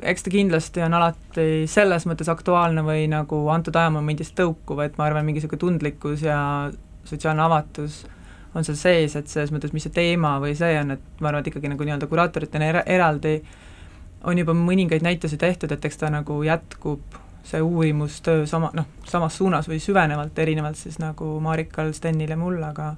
eks 0.02 0.26
ta 0.26 0.32
kindlasti 0.32 0.82
on 0.84 0.96
alati 0.96 1.64
selles 1.70 2.04
mõttes 2.08 2.28
aktuaalne 2.32 2.82
või 2.84 3.04
nagu 3.08 3.44
antud 3.52 3.76
ajamomendist 3.76 4.34
tõukuv, 4.38 4.82
et 4.84 4.98
ma 4.98 5.08
arvan, 5.08 5.24
mingi 5.26 5.40
niisugune 5.40 5.60
tundlikkus 5.62 6.24
ja 6.26 6.38
sotsiaalne 7.04 7.44
avatus 7.44 8.02
on 8.54 8.64
seal 8.66 8.78
sees, 8.78 9.16
et 9.18 9.28
selles 9.30 9.52
mõttes, 9.54 9.72
mis 9.74 9.84
see 9.86 9.94
teema 9.94 10.36
või 10.42 10.54
see 10.58 10.78
on, 10.80 10.94
et 10.96 11.20
ma 11.20 11.30
arvan, 11.30 11.42
et 11.42 11.50
ikkagi 11.50 11.70
nagu 11.72 11.86
nii-öelda 11.86 12.08
kuraatoritena 12.10 12.70
era-, 12.70 12.84
eraldi 12.86 13.34
on 14.24 14.38
juba 14.38 14.54
mõningaid 14.56 15.04
näitusi 15.04 15.38
tehtud, 15.40 15.72
et 15.74 15.84
eks 15.84 16.00
ta 16.00 16.10
nagu 16.12 16.38
jätkub, 16.46 17.18
see 17.44 17.60
uurimustöö 17.60 18.46
sama, 18.48 18.70
noh, 18.76 18.86
samas 19.08 19.36
suunas 19.36 19.68
või 19.68 19.80
süvenevalt, 19.82 20.38
erinevalt 20.38 20.80
siis 20.80 20.96
nagu 21.02 21.34
Marikal, 21.44 21.92
Stenil 21.92 22.32
ja 22.32 22.38
mul, 22.40 22.62
aga 22.64 22.94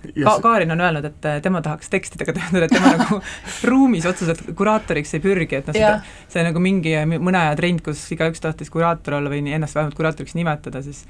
Ka-, 0.00 0.38
Kaarin 0.42 0.70
on 0.74 0.80
öelnud, 0.80 1.04
et 1.04 1.26
tema 1.44 1.62
tahaks 1.64 1.90
tekstidega 1.92 2.32
töötada, 2.36 2.64
et 2.66 2.72
tema 2.74 2.94
nagu 2.96 3.20
ruumis 3.70 4.06
otseselt 4.08 4.42
kuraatoriks 4.56 5.14
ei 5.18 5.24
pürgi, 5.24 5.60
et 5.60 5.68
noh, 5.68 5.76
seda, 5.76 6.22
see 6.32 6.46
nagu 6.46 6.62
mingi 6.62 6.94
mõne 7.16 7.42
aja 7.44 7.58
trend, 7.58 7.84
kus 7.84 8.06
igaüks 8.16 8.42
tahtis 8.42 8.72
kuraator 8.72 9.18
olla 9.20 9.32
või 9.32 9.44
ennast 9.50 9.76
vähemalt 9.76 9.98
kuraatoriks 9.98 10.36
nimetada, 10.38 10.82
siis 10.84 11.04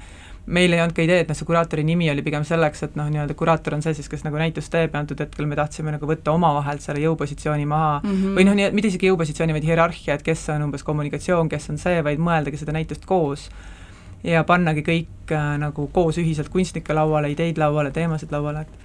meil 0.45 0.73
ei 0.73 0.81
olnud 0.81 0.95
ka 0.97 1.03
ideed, 1.05 1.29
noh 1.29 1.37
see 1.37 1.47
kuraatori 1.47 1.83
nimi 1.85 2.09
oli 2.11 2.23
pigem 2.25 2.45
selleks, 2.47 2.83
et 2.87 2.95
noh, 2.99 3.09
nii-öelda 3.13 3.35
kuraator 3.37 3.77
on 3.77 3.83
see 3.85 3.93
siis, 3.97 4.09
kes 4.09 4.25
nagu 4.25 4.39
näitust 4.41 4.71
teeb 4.73 4.95
ja 4.95 5.01
antud 5.03 5.19
hetkel 5.21 5.47
me 5.49 5.57
tahtsime 5.59 5.93
nagu 5.93 6.09
võtta 6.09 6.33
omavahelt 6.33 6.81
selle 6.83 7.03
jõupositsiooni 7.03 7.67
maha 7.69 7.99
mm 7.99 8.09
-hmm. 8.09 8.39
või 8.39 8.47
noh, 8.47 8.57
nii, 8.57 8.71
mitte 8.77 8.89
isegi 8.89 9.11
jõupositsiooni, 9.11 9.53
vaid 9.53 9.67
hierarhia, 9.69 10.17
et 10.17 10.25
kes 10.25 10.47
on 10.55 10.65
umbes 10.65 10.83
kommunikatsioon, 10.83 11.49
kes 11.49 11.69
on 11.69 11.77
see, 11.77 12.01
vaid 12.03 12.19
mõeldagi 12.19 12.57
seda 12.57 12.73
näitust 12.73 13.05
koos 13.05 13.49
ja 14.23 14.43
pannagi 14.43 14.83
kõik 14.85 15.31
äh, 15.31 15.57
nagu 15.61 15.87
koos 15.93 16.17
ühiselt 16.17 16.49
kunstnike 16.49 16.93
lauale, 16.93 17.31
ideid 17.31 17.57
lauale, 17.57 17.91
teemasid 17.91 18.31
lauale, 18.31 18.61
et 18.61 18.81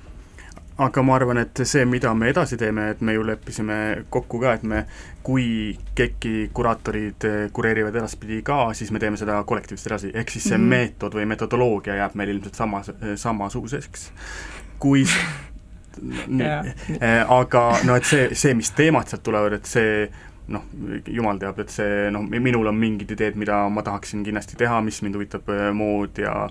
aga 0.78 1.02
ma 1.02 1.14
arvan, 1.16 1.40
et 1.40 1.62
see, 1.64 1.84
mida 1.88 2.12
me 2.14 2.28
edasi 2.30 2.58
teeme, 2.60 2.90
et 2.92 3.00
me 3.00 3.14
ju 3.16 3.24
leppisime 3.24 3.78
kokku 4.12 4.40
ka, 4.42 4.52
et 4.58 4.66
me, 4.68 4.82
kui 5.24 5.46
KEK-i 5.96 6.50
kuraatorid 6.54 7.26
eh, 7.28 7.38
kureerivad 7.56 7.96
edaspidi 7.96 8.42
ka, 8.44 8.74
siis 8.76 8.92
me 8.92 9.00
teeme 9.00 9.16
seda 9.16 9.38
kollektiivselt 9.48 9.92
edasi, 9.92 10.12
ehk 10.14 10.30
siis 10.30 10.50
see 10.50 10.58
mm 10.58 10.64
-hmm. 10.64 10.76
meetod 10.76 11.16
või 11.16 11.26
metodoloogia 11.32 11.96
jääb 12.02 12.14
meil 12.14 12.34
ilmselt 12.34 12.54
samas, 12.54 12.90
samasuguseks. 13.14 14.12
kui 14.78 15.06
yeah. 16.38 16.66
aga 17.40 17.78
no 17.84 17.96
et 17.96 18.04
see, 18.04 18.28
see, 18.32 18.54
mis 18.54 18.70
teemad 18.70 19.08
sealt 19.08 19.22
tulevad, 19.22 19.52
et 19.52 19.64
see 19.64 20.10
noh, 20.52 20.62
jumal 21.10 21.40
teab, 21.42 21.58
et 21.62 21.72
see 21.74 22.10
noh, 22.14 22.22
minul 22.22 22.70
on 22.70 22.76
mingid 22.78 23.10
ideed, 23.16 23.38
mida 23.40 23.64
ma 23.72 23.82
tahaksin 23.86 24.22
kindlasti 24.26 24.58
teha, 24.60 24.78
mis 24.86 25.00
mind 25.02 25.18
huvitab, 25.18 25.48
äh, 25.50 25.70
mood 25.74 26.20
ja 26.22 26.46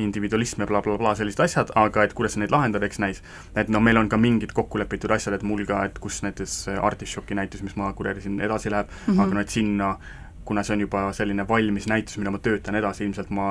individualism 0.00 0.62
ja 0.62 0.68
blablabla 0.70 0.96
bla, 1.00 1.10
bla, 1.10 1.16
sellised 1.18 1.42
asjad, 1.44 1.72
aga 1.78 2.06
et 2.06 2.14
kuidas 2.16 2.36
sa 2.36 2.42
neid 2.42 2.54
lahendad, 2.54 2.84
eks 2.86 3.02
näis. 3.02 3.22
et 3.58 3.68
noh, 3.72 3.82
meil 3.82 3.98
on 3.98 4.08
ka 4.08 4.20
mingid 4.20 4.54
kokkulepitud 4.56 5.12
asjad, 5.12 5.36
et 5.36 5.46
mul 5.46 5.66
ka, 5.68 5.84
et 5.90 5.98
kus 6.02 6.22
näiteks 6.24 6.56
Artišoki 6.78 7.36
näitus, 7.38 7.64
mis 7.66 7.76
ma 7.76 7.92
kureerisin, 7.96 8.40
edasi 8.40 8.70
läheb 8.70 8.88
mm, 8.88 9.12
-hmm. 9.12 9.22
aga 9.22 9.34
no 9.34 9.40
et 9.40 9.50
sinna 9.50 9.96
kuna 10.44 10.64
see 10.66 10.74
on 10.74 10.82
juba 10.84 11.04
selline 11.14 11.44
valmis 11.48 11.86
näitus, 11.90 12.16
mida 12.18 12.32
ma 12.34 12.40
töötan 12.42 12.76
edasi, 12.78 13.04
ilmselt 13.06 13.30
ma 13.34 13.46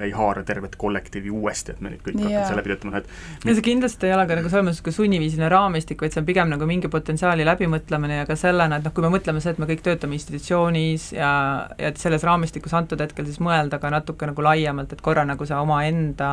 ei 0.00 0.10
haara 0.16 0.42
tervet 0.46 0.76
kollektiivi 0.80 1.30
uuesti, 1.30 1.74
et 1.74 1.82
me 1.84 1.92
nüüd 1.92 2.02
kõik 2.04 2.16
yeah. 2.16 2.30
hakkame 2.30 2.48
selle 2.48 2.64
töötama, 2.66 3.02
et 3.02 3.50
ja 3.50 3.56
see 3.58 3.66
kindlasti 3.66 4.08
ei 4.08 4.14
ole 4.16 4.26
ka 4.28 4.38
nagu 4.38 4.52
selles 4.52 4.66
mõttes 4.66 4.80
niisugune 4.80 4.96
sunniviisiline 4.96 5.50
raamistik, 5.52 6.00
vaid 6.00 6.16
see 6.16 6.22
on 6.22 6.28
pigem 6.30 6.52
nagu 6.52 6.68
mingi 6.70 6.90
potentsiaali 6.92 7.46
läbimõtlemine 7.48 8.22
ja 8.22 8.28
ka 8.28 8.38
sellena, 8.40 8.80
et 8.80 8.88
noh, 8.88 8.94
kui 8.96 9.04
me 9.04 9.12
mõtleme 9.12 9.44
see, 9.44 9.54
et 9.54 9.60
me 9.60 9.68
kõik 9.68 9.84
töötame 9.86 10.16
institutsioonis 10.16 11.10
ja, 11.16 11.32
ja 11.76 11.92
et 11.92 12.00
selles 12.00 12.24
raamistikus 12.26 12.74
antud 12.78 13.04
hetkel 13.04 13.28
siis 13.28 13.40
mõelda 13.44 13.80
ka 13.82 13.92
natuke 13.92 14.28
nagu 14.30 14.44
laiemalt, 14.48 14.96
et 14.96 15.04
korra 15.04 15.26
nagu 15.28 15.48
see 15.48 15.60
omaenda 15.60 16.30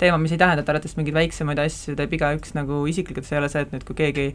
teema, 0.00 0.18
mis 0.20 0.32
ei 0.34 0.40
tähenda, 0.40 0.64
et 0.64 0.72
alati 0.72 0.90
mingeid 0.96 1.16
väiksemaid 1.16 1.60
asju 1.62 1.94
teeb 1.98 2.16
igaüks 2.16 2.54
nagu 2.56 2.80
isiklikult, 2.90 3.28
see 3.28 3.36
ei 3.36 3.42
ole 3.42 3.50
see, 3.52 3.62
et 3.66 3.72
nüüd, 3.74 3.84
kui 3.88 3.98
keegi 3.98 4.26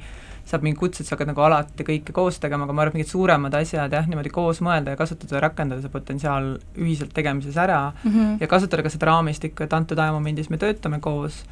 saab 0.45 0.65
mingi 0.65 0.77
kutse, 0.79 1.01
et 1.01 1.09
sa 1.09 1.15
hakkad 1.15 1.31
nagu 1.31 1.43
alati 1.45 1.85
kõike 1.87 2.13
koos 2.15 2.37
tegema, 2.41 2.67
aga 2.67 2.75
ma 2.75 2.85
arvan, 2.85 2.93
et 2.93 2.99
mingid 2.99 3.11
suuremad 3.11 3.57
asjad 3.57 3.93
jah, 3.97 4.09
niimoodi 4.09 4.31
koos 4.33 4.61
mõelda 4.65 4.93
ja 4.93 4.99
kasutada 4.99 5.37
ja 5.37 5.43
rakendada 5.47 5.81
see 5.83 5.93
potentsiaal 5.93 6.51
ühiselt 6.77 7.13
tegemises 7.17 7.57
ära 7.57 7.79
mm 7.91 8.11
-hmm. 8.11 8.41
ja 8.41 8.47
kasutada 8.47 8.85
ka 8.85 8.93
seda 8.93 9.09
raamistikku, 9.11 9.63
et 9.63 9.73
antud 9.73 9.99
ajamomendis 9.99 10.49
me 10.49 10.61
töötame 10.61 10.99
koos, 10.99 11.43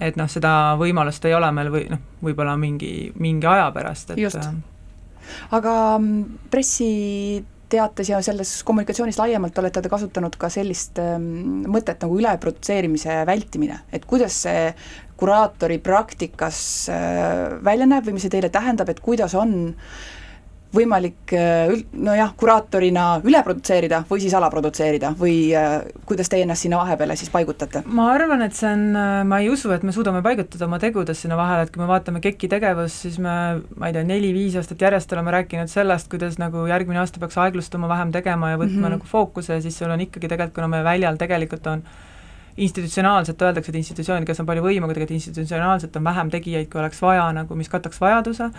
et 0.00 0.16
noh, 0.16 0.28
seda 0.30 0.76
võimalust 0.78 1.24
ei 1.26 1.34
ole 1.34 1.50
meil 1.52 1.70
või 1.70 1.88
noh, 1.90 2.02
võib-olla 2.22 2.56
mingi, 2.56 3.12
mingi 3.18 3.46
aja 3.46 3.70
pärast, 3.74 4.10
et 4.10 4.18
just. 4.18 4.38
aga 5.50 5.98
mm, 5.98 6.24
pressi 6.50 7.44
teates 7.72 8.10
ja 8.12 8.20
selles 8.24 8.50
kommunikatsioonis 8.68 9.18
laiemalt 9.20 9.58
olete 9.62 9.82
te 9.82 9.90
kasutanud 9.92 10.36
ka 10.40 10.50
sellist 10.52 11.00
ähm, 11.02 11.64
mõtet 11.70 12.02
nagu 12.04 12.18
üleprodutseerimise 12.20 13.22
vältimine, 13.28 13.82
et 13.92 14.06
kuidas 14.08 14.42
see 14.46 14.72
kuraatori 15.20 15.78
praktikas 15.82 16.58
äh, 16.92 17.58
välja 17.64 17.88
näeb 17.88 18.08
või 18.08 18.16
mis 18.18 18.26
see 18.26 18.34
teile 18.34 18.50
tähendab, 18.52 18.90
et 18.90 19.02
kuidas 19.04 19.36
on 19.38 19.72
võimalik 20.74 21.34
äh, 21.36 21.72
nojah, 21.92 22.32
kuraatorina 22.38 23.06
üle 23.26 23.42
produtseerida 23.44 24.02
või 24.08 24.22
siis 24.24 24.34
alaprodutseerida 24.38 25.12
või 25.18 25.36
äh, 25.56 25.78
kuidas 26.08 26.30
teie 26.32 26.46
ennast 26.46 26.66
sinna 26.66 26.80
vahepeale 26.80 27.16
siis 27.20 27.32
paigutate? 27.32 27.84
ma 27.86 28.08
arvan, 28.14 28.44
et 28.46 28.56
see 28.56 28.70
on, 28.70 28.86
ma 29.28 29.40
ei 29.42 29.50
usu, 29.52 29.72
et 29.74 29.84
me 29.86 29.94
suudame 29.94 30.22
paigutada 30.24 30.68
oma 30.68 30.80
tegudes 30.82 31.24
sinna 31.24 31.38
vahele, 31.40 31.66
et 31.66 31.74
kui 31.74 31.82
me 31.82 31.90
vaatame 31.90 32.22
KEK-i 32.24 32.52
tegevust, 32.52 33.04
siis 33.06 33.18
me, 33.22 33.34
ma 33.76 33.90
ei 33.90 33.96
tea, 33.96 34.06
neli-viis 34.08 34.56
aastat 34.60 34.82
järjest 34.82 35.12
oleme 35.16 35.34
rääkinud 35.38 35.72
sellest, 35.72 36.10
kuidas 36.12 36.38
nagu 36.42 36.66
järgmine 36.70 37.02
aasta 37.02 37.20
peaks 37.22 37.38
aeglustuma, 37.42 37.90
vähem 37.92 38.14
tegema 38.14 38.54
ja 38.54 38.60
võtma 38.60 38.78
mm 38.78 38.84
-hmm. 38.86 38.96
nagu 38.96 39.12
fookuse 39.12 39.58
ja 39.58 39.62
siis 39.62 39.78
sul 39.78 39.90
on 39.90 40.00
ikkagi 40.00 40.28
tegelikult, 40.28 40.54
kuna 40.54 40.68
me 40.68 40.84
väljal 40.84 41.20
tegelikult 41.20 41.66
on 41.66 41.84
institutsionaalselt 42.56 43.42
öeldakse, 43.42 43.72
et 43.72 43.80
institutsioonid, 43.80 44.26
kes 44.28 44.40
on 44.42 44.48
palju 44.48 44.64
võimu, 44.64 44.84
aga 44.88 44.96
tegelikult 44.96 45.16
institutsionaalselt 45.16 45.96
on 45.96 46.04
vähem 46.04 46.30
tegijaid, 46.32 46.68
kui 46.72 46.80
oleks 46.80 47.00
vaja 47.02 47.30
nagu, 47.32 47.56
mis 47.56 47.70
kataks 47.72 48.00
vajaduse, 48.00 48.50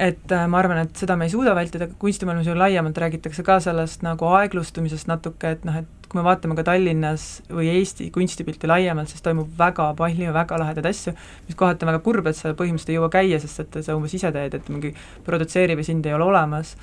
et 0.00 0.32
äh, 0.32 0.46
ma 0.48 0.62
arvan, 0.62 0.78
et 0.86 0.96
seda 0.96 1.12
me 1.18 1.26
ei 1.28 1.32
suuda 1.32 1.52
vältida, 1.56 1.90
kunstimaailmas 2.00 2.46
ju 2.48 2.54
laiemalt 2.56 2.98
räägitakse 3.02 3.42
ka 3.44 3.58
sellest 3.60 4.04
nagu 4.06 4.30
aeglustumisest 4.38 5.10
natuke, 5.10 5.50
et 5.56 5.66
noh, 5.68 5.76
et 5.82 6.08
kui 6.08 6.18
me 6.18 6.24
vaatame 6.24 6.56
ka 6.58 6.64
Tallinnas 6.66 7.26
või 7.52 7.68
Eesti 7.74 8.08
kunstipilti 8.14 8.70
laiemalt, 8.70 9.12
siis 9.12 9.22
toimub 9.22 9.50
väga 9.58 9.90
palju 9.98 10.32
väga 10.34 10.58
lahedaid 10.62 10.88
asju, 10.88 11.12
mis 11.46 11.58
kohati 11.58 11.84
on 11.84 11.92
väga 11.92 12.00
kurb, 12.06 12.30
et 12.30 12.38
sa 12.38 12.54
põhimõtteliselt 12.56 12.94
ei 12.94 12.96
jõua 12.96 13.10
käia, 13.12 13.42
sest 13.42 13.62
et 13.66 13.78
sa 13.84 13.98
umbes 13.98 14.16
ise 14.16 14.32
teed, 14.34 14.56
et 14.56 14.72
mingi 14.72 14.94
produtseeriv 15.26 15.84
ja 15.84 15.86
sind 15.90 16.08
ei 16.08 16.16
ole 16.16 16.26
olemas. 16.30 16.76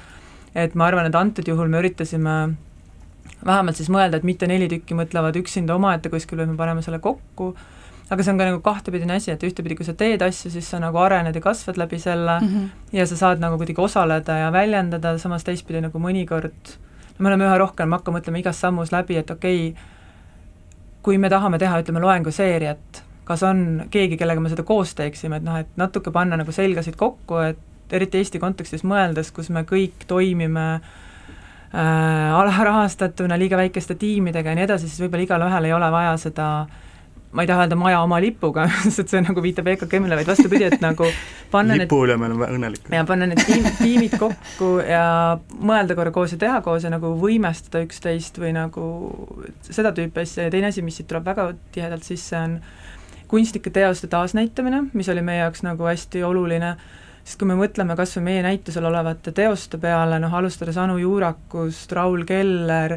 et 0.55 0.73
ma 0.75 0.87
arvan, 0.87 1.05
et 1.05 1.15
antud 1.15 1.47
juhul 1.47 1.67
me 1.69 1.81
üritasime 1.81 2.37
vähemalt 3.45 3.77
siis 3.77 3.89
mõelda, 3.93 4.17
et 4.17 4.25
mitte 4.25 4.47
neli 4.47 4.69
tükki 4.71 4.95
mõtlevad 4.97 5.35
üksinda 5.41 5.75
omaette 5.75 6.09
kuskil, 6.09 6.37
vaid 6.39 6.53
me 6.53 6.57
paneme 6.57 6.81
selle 6.85 6.99
kokku, 7.03 7.51
aga 8.09 8.23
see 8.23 8.31
on 8.31 8.39
ka 8.39 8.47
nagu 8.47 8.61
kahtepidine 8.63 9.17
asi, 9.17 9.31
et 9.33 9.43
ühtepidi, 9.43 9.75
kui 9.75 9.85
sa 9.87 9.93
teed 9.97 10.21
asju, 10.23 10.51
siis 10.53 10.69
sa 10.71 10.79
nagu 10.79 10.99
arened 11.01 11.35
ja 11.35 11.43
kasvad 11.43 11.79
läbi 11.79 11.99
selle 11.99 12.39
mm 12.39 12.47
-hmm. 12.47 12.69
ja 12.99 13.07
sa 13.07 13.17
saad 13.17 13.39
nagu 13.43 13.57
kuidagi 13.57 13.81
osaleda 13.81 14.37
ja 14.37 14.51
väljendada, 14.51 15.17
samas 15.17 15.43
teistpidi 15.43 15.81
nagu 15.81 15.99
mõnikord 15.99 16.77
no 17.17 17.23
me 17.23 17.29
oleme 17.29 17.45
üha 17.45 17.57
rohkem, 17.57 17.89
me 17.89 17.95
hakkame 17.95 18.19
mõtlema 18.19 18.39
igas 18.39 18.59
sammus 18.59 18.91
läbi, 18.91 19.17
et 19.17 19.31
okei 19.31 19.69
okay,, 19.69 19.83
kui 21.01 21.17
me 21.17 21.29
tahame 21.29 21.57
teha, 21.57 21.79
ütleme, 21.81 21.99
loenguseeriat, 21.99 23.03
kas 23.25 23.43
on 23.43 23.83
keegi, 23.89 24.17
kellega 24.17 24.39
me 24.39 24.49
seda 24.49 24.63
koos 24.63 24.95
teeksime, 24.95 25.35
et 25.35 25.43
noh, 25.43 25.57
et 25.57 25.67
natuke 25.75 26.11
panna 26.11 26.37
nagu 26.37 26.51
selgasid 26.51 26.95
kokku, 26.95 27.37
et 27.37 27.57
eriti 27.91 28.17
Eesti 28.17 28.39
kontekstis 28.39 28.83
mõeldes, 28.83 29.31
kus 29.31 29.49
me 29.49 29.63
kõik 29.63 30.03
toimime 30.07 30.73
äh, 30.73 30.81
äh, 31.73 32.33
alarahastatuna, 32.39 33.39
liiga 33.39 33.57
väikeste 33.57 33.95
tiimidega 33.95 34.49
ja 34.49 34.55
nii 34.55 34.65
edasi, 34.67 34.89
siis 34.89 35.01
võib-olla 35.03 35.25
igalühel 35.25 35.69
ei 35.69 35.73
ole 35.75 35.89
vaja 35.91 36.15
seda 36.21 36.47
ma 37.31 37.43
ei 37.43 37.47
taha 37.49 37.65
öelda 37.65 37.75
maja 37.79 37.99
oma 38.01 38.19
lipuga, 38.23 38.67
sest 38.83 39.03
et 39.03 39.13
see 39.13 39.21
nagu 39.23 39.43
viitab 39.43 39.67
EKKM-ile, 39.73 40.17
vaid 40.19 40.29
vastupidi, 40.29 40.67
et 40.69 40.83
nagu 40.83 41.09
panna 41.51 41.77
lipu 41.77 41.99
üle 42.05 42.17
me 42.19 42.29
oleme 42.29 42.49
õnnelikud. 42.55 42.93
ja 42.95 43.03
panna 43.07 43.27
need 43.29 43.43
tiim, 43.47 43.67
tiimid 43.81 44.17
kokku 44.19 44.71
ja 44.85 45.05
mõelda 45.59 45.97
korra 45.97 46.13
koos 46.15 46.35
ja 46.35 46.41
teha 46.41 46.61
koos 46.65 46.87
ja 46.87 46.91
nagu 46.93 47.13
võimestada 47.21 47.83
üksteist 47.85 48.39
või 48.41 48.53
nagu 48.57 48.85
seda 49.67 49.91
tüüpi 49.95 50.23
asja 50.23 50.47
ja 50.47 50.53
teine 50.53 50.71
asi, 50.71 50.85
mis 50.85 50.99
siit 50.99 51.09
tuleb 51.11 51.27
väga 51.27 51.49
tihedalt 51.75 52.07
sisse, 52.07 52.39
on 52.39 52.59
kunstlike 53.27 53.73
teoste 53.75 54.07
taasnäitamine, 54.07 54.85
mis 54.95 55.09
oli 55.11 55.25
meie 55.25 55.43
jaoks 55.43 55.65
nagu 55.67 55.89
hästi 55.89 56.23
oluline 56.23 56.77
sest 57.27 57.41
kui 57.41 57.49
me 57.49 57.57
mõtleme 57.59 57.97
kas 57.99 58.15
või 58.15 58.29
meie 58.29 58.43
näitusel 58.45 58.87
olevate 58.87 59.33
teoste 59.35 59.75
peale, 59.83 60.15
noh 60.23 60.31
alustades 60.39 60.77
Anu 60.79 60.95
Juurakust, 61.01 61.91
Raul 61.91 62.23
Keller, 62.27 62.95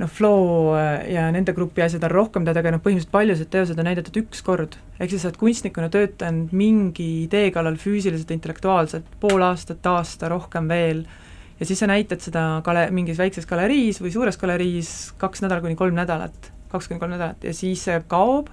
noh, 0.00 0.10
Flo 0.10 0.34
äh, 0.78 1.10
ja 1.12 1.26
nende 1.32 1.54
grupi 1.56 1.84
asjad 1.84 2.04
on 2.08 2.12
rohkem 2.12 2.46
teada, 2.46 2.62
aga 2.62 2.74
noh, 2.74 2.82
põhimõtteliselt 2.82 3.12
paljused 3.12 3.50
teosed 3.52 3.80
on 3.80 3.88
näidatud 3.88 4.16
üks 4.22 4.42
kord. 4.46 4.78
ehk 4.98 5.12
siis 5.12 5.24
sa 5.24 5.30
oled 5.30 5.40
kunstnikuna 5.40 5.90
töötanud 5.92 6.54
mingi 6.56 7.08
idee 7.24 7.50
kallal 7.54 7.76
füüsiliselt, 7.80 8.32
intellektuaalselt 8.34 9.18
pool 9.20 9.44
aastat, 9.44 9.84
aasta, 9.86 10.30
rohkem 10.32 10.70
veel, 10.70 11.04
ja 11.60 11.68
siis 11.68 11.82
sa 11.82 11.90
näitad 11.90 12.24
seda 12.24 12.46
gale-, 12.66 12.88
mingis 12.94 13.20
väikses 13.20 13.48
galeriis 13.50 14.00
või 14.00 14.14
suures 14.14 14.40
galeriis 14.40 15.12
kaks 15.20 15.44
nädalat 15.44 15.66
kuni 15.66 15.78
kolm 15.78 15.98
nädalat, 15.98 16.50
kaks 16.72 16.88
kuni 16.88 17.02
kolm 17.02 17.14
nädalat 17.16 17.44
ja 17.44 17.54
siis 17.56 17.84
see 17.88 18.00
kaob. 18.08 18.50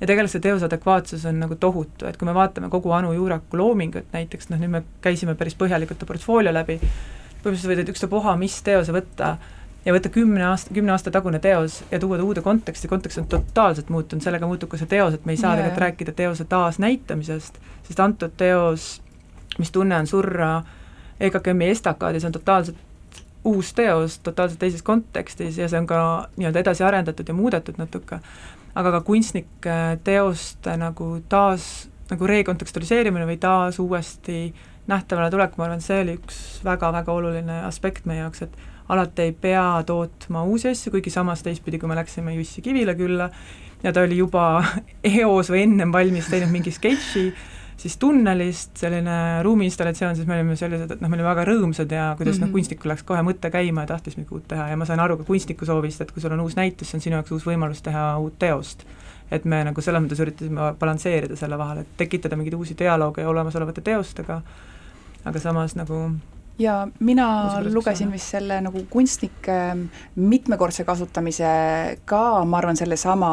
Ja 0.00 0.06
tegelikult 0.08 0.32
see 0.32 0.40
teose 0.40 0.64
adekvaatsus 0.64 1.26
on 1.28 1.42
nagu 1.42 1.58
tohutu, 1.60 2.06
et 2.08 2.16
kui 2.16 2.24
me 2.24 2.32
vaatame 2.32 2.70
kogu 2.72 2.94
Anu 2.96 3.10
Juuraku 3.12 3.58
loomingut 3.60 4.06
näiteks, 4.14 4.48
noh 4.48 4.56
nüüd 4.62 4.72
me 4.72 4.80
käisime 5.04 5.34
päris 5.36 5.52
põhjalikult 5.60 6.00
ta 6.00 6.08
portfoolio 6.08 6.54
läbi, 6.56 6.78
põhimõtteliselt 7.42 7.68
võid 7.68 7.92
ükstapuha 7.92 8.32
mis 8.40 8.56
teose 8.64 8.94
võtta 8.96 9.34
ja 9.84 9.94
võtta 9.94 10.12
kümne 10.12 10.44
aasta, 10.44 10.74
kümne 10.74 10.92
aasta 10.92 11.10
tagune 11.10 11.38
teos 11.38 11.80
ja 11.90 12.00
tuua 12.00 12.18
ta 12.18 12.24
uude 12.24 12.42
konteksti, 12.44 12.88
kontekst 12.88 13.22
on 13.22 13.30
totaalselt 13.30 13.88
muutunud, 13.88 14.22
sellega 14.24 14.46
muutub 14.46 14.70
ka 14.72 14.80
see 14.80 14.90
teos, 14.90 15.16
et 15.16 15.24
me 15.24 15.32
ei 15.32 15.40
saa 15.40 15.54
yeah. 15.54 15.62
tegelikult 15.62 15.86
rääkida 15.86 16.12
teose 16.16 16.44
taasnäitamisest, 16.44 17.58
sest 17.88 18.00
antud 18.00 18.36
teos, 18.36 18.92
mis 19.58 19.72
tunne 19.72 19.96
on 19.96 20.06
surra 20.06 20.52
EKKM-i 21.20 21.72
estakaadis, 21.72 22.24
on 22.24 22.32
totaalselt 22.32 22.86
uus 23.44 23.72
teos 23.72 24.18
totaalselt 24.18 24.60
teises 24.60 24.82
kontekstis 24.84 25.58
ja 25.58 25.68
see 25.68 25.78
on 25.80 25.86
ka 25.88 26.00
nii-öelda 26.36 26.60
edasi 26.60 26.84
arendatud 26.84 27.28
ja 27.28 27.34
muudetud 27.34 27.78
natuke 27.80 28.18
aga 28.74 28.92
ka 28.94 29.00
kunstnike 29.06 29.76
teoste 30.06 30.74
nagu 30.80 31.12
taas, 31.30 31.88
nagu 32.10 32.26
rekontekstualiseerimine 32.30 33.26
või 33.28 33.38
taas 33.42 33.78
uuesti 33.82 34.50
nähtavale 34.90 35.30
tulek, 35.30 35.56
ma 35.56 35.66
arvan, 35.66 35.82
see 35.84 36.00
oli 36.04 36.16
üks 36.18 36.60
väga-väga 36.66 37.14
oluline 37.14 37.60
aspekt 37.66 38.06
meie 38.10 38.24
jaoks, 38.24 38.42
et 38.46 38.69
alati 38.90 39.28
ei 39.28 39.32
pea 39.32 39.82
tootma 39.86 40.42
uusi 40.44 40.70
asju, 40.72 40.90
kuigi 40.94 41.12
samas 41.14 41.44
teistpidi, 41.46 41.78
kui 41.78 41.88
me 41.88 41.98
läksime 41.98 42.34
Jussi 42.34 42.62
Kivile 42.62 42.94
külla 42.98 43.30
ja 43.82 43.92
ta 43.92 44.02
oli 44.04 44.18
juba 44.18 44.64
eos 45.20 45.50
või 45.52 45.64
ennem 45.68 45.92
valmis 45.92 46.28
teinud 46.30 46.52
mingi 46.52 46.72
sketši, 46.74 47.24
siis 47.80 47.96
tunnelist, 48.00 48.74
selline 48.76 49.42
ruumiinstallatsioon, 49.46 50.16
siis 50.16 50.28
me 50.28 50.36
olime 50.36 50.56
sellised, 50.58 50.90
et 50.90 51.00
noh, 51.00 51.08
me 51.08 51.16
olime 51.16 51.28
väga 51.30 51.46
rõõmsad 51.48 51.92
ja 51.94 52.10
kuidas 52.18 52.36
mm 52.36 52.36
-hmm. 52.36 52.40
noh, 52.40 52.48
mhm. 52.48 52.56
kunstnikul 52.58 52.92
läks 52.92 53.06
kohe 53.08 53.22
mõte 53.24 53.50
käima 53.50 53.86
ja 53.86 53.92
tahtis 53.94 54.16
midagi 54.18 54.34
uut 54.34 54.48
teha 54.48 54.68
ja 54.68 54.76
ma 54.76 54.84
sain 54.84 55.00
aru 55.00 55.16
ka 55.16 55.24
kunstniku 55.24 55.66
soovist, 55.66 56.00
et 56.00 56.12
kui 56.12 56.22
sul 56.22 56.32
on 56.32 56.40
uus 56.40 56.56
näitus, 56.56 56.90
see 56.90 56.98
on 56.98 57.06
sinu 57.06 57.16
jaoks 57.16 57.32
uus 57.32 57.46
võimalus 57.46 57.82
teha 57.82 58.18
uut 58.18 58.38
teost. 58.38 58.84
et 59.30 59.44
me 59.44 59.64
nagu 59.64 59.80
selles 59.80 60.02
mõttes 60.02 60.20
üritasime 60.20 60.74
balansseerida 60.78 61.36
selle 61.36 61.58
vahel, 61.58 61.78
et 61.78 61.86
tekitada 61.96 62.36
mingeid 62.36 62.54
uusi 62.54 62.74
dialoogi 62.78 63.22
olemasolevate 63.24 63.80
teostega, 63.80 64.42
aga 65.24 65.38
samas 65.38 65.76
nagu 65.76 66.10
ja 66.60 66.88
mina 67.00 67.26
lugesin 67.72 68.12
vist 68.12 68.34
selle 68.34 68.60
nagu 68.60 68.82
kunstnike 68.90 69.56
mitmekordse 70.20 70.84
kasutamise 70.84 71.50
ka, 72.04 72.44
ma 72.44 72.58
arvan, 72.58 72.76
sellesama 72.76 73.30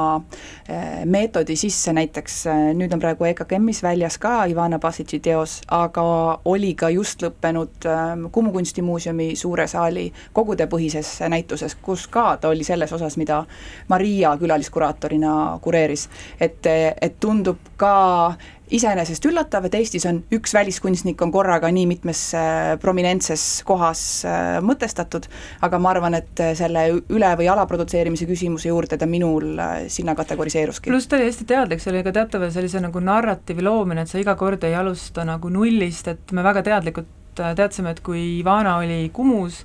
eh, 0.70 1.04
meetodi 1.06 1.58
sisse, 1.60 1.94
näiteks 1.96 2.38
eh, 2.48 2.64
nüüd 2.78 2.94
on 2.96 3.04
praegu 3.04 3.28
EKKM-is 3.28 3.84
väljas 3.84 4.18
ka 4.22 4.46
Ivana 4.50 4.80
Basitši 4.80 5.20
teos, 5.28 5.58
aga 5.76 6.06
oli 6.46 6.74
ka 6.80 6.90
just 6.94 7.24
lõppenud 7.26 7.90
eh, 7.90 8.06
Kumu 8.32 8.54
kunstimuuseumi 8.56 9.34
suure 9.36 9.68
saali 9.68 10.08
kogudepõhises 10.34 11.18
näituses, 11.28 11.76
kus 11.82 12.08
ka 12.12 12.30
ta 12.42 12.52
oli 12.54 12.64
selles 12.68 12.94
osas, 12.96 13.18
mida 13.20 13.44
Maria 13.92 14.36
külaliskuraatorina 14.40 15.34
kureeris. 15.62 16.08
et, 16.40 16.66
et 17.02 17.20
tundub 17.20 17.74
ka 17.78 18.36
iseenesest 18.74 19.26
üllatav, 19.30 19.68
et 19.68 19.76
Eestis 19.80 20.06
on 20.10 20.20
üks 20.34 20.54
väliskunstnik 20.56 21.22
on 21.24 21.32
korraga 21.34 21.70
nii 21.74 21.86
mitmes 21.90 22.22
äh, 22.38 22.74
prominentses 22.82 23.44
kohas 23.68 24.02
äh, 24.28 24.58
mõtestatud, 24.66 25.28
aga 25.66 25.80
ma 25.82 25.94
arvan, 25.94 26.18
et 26.20 26.44
äh, 26.44 26.54
selle 26.58 26.88
üle- 27.00 27.34
või 27.40 27.50
alaprodutseerimise 27.54 28.28
küsimuse 28.30 28.72
juurde 28.72 29.00
ta 29.00 29.08
minul 29.10 29.56
sinna 29.92 30.16
kategoriseeruski. 30.18 30.92
pluss 30.92 31.08
ta 31.08 31.20
oli 31.20 31.30
hästi 31.30 31.48
teadlik, 31.48 31.84
see 31.84 31.94
oli 31.94 32.04
ka 32.08 32.16
teatava 32.20 32.52
sellise 32.54 32.82
nagu 32.84 33.02
narratiivi 33.04 33.66
loomine, 33.66 34.04
et 34.04 34.12
sa 34.12 34.20
iga 34.22 34.36
kord 34.40 34.64
ei 34.68 34.76
alusta 34.76 35.26
nagu 35.28 35.52
nullist, 35.54 36.12
et 36.12 36.36
me 36.36 36.46
väga 36.46 36.66
teadlikult 36.68 37.14
teadsime, 37.38 37.94
et 37.94 38.02
kui 38.02 38.40
Ivana 38.40 38.80
oli 38.82 39.12
Kumus, 39.14 39.62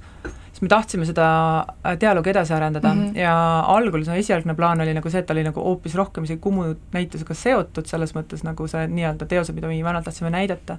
me 0.62 0.70
tahtsime 0.70 1.06
seda 1.06 1.28
äh, 1.82 1.96
dialoogi 2.00 2.30
edasi 2.30 2.54
arendada 2.54 2.94
mm 2.94 3.00
-hmm. 3.04 3.18
ja 3.18 3.34
algul 3.60 4.04
see 4.06 4.18
esialgne 4.18 4.54
plaan 4.54 4.80
oli 4.80 4.94
nagu 4.94 5.10
see, 5.10 5.20
et 5.20 5.26
ta 5.26 5.34
oli 5.34 5.44
nagu 5.44 5.60
hoopis 5.60 5.94
rohkem 5.94 6.24
isegi 6.24 6.40
Kumu 6.40 6.74
näitusega 6.92 7.34
seotud, 7.34 7.86
selles 7.86 8.14
mõttes 8.14 8.44
nagu 8.46 8.66
see 8.68 8.86
nii-öelda 8.86 9.26
teosed, 9.26 9.54
mida 9.54 9.66
me 9.66 9.78
Ivanalt 9.78 10.04
tahtsime 10.04 10.30
näidata, 10.30 10.78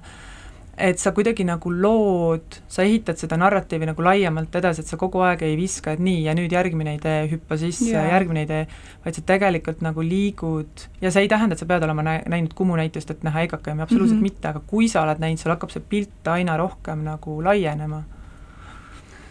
et 0.78 0.98
sa 0.98 1.12
kuidagi 1.12 1.44
nagu 1.44 1.70
lood, 1.70 2.56
sa 2.68 2.82
ehitad 2.82 3.20
seda 3.20 3.36
narratiivi 3.36 3.86
nagu 3.86 4.04
laiemalt 4.04 4.56
edasi, 4.56 4.80
et 4.80 4.86
sa 4.86 4.96
kogu 4.96 5.20
aeg 5.20 5.42
ei 5.42 5.56
viska, 5.56 5.92
et 5.92 6.00
nii, 6.00 6.24
ja 6.24 6.34
nüüd 6.34 6.52
järgmine 6.52 6.94
idee, 6.94 7.28
hüppa 7.30 7.58
sisse 7.60 7.90
yeah., 7.90 8.08
järgmine 8.08 8.42
idee, 8.48 8.66
vaid 9.04 9.14
sa 9.14 9.22
tegelikult 9.26 9.84
nagu 9.84 10.02
liigud 10.02 10.88
ja 11.00 11.10
see 11.10 11.26
ei 11.26 11.28
tähenda, 11.28 11.54
et 11.54 11.58
sa 11.58 11.66
pead 11.66 11.84
olema 11.84 12.02
nä-, 12.02 12.22
näinud 12.28 12.54
Kumu 12.54 12.76
näitust, 12.76 13.10
et 13.10 13.22
näha 13.22 13.44
EKKM-i, 13.44 13.82
absoluutselt 13.82 14.18
mm 14.18 14.26
-hmm. 14.26 14.32
mitte, 14.32 14.48
aga 14.48 14.64
kui 14.66 14.88
sa 14.88 15.02
oled 15.02 15.20
näinud, 15.20 15.38
sul 15.38 15.52
hakkab 15.52 15.70
see 15.70 15.84
pilt 15.88 16.28
aina 16.28 16.56
rohkem 16.56 17.04
nagu 17.04 17.42
laienema 17.44 18.02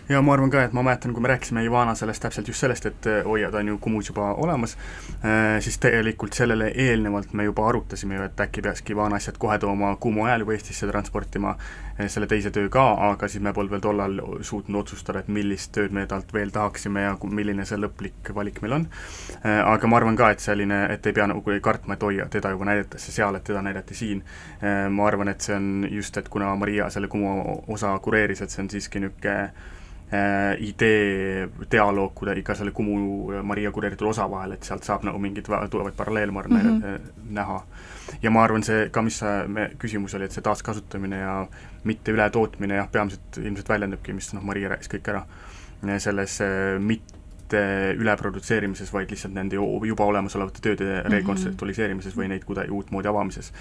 ja 0.09 0.21
ma 0.21 0.33
arvan 0.33 0.51
ka, 0.51 0.63
et 0.63 0.73
ma 0.75 0.83
mäletan, 0.83 1.13
kui 1.13 1.23
me 1.23 1.29
rääkisime 1.31 1.63
Ivana 1.63 1.95
sellest 1.95 2.23
täpselt 2.23 2.47
just 2.47 2.59
sellest, 2.59 2.85
et 2.89 3.07
oi, 3.25 3.45
ta 3.51 3.61
on 3.61 3.67
ju 3.67 3.77
Kumus 3.81 4.09
juba 4.09 4.33
olemas, 4.33 4.75
siis 5.63 5.77
tegelikult 5.79 6.35
sellele 6.35 6.71
eelnevalt 6.85 7.33
me 7.33 7.45
juba 7.47 7.67
arutasime 7.69 8.17
ju, 8.17 8.25
et 8.27 8.43
äkki 8.45 8.61
peakski 8.65 8.95
Ivana 8.95 9.15
asjad 9.15 9.37
kohe 9.39 9.57
tooma 9.59 9.95
Kumu 9.95 10.25
ajal 10.27 10.43
juba 10.43 10.55
Eestisse 10.57 10.87
transportima, 10.89 11.55
selle 12.07 12.27
teise 12.27 12.51
töö 12.51 12.69
ka, 12.73 12.83
aga 13.09 13.29
siis 13.29 13.43
me 13.43 13.53
polnud 13.53 13.71
veel 13.71 13.83
tollal 13.83 14.19
suutnud 14.41 14.81
otsustada, 14.81 15.21
et 15.23 15.29
millist 15.31 15.71
tööd 15.75 15.93
me 15.95 16.05
talt 16.09 16.33
veel 16.33 16.51
tahaksime 16.51 17.05
ja 17.05 17.13
milline 17.23 17.65
see 17.69 17.79
lõplik 17.79 18.33
valik 18.35 18.59
meil 18.63 18.79
on. 18.79 18.87
aga 19.43 19.87
ma 19.87 19.99
arvan 20.01 20.17
ka, 20.19 20.31
et 20.33 20.43
selline, 20.43 20.81
et 20.93 21.05
ei 21.07 21.15
pea 21.15 21.27
nagu 21.31 21.59
kartma, 21.61 21.95
et 21.95 22.03
oi, 22.03 22.17
teda 22.33 22.51
juba 22.51 22.67
näidatakse 22.71 23.13
seal, 23.13 23.37
et 23.37 23.45
teda 23.47 23.61
näidati 23.61 23.95
siin. 23.95 24.23
ma 24.89 25.07
arvan, 25.07 25.31
et 25.31 25.41
see 25.41 25.55
on 25.55 25.87
just, 25.91 26.17
et 26.17 26.27
kuna 26.29 26.55
Maria 26.55 26.89
selle 26.89 27.07
Kumu 27.07 27.61
osa 27.67 27.93
kureeris, 27.99 28.41
et 28.41 28.49
see 28.49 28.63
on 28.65 28.69
siiski 28.73 28.99
niisugune 28.99 29.51
idee, 30.59 31.47
dialoog 31.71 32.11
kuidagi 32.15 32.43
ka 32.43 32.55
selle 32.55 32.71
Kumu 32.71 33.31
ja 33.33 33.43
Maria 33.43 33.71
kureeritud 33.71 34.07
osa 34.07 34.27
vahel, 34.29 34.51
et 34.51 34.67
sealt 34.67 34.83
saab 34.85 35.07
nagu 35.07 35.19
mingeid 35.19 35.47
ma 36.31 36.43
arvan 36.43 36.59
mm, 36.59 36.81
-hmm. 36.81 37.23
näha. 37.33 37.63
ja 38.21 38.31
ma 38.31 38.43
arvan, 38.43 38.63
see 38.63 38.89
ka, 38.89 39.01
mis 39.01 39.17
sa, 39.19 39.47
me, 39.47 39.71
küsimus 39.79 40.13
oli, 40.15 40.25
et 40.25 40.31
see 40.31 40.45
taaskasutamine 40.45 41.17
ja 41.17 41.47
mitte 41.83 42.11
ületootmine 42.11 42.75
jah, 42.75 42.91
peamiselt 42.91 43.37
ilmselt 43.41 43.69
väljendubki, 43.69 44.13
mis 44.13 44.33
noh, 44.33 44.43
Maria 44.43 44.69
rääkis 44.69 44.91
kõik 44.93 45.09
ära, 45.09 45.25
selles 45.99 46.41
äh, 46.41 46.79
mitte 46.79 47.23
mitte 47.53 47.95
üleprodutseerimises, 48.01 48.93
vaid 48.93 49.11
lihtsalt 49.11 49.33
nende 49.35 49.55
juba 49.59 50.05
olemasolevate 50.05 50.61
tööde 50.61 50.83
mm 50.83 50.99
-hmm. 50.99 51.11
rekontseptualiseerimises 51.11 52.15
või 52.17 52.27
neid 52.27 52.43
kuidagi 52.43 52.71
uutmoodi 52.71 53.07
avamises. 53.07 53.53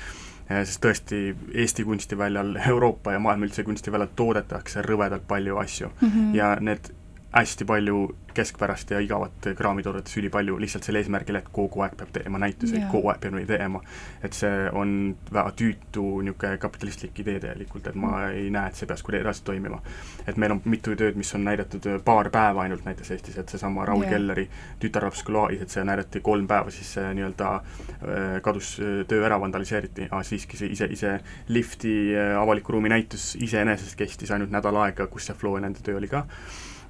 Sest 0.49 0.81
tõesti, 0.85 1.21
Eesti 1.55 1.85
kunstiväljal, 1.85 2.57
Euroopa 2.69 3.13
ja 3.13 3.21
maailma 3.23 3.47
üldse 3.47 3.65
kunstiväljal 3.65 4.11
toodetakse 4.17 4.83
rõvedalt 4.83 5.27
palju 5.29 5.57
asju 5.63 5.89
mm 5.89 6.09
-hmm. 6.09 6.35
ja 6.35 6.57
need 6.61 6.93
hästi 7.33 7.65
palju 7.65 8.09
keskpärast 8.35 8.91
ja 8.91 9.01
igavat 9.01 9.47
kraami 9.57 9.83
toodetakse 9.83 10.21
ülipalju 10.21 10.57
lihtsalt 10.61 10.85
sel 10.85 10.97
eesmärgil, 11.01 11.37
et 11.37 11.49
kogu 11.53 11.83
aeg 11.85 11.95
peab 12.01 12.13
tegema 12.13 12.41
näituseid 12.41 12.87
kogu 12.93 13.11
aeg 13.13 13.21
peab 13.21 13.37
neid 13.37 13.49
tegema. 13.49 13.81
et 14.25 14.37
see 14.37 14.69
on 14.73 15.15
väga 15.33 15.53
tüütu 15.59 16.05
niisugune 16.25 16.59
kapitalistlik 16.61 17.19
idee 17.25 17.41
tegelikult, 17.41 17.87
et 17.89 17.95
ma 17.95 18.13
mm. 18.13 18.39
ei 18.39 18.51
näe, 18.53 18.73
et 18.73 18.79
see 18.79 18.89
peaks 18.89 19.05
kuidagi 19.05 19.25
edasi 19.27 19.45
toimima. 19.45 19.81
et 20.27 20.37
meil 20.37 20.57
on 20.57 20.63
mitu 20.65 20.97
tööd, 20.97 21.17
mis 21.17 21.35
on 21.37 21.45
näidatud 21.45 21.89
paar 22.05 22.31
päeva 22.33 22.65
ainult 22.65 22.85
näiteks 22.89 23.11
Eestis, 23.17 23.39
et 23.39 23.49
seesama 23.49 23.85
Raul 23.89 24.05
yeah. 24.05 24.15
Kelleri 24.15 24.49
tütarlaps 24.81 25.25
Gulaagis, 25.29 25.63
et 25.63 25.77
see 25.77 25.85
näidati 25.85 26.21
kolm 26.25 26.49
päeva, 26.49 26.73
siis 26.73 26.95
see 26.97 27.15
nii-öelda 27.19 27.53
äh, 27.55 28.37
kadus 28.45 28.75
äh, 28.81 29.05
töö 29.09 29.25
ära, 29.29 29.41
vandaliseeriti, 29.41 30.09
aga 30.11 30.23
siiski 30.25 30.61
see 30.61 30.73
ise, 30.73 30.89
ise 30.93 31.19
lifti 31.49 31.95
äh, 32.17 32.35
avaliku 32.41 32.77
ruumi 32.77 32.93
näitus 32.93 33.33
iseenesest 33.41 33.97
kestis 33.97 34.33
ainult 34.33 34.53
nädal 34.53 34.81
aega, 34.87 35.07
kus 35.13 35.29
see 35.29 35.37
Flo 35.37 35.57
ja 35.59 35.67
nende 35.67 35.85
töö 35.85 36.01
oli 36.01 36.09
ka 36.09 36.27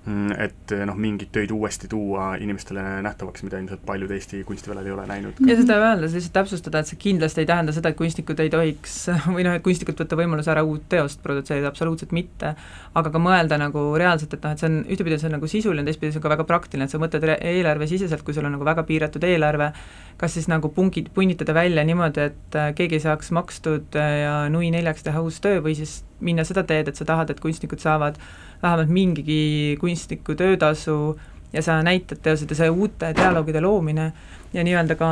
et 0.03 0.73
noh, 0.87 0.97
mingeid 0.99 1.31
töid 1.31 1.53
uuesti 1.55 1.87
tuua 1.88 2.33
inimestele 2.43 2.83
nähtavaks, 3.07 3.45
mida 3.47 3.61
ilmselt 3.62 3.85
paljud 3.87 4.11
Eesti 4.11 4.41
kunstiväljal 4.45 4.88
ei 4.88 4.95
ole 4.97 5.05
näinud. 5.07 5.38
ja 5.47 5.57
seda 5.61 5.77
öeldes 5.79 6.17
lihtsalt 6.17 6.35
täpsustada, 6.41 6.83
et 6.83 6.91
see 6.91 6.99
kindlasti 7.05 7.45
ei 7.45 7.47
tähenda 7.47 7.75
seda, 7.77 7.93
et 7.93 7.99
kunstnikud 8.01 8.43
ei 8.43 8.51
tohiks 8.51 8.97
või 9.37 9.47
noh, 9.47 9.55
et 9.55 9.62
kunstnikult 9.62 10.03
võtta 10.03 10.19
võimaluse 10.19 10.51
ära 10.51 10.67
uut 10.67 10.88
teost 10.91 11.23
produtseerida, 11.23 11.71
absoluutselt 11.71 12.11
mitte, 12.19 12.55
aga 12.99 13.15
ka 13.15 13.23
mõelda 13.23 13.61
nagu 13.62 13.87
reaalselt, 13.95 14.35
et 14.35 14.43
noh, 14.43 14.57
et 14.57 14.65
see 14.65 14.73
on, 14.73 14.83
ühtepidi 14.91 15.21
see 15.23 15.31
on 15.31 15.37
nagu 15.38 15.55
sisuline, 15.55 15.87
teistpidi 15.87 16.11
see 16.11 16.23
on 16.23 16.27
ka 16.27 16.35
väga 16.35 16.49
praktiline, 16.51 16.91
et 16.91 16.95
sa 16.95 17.03
mõtled 17.03 17.29
eelarvesiseselt, 17.38 18.27
kui 18.27 18.35
sul 18.35 18.51
on 18.51 18.57
nagu 18.59 18.67
väga 18.67 18.83
piiratud 18.88 19.23
eelarve, 19.31 19.71
kas 20.19 20.35
siis 20.35 20.51
nagu 20.51 20.73
pungid, 20.75 21.15
punnitada 21.15 21.55
välja 21.55 21.87
niimoodi, 21.87 22.27
et 22.33 22.59
äh, 22.59 22.73
keegi 22.75 22.99
saaks 23.07 23.31
makstud 23.38 23.95
äh, 23.99 24.17
ja 24.27 24.35
nui 24.51 24.75
neljaks 24.75 25.07
teha 25.07 25.23
uus 25.23 25.38
töö 25.45 25.62
või 25.62 25.79
siis 25.79 26.01
minna 26.23 26.45
seda 26.49 26.63
teed, 26.67 26.89
et 26.89 26.99
sa 26.99 27.05
tahad, 27.05 27.31
et 27.31 27.41
kunstnikud 27.43 27.83
saavad 27.83 28.19
vähemalt 28.63 28.93
mingigi 28.95 29.77
kunstniku 29.81 30.35
töötasu 30.39 31.19
ja 31.53 31.63
sa 31.63 31.83
näitad 31.83 32.23
teosed 32.23 32.51
ja 32.51 32.57
see 32.57 32.71
uute 32.71 33.13
dialoogide 33.17 33.61
loomine 33.61 34.13
ja 34.53 34.65
nii-öelda 34.65 34.97
ka 34.97 35.09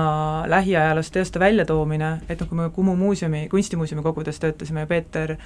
lähiajaloost 0.49 1.13
teoste 1.13 1.41
väljatoomine, 1.41 2.13
et 2.29 2.41
noh, 2.41 2.49
kui 2.49 2.59
me 2.59 2.71
Kumu 2.75 2.97
muuseumi, 2.97 3.49
kunstimuuseumi 3.51 4.03
kogudes 4.03 4.41
töötasime 4.41 4.87
ja 4.87 4.87
Peeter 4.87 5.37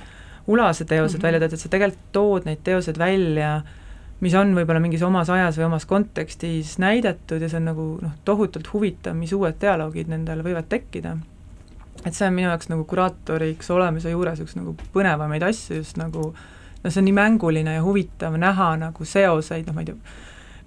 Ulase 0.47 0.85
teosed 0.85 1.17
mm 1.17 1.21
-hmm. 1.21 1.23
välja 1.23 1.41
töötad, 1.41 1.57
sa 1.57 1.69
tegelikult 1.69 2.13
tood 2.13 2.43
neid 2.45 2.59
teoseid 2.65 2.99
välja, 2.99 3.63
mis 4.21 4.35
on 4.35 4.55
võib-olla 4.55 4.81
mingis 4.81 5.03
omas 5.03 5.31
ajas 5.31 5.59
või 5.59 5.65
omas 5.65 5.87
kontekstis 5.87 6.79
näidatud 6.79 7.43
ja 7.43 7.49
see 7.49 7.57
on 7.57 7.65
nagu 7.65 7.99
noh, 8.03 8.13
tohutult 8.25 8.73
huvitav, 8.73 9.17
mis 9.17 9.33
uued 9.33 9.55
dialoogid 9.61 10.09
nendel 10.09 10.43
võivad 10.43 10.69
tekkida. 10.69 11.17
Et 12.05 12.17
see 12.17 12.27
on 12.29 12.37
minu 12.37 12.51
jaoks 12.51 12.69
nagu 12.73 12.85
kuraatoriks 12.89 13.71
olemise 13.73 14.13
juures 14.13 14.43
üks 14.45 14.57
nagu 14.59 14.75
põnevamaid 14.95 15.45
asju, 15.47 15.81
just 15.81 15.99
nagu 16.01 16.33
no 16.85 16.91
see 16.93 17.01
on 17.01 17.09
nii 17.09 17.17
mänguline 17.17 17.77
ja 17.79 17.83
huvitav 17.85 18.37
näha 18.41 18.75
nagu 18.81 19.09
seoseid, 19.09 19.67
noh 19.69 19.77
ma 19.77 19.85
ei 19.85 19.91
tea, 19.91 20.17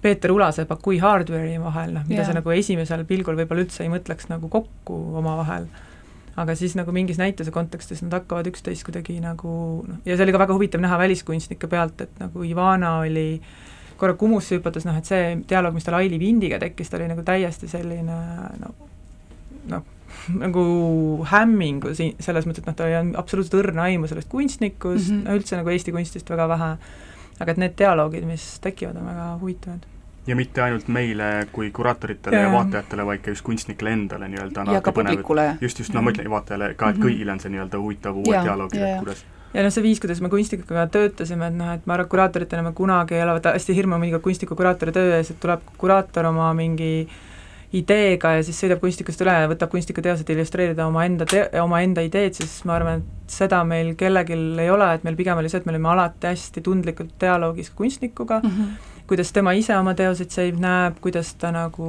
Peeter 0.02 0.30
Ulase 0.30 0.62
ja 0.62 0.70
Bakui 0.70 1.00
Hardware'i 1.02 1.58
vahel, 1.62 1.94
noh 1.94 2.06
mida 2.06 2.22
yeah. 2.22 2.30
sa 2.30 2.36
nagu 2.36 2.54
esimesel 2.54 3.04
pilgul 3.06 3.38
võib-olla 3.38 3.64
üldse 3.66 3.84
ei 3.86 3.92
mõtleks 3.92 4.30
nagu 4.30 4.50
kokku 4.50 4.98
omavahel, 5.18 5.66
aga 6.38 6.54
siis 6.58 6.76
nagu 6.78 6.94
mingis 6.94 7.18
näituse 7.18 7.54
kontekstis 7.54 8.02
nad 8.04 8.14
hakkavad 8.18 8.50
üksteist 8.50 8.86
kuidagi 8.86 9.18
nagu 9.22 9.54
noh, 9.86 10.02
ja 10.06 10.16
see 10.16 10.26
oli 10.26 10.34
ka 10.34 10.42
väga 10.44 10.58
huvitav 10.58 10.82
näha 10.82 10.98
väliskunstnike 11.02 11.70
pealt, 11.70 12.06
et 12.06 12.22
nagu 12.22 12.46
Ivana 12.46 12.98
oli 13.02 13.28
korra 13.98 14.14
Kumusse 14.18 14.58
hüpates, 14.58 14.86
noh 14.86 14.98
et 14.98 15.06
see 15.06 15.36
dialoog, 15.50 15.74
mis 15.74 15.86
tal 15.86 15.98
Aili 15.98 16.18
Vindiga 16.22 16.60
tekkis, 16.62 16.90
ta 16.90 16.98
oli 16.98 17.10
nagu 17.10 17.26
täiesti 17.26 17.70
selline 17.70 18.18
no 18.62 18.74
noh, 19.68 19.86
nagu 20.36 20.64
hämmingu 21.30 21.92
siin, 21.96 22.16
selles 22.22 22.46
mõttes, 22.48 22.64
et 22.64 22.70
noh, 22.70 22.76
tal 22.76 22.90
ei 22.90 22.98
olnud 23.00 23.18
absoluutselt 23.20 23.60
õrna 23.62 23.86
aimu 23.88 24.10
sellest 24.10 24.28
kunstnikust 24.32 25.12
mm, 25.12 25.22
-hmm. 25.22 25.38
üldse 25.38 25.60
nagu 25.60 25.72
Eesti 25.72 25.94
kunstist 25.94 26.30
väga 26.30 26.48
vähe, 26.48 26.72
aga 27.38 27.54
et 27.54 27.62
need 27.62 27.78
dialoogid, 27.78 28.26
mis 28.28 28.58
tekivad, 28.64 28.96
on 28.96 29.08
väga 29.08 29.30
huvitavad 29.40 29.86
ja 30.28 30.36
mitte 30.36 30.62
ainult 30.62 30.88
meile 30.92 31.48
kui 31.52 31.70
kuraatoritele 31.70 32.36
ja, 32.36 32.42
ja 32.42 32.52
vaatajatele, 32.52 33.06
vaid 33.06 33.24
ka 33.24 33.32
just 33.32 33.44
kunstnikele 33.46 33.94
endale 33.96 34.28
nii-öelda 34.28 34.66
ja 34.72 34.80
ka 34.84 34.92
publikule. 34.92 35.56
just, 35.60 35.78
just, 35.78 35.94
no 35.94 36.02
ma 36.02 36.12
ütlen 36.12 36.30
vaatajale 36.30 36.74
ka, 36.74 36.90
et 36.90 36.96
-hmm. 36.96 37.04
kõigile 37.04 37.32
on 37.32 37.40
see 37.40 37.50
nii-öelda 37.54 37.80
huvitav 37.80 38.16
uued 38.16 38.42
dialoogid, 38.44 38.82
et 38.82 38.98
kuidas 38.98 39.24
ja 39.54 39.62
noh, 39.62 39.72
see 39.72 39.82
viis, 39.82 40.00
kuidas 40.00 40.20
me 40.20 40.28
kunstnikuga 40.28 40.86
töötasime, 40.86 41.48
et 41.48 41.56
noh, 41.56 41.72
et 41.72 41.86
ma 41.86 41.94
arvan, 41.94 42.04
et 42.04 42.10
kuraatoritena 42.10 42.62
me 42.62 42.72
kunagi 42.72 43.14
ei 43.14 43.22
ole 43.22 43.40
hästi 43.44 43.76
hirmu 43.76 43.98
mingi 43.98 44.18
kunstniku 44.20 44.56
kuraatori 44.56 44.92
töö 44.92 45.16
ees, 45.16 45.30
et 45.30 45.40
tuleb 45.40 45.60
kuraator 45.78 46.26
oma 46.26 46.52
mingi 46.54 47.08
äh, 47.08 47.27
ideega 47.76 48.32
ja 48.38 48.44
siis 48.46 48.58
sõidab 48.62 48.80
kunstnikust 48.80 49.20
üle 49.24 49.34
ja 49.34 49.48
võtab 49.50 49.70
kunstniku 49.72 50.02
teosed 50.04 50.28
illustreerida 50.32 50.86
omaenda 50.88 51.26
te-, 51.28 51.48
omaenda 51.60 52.04
ideed, 52.06 52.38
siis 52.38 52.62
ma 52.68 52.78
arvan, 52.78 53.02
et 53.02 53.32
seda 53.32 53.60
meil 53.68 53.92
kellelgi 53.98 54.36
ei 54.62 54.70
ole, 54.72 54.88
et 54.96 55.04
meil 55.04 55.18
pigem 55.18 55.40
oli 55.40 55.50
see, 55.52 55.60
et 55.60 55.68
me 55.68 55.74
olime 55.74 55.90
alati 55.92 56.30
hästi 56.30 56.64
tundlikult 56.64 57.12
dialoogis 57.20 57.70
kunstnikuga 57.76 58.40
mm, 58.42 58.54
-hmm. 58.54 59.02
kuidas 59.06 59.32
tema 59.32 59.52
ise 59.52 59.76
oma 59.76 59.94
teoseid 59.94 60.32
seib, 60.32 60.60
näeb, 60.60 60.96
kuidas 61.04 61.34
ta 61.34 61.52
nagu 61.52 61.88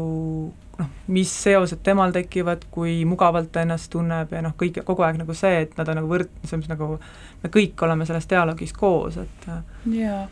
noh, 0.79 0.89
mis 1.07 1.31
seosed 1.43 1.79
temal 1.83 2.11
tekivad, 2.15 2.65
kui 2.71 3.05
mugavalt 3.05 3.51
ta 3.51 3.63
ennast 3.63 3.91
tunneb 3.91 4.31
ja 4.35 4.41
noh, 4.41 4.55
kõik, 4.59 4.81
kogu 4.83 5.05
aeg 5.07 5.19
nagu 5.21 5.33
see, 5.33 5.61
et 5.65 5.77
nad 5.77 5.87
on 5.87 6.01
nagu 6.01 6.11
võrd-, 6.11 6.31
selles 6.43 6.63
mõttes 6.65 6.75
nagu 6.75 6.99
me 7.43 7.51
kõik 7.53 7.85
oleme 7.87 8.05
selles 8.05 8.27
dialoogis 8.29 8.73
koos, 8.73 9.17
et 9.17 9.47
jaa, 9.47 10.27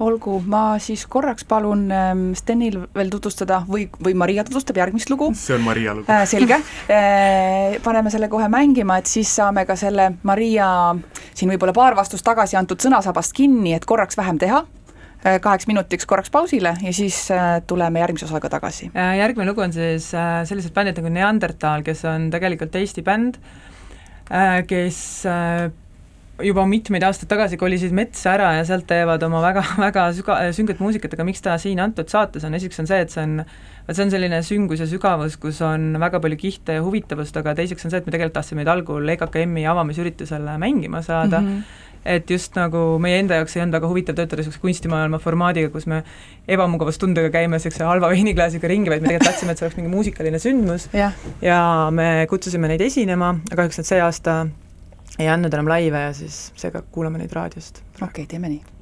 olgu, 0.00 0.38
ma 0.48 0.78
siis 0.82 1.04
korraks 1.10 1.44
palun 1.48 1.86
ähm, 1.92 2.24
Stenil 2.38 2.78
veel 2.96 3.10
tutvustada 3.12 3.60
või, 3.68 3.86
või 4.02 4.16
Maria 4.18 4.44
tutvustab 4.46 4.80
järgmist 4.80 5.12
lugu 5.12 5.30
see 5.36 5.56
on 5.58 5.64
Maria 5.66 5.94
lugu. 5.96 6.08
äh,. 6.10 6.24
selge 6.28 6.56
äh,, 6.56 7.78
paneme 7.84 8.12
selle 8.12 8.30
kohe 8.32 8.48
mängima, 8.52 9.00
et 9.00 9.10
siis 9.10 9.30
saame 9.36 9.66
ka 9.68 9.76
selle 9.78 10.12
Maria 10.28 10.68
siin 11.34 11.52
võib-olla 11.52 11.76
paar 11.76 11.96
vastust 11.98 12.26
tagasi 12.26 12.58
antud 12.60 12.80
sõnasabast 12.82 13.36
kinni, 13.36 13.74
et 13.76 13.86
korraks 13.88 14.18
vähem 14.20 14.40
teha 14.40 14.62
äh,, 14.64 15.40
kaheks 15.42 15.68
minutiks 15.70 16.08
korraks 16.08 16.32
pausile 16.32 16.74
ja 16.80 16.94
siis 16.96 17.22
äh, 17.34 17.58
tuleme 17.66 18.02
järgmise 18.02 18.28
osaga 18.28 18.52
tagasi. 18.56 18.90
Äh, 18.94 19.18
järgmine 19.20 19.50
lugu 19.52 19.64
on 19.66 19.76
siis 19.76 20.10
sellised 20.12 20.74
bändid 20.76 21.00
nagu 21.00 21.12
Neandertal, 21.12 21.84
kes 21.86 22.06
on 22.08 22.30
tegelikult 22.32 22.80
Eesti 22.80 23.04
bänd, 23.04 23.40
kes 24.70 24.98
juba 26.44 26.64
mitmeid 26.68 27.04
aastaid 27.06 27.30
tagasi 27.30 27.58
kolisid 27.60 27.94
metsa 27.96 28.34
ära 28.36 28.52
ja 28.58 28.64
sealt 28.68 28.86
teevad 28.90 29.22
oma 29.26 29.42
väga, 29.44 29.64
väga 29.86 30.06
süga-, 30.16 30.38
sünget 30.56 30.80
muusikat, 30.82 31.16
aga 31.16 31.26
miks 31.28 31.44
ta 31.44 31.58
siin 31.60 31.82
antud 31.82 32.10
saates 32.12 32.46
on, 32.46 32.56
esiteks 32.58 32.82
on 32.84 32.90
see, 32.90 33.02
et 33.04 33.14
see 33.14 33.26
on 33.26 33.42
vot 33.90 33.98
see 33.98 34.06
on 34.06 34.14
selline 34.14 34.40
süngus 34.46 34.80
ja 34.82 34.88
sügavus, 34.88 35.36
kus 35.40 35.60
on 35.66 35.92
väga 36.00 36.20
palju 36.22 36.38
kihte 36.40 36.78
ja 36.78 36.86
huvitavust, 36.86 37.36
aga 37.40 37.56
teiseks 37.58 37.86
on 37.86 37.92
see, 37.92 38.00
et 38.02 38.08
me 38.08 38.14
tegelikult 38.14 38.38
tahtsime 38.38 38.62
neid 38.62 38.70
algul 38.70 39.14
EKKM-i 39.16 39.66
avamisüritusele 39.74 40.58
mängima 40.62 41.02
saada. 41.06 41.40
Mm, 41.40 41.54
-hmm 41.60 41.86
et 42.04 42.30
just 42.30 42.54
nagu 42.56 42.98
meie 43.02 43.18
enda 43.20 43.36
jaoks 43.36 43.56
ei 43.56 43.62
olnud 43.62 43.76
väga 43.76 43.88
huvitav 43.90 44.16
töötada 44.16 44.40
niisuguse 44.40 44.62
kunstimaailma 44.62 45.18
formaadiga, 45.20 45.68
kus 45.68 45.86
me 45.90 45.98
ebamugavustundega 46.48 47.28
käime 47.34 47.58
niisuguse 47.58 47.84
halva 47.84 48.08
veiniklaasiga 48.14 48.70
ringi, 48.72 48.90
vaid 48.92 49.04
me 49.04 49.10
tegelikult 49.10 49.28
tahtsime, 49.28 49.52
et 49.52 49.60
see 49.60 49.66
oleks 49.68 49.76
mingi 49.76 49.92
muusikaline 49.92 50.40
sündmus. 50.40 50.88
Ja, 50.96 51.10
ja 51.44 51.60
me 51.92 52.26
kutsusime 52.30 52.72
neid 52.72 52.80
esinema, 52.80 53.34
kahjuks 53.52 53.82
nad 53.82 53.90
see 53.90 54.00
aasta 54.00 54.36
ei 55.18 55.28
andnud 55.28 55.54
enam 55.54 55.68
laive 55.68 56.04
ja 56.08 56.12
siis 56.16 56.42
seega 56.56 56.82
kuulame 56.92 57.18
neid 57.18 57.32
raadiost. 57.32 57.82
okei 57.96 58.08
okay,, 58.08 58.26
teeme 58.26 58.52
nii 58.52 58.79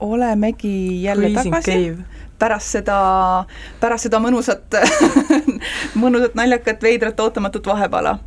olemegi 0.00 1.02
jälle 1.02 1.30
Freezing 1.30 1.54
tagasi. 1.54 1.96
pärast 2.38 2.72
seda, 2.72 2.98
pärast 3.80 4.08
seda 4.08 4.20
mõnusat 4.22 4.76
mõnusat, 6.02 6.34
naljakat, 6.38 6.82
veidrat, 6.82 7.20
ootamatut 7.20 7.66
vahepala. 7.66 8.18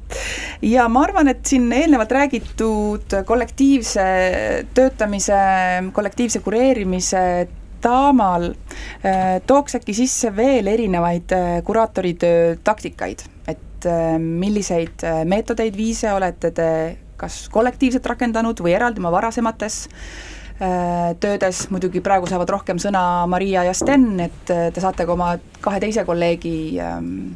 ja 0.62 0.88
ma 0.90 1.04
arvan, 1.08 1.32
et 1.34 1.46
siin 1.46 1.72
eelnevalt 1.74 2.12
räägitud 2.12 3.18
kollektiivse 3.26 4.06
töötamise, 4.74 5.40
kollektiivse 5.94 6.44
kureerimise 6.46 7.24
taamal 7.84 8.52
äh, 8.52 9.40
tooks 9.48 9.76
äkki 9.76 9.96
sisse 9.98 10.36
veel 10.36 10.68
erinevaid 10.72 11.34
äh, 11.36 11.56
kuraatoritöö 11.66 12.56
taktikaid, 12.64 13.26
et 13.48 13.90
äh, 13.90 14.20
milliseid 14.20 15.04
meetodeid, 15.26 15.78
viise 15.78 16.14
olete 16.14 16.52
te 16.52 16.70
kas 17.18 17.48
kollektiivselt 17.52 18.06
rakendanud 18.06 18.60
või 18.64 18.74
eraldi 18.76 19.00
oma 19.00 19.12
varasemates 19.14 19.84
äh, 19.88 20.43
töödes, 21.20 21.66
muidugi 21.74 22.02
praegu 22.04 22.30
saavad 22.30 22.52
rohkem 22.54 22.80
sõna 22.82 23.26
Maria 23.30 23.66
ja 23.68 23.74
Sten, 23.74 24.20
et 24.22 24.54
äh, 24.54 24.68
te 24.74 24.84
saate 24.84 25.08
ka 25.08 25.16
oma 25.16 25.34
kahe 25.64 25.82
teise 25.84 26.06
kolleegi 26.06 26.80
ähm, 26.84 27.34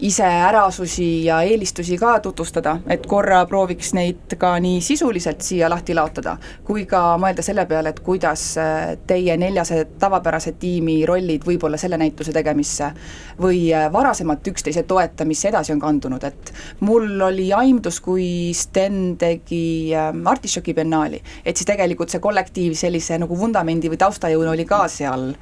iseärasusi 0.00 1.24
ja 1.24 1.40
eelistusi 1.42 1.96
ka 1.98 2.20
tutvustada, 2.20 2.76
et 2.86 3.06
korra 3.06 3.46
prooviks 3.48 3.94
neid 3.96 4.34
ka 4.38 4.52
nii 4.60 4.80
sisuliselt 4.84 5.40
siia 5.40 5.70
lahti 5.72 5.94
laotada, 5.96 6.36
kui 6.64 6.84
ka 6.88 7.00
mõelda 7.20 7.44
selle 7.44 7.64
peale, 7.66 7.94
et 7.94 8.02
kuidas 8.04 8.44
äh, 8.60 8.96
teie 9.08 9.36
neljase 9.40 9.86
tavapärase 10.00 10.52
tiimi 10.60 10.98
rollid 11.08 11.46
võib-olla 11.48 11.80
selle 11.80 11.96
näituse 12.00 12.34
tegemisse 12.36 12.90
või 13.40 13.62
äh, 13.72 13.88
varasemalt 13.92 14.52
üksteise 14.52 14.84
toetamisse 14.88 15.48
edasi 15.48 15.72
on 15.72 15.80
kandunud, 15.80 16.28
et 16.28 16.52
mul 16.84 17.08
oli 17.30 17.48
aimdus, 17.56 18.02
kui 18.04 18.52
Sten 18.56 19.16
tegi 19.20 19.94
ähm, 19.96 20.26
Artišoki 20.28 20.76
biennaali, 20.76 21.22
et 21.44 21.56
siis 21.56 21.72
tegelikult 21.72 22.12
see 22.12 22.20
kollektiiv 22.20 22.76
sellise 22.76 23.16
nagu 23.22 23.38
vundamendi 23.38 23.88
või 23.88 24.00
taustajõuna 24.04 24.52
oli 24.52 24.68
ka 24.68 24.84
seal 24.92 25.32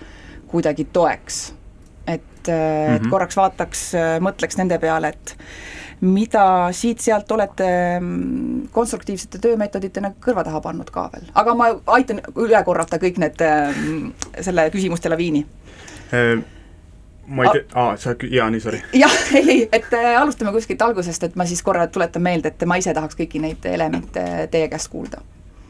kuidagi 0.47 0.87
toeks 0.95 1.45
et 2.07 2.21
mm, 2.21 2.53
-hmm. 2.53 2.97
et 2.97 3.03
mhm. 3.03 3.11
korraks 3.11 3.37
vaataks, 3.37 3.95
äh, 3.95 4.19
mõtleks 4.21 4.59
nende 4.59 4.79
peale, 4.79 5.09
et 5.09 5.37
mida 6.01 6.69
siit-sealt 6.73 7.31
olete 7.33 7.67
mm, 8.01 8.69
konstruktiivsete 8.73 9.39
töömeetoditena 9.39 10.13
kõrva 10.27 10.45
taha 10.45 10.61
pannud 10.61 10.91
ka 10.91 11.11
veel, 11.13 11.31
aga 11.35 11.55
ma 11.55 11.71
aitan 11.87 12.21
üle 12.37 12.65
korrata 12.65 12.99
kõik 12.99 13.19
need, 13.19 13.41
mm, 13.41 14.13
selle 14.41 14.71
küsimuste 14.71 15.11
laviini 15.11 15.47
äh, 16.13 16.43
ma 17.27 17.45
ei 17.45 17.51
tea, 17.53 17.63
aa, 17.75 17.97
sa, 17.97 18.15
jaa, 18.31 18.51
nii, 18.51 18.61
sorry. 18.61 18.83
jah, 19.05 19.15
ei, 19.35 19.51
ei, 19.51 19.69
et 19.73 19.95
alustame 20.19 20.53
kuskilt 20.53 20.83
algusest, 20.83 21.23
et 21.23 21.37
ma 21.37 21.47
siis 21.49 21.63
korra 21.63 21.87
tuletan 21.87 22.23
meelde, 22.23 22.53
et 22.53 22.67
ma 22.69 22.77
ise 22.77 22.95
tahaks 22.95 23.17
kõiki 23.17 23.41
neid 23.41 23.65
elemente 23.65 24.49
teie 24.51 24.69
käest 24.69 24.93
kuulda 24.93 25.23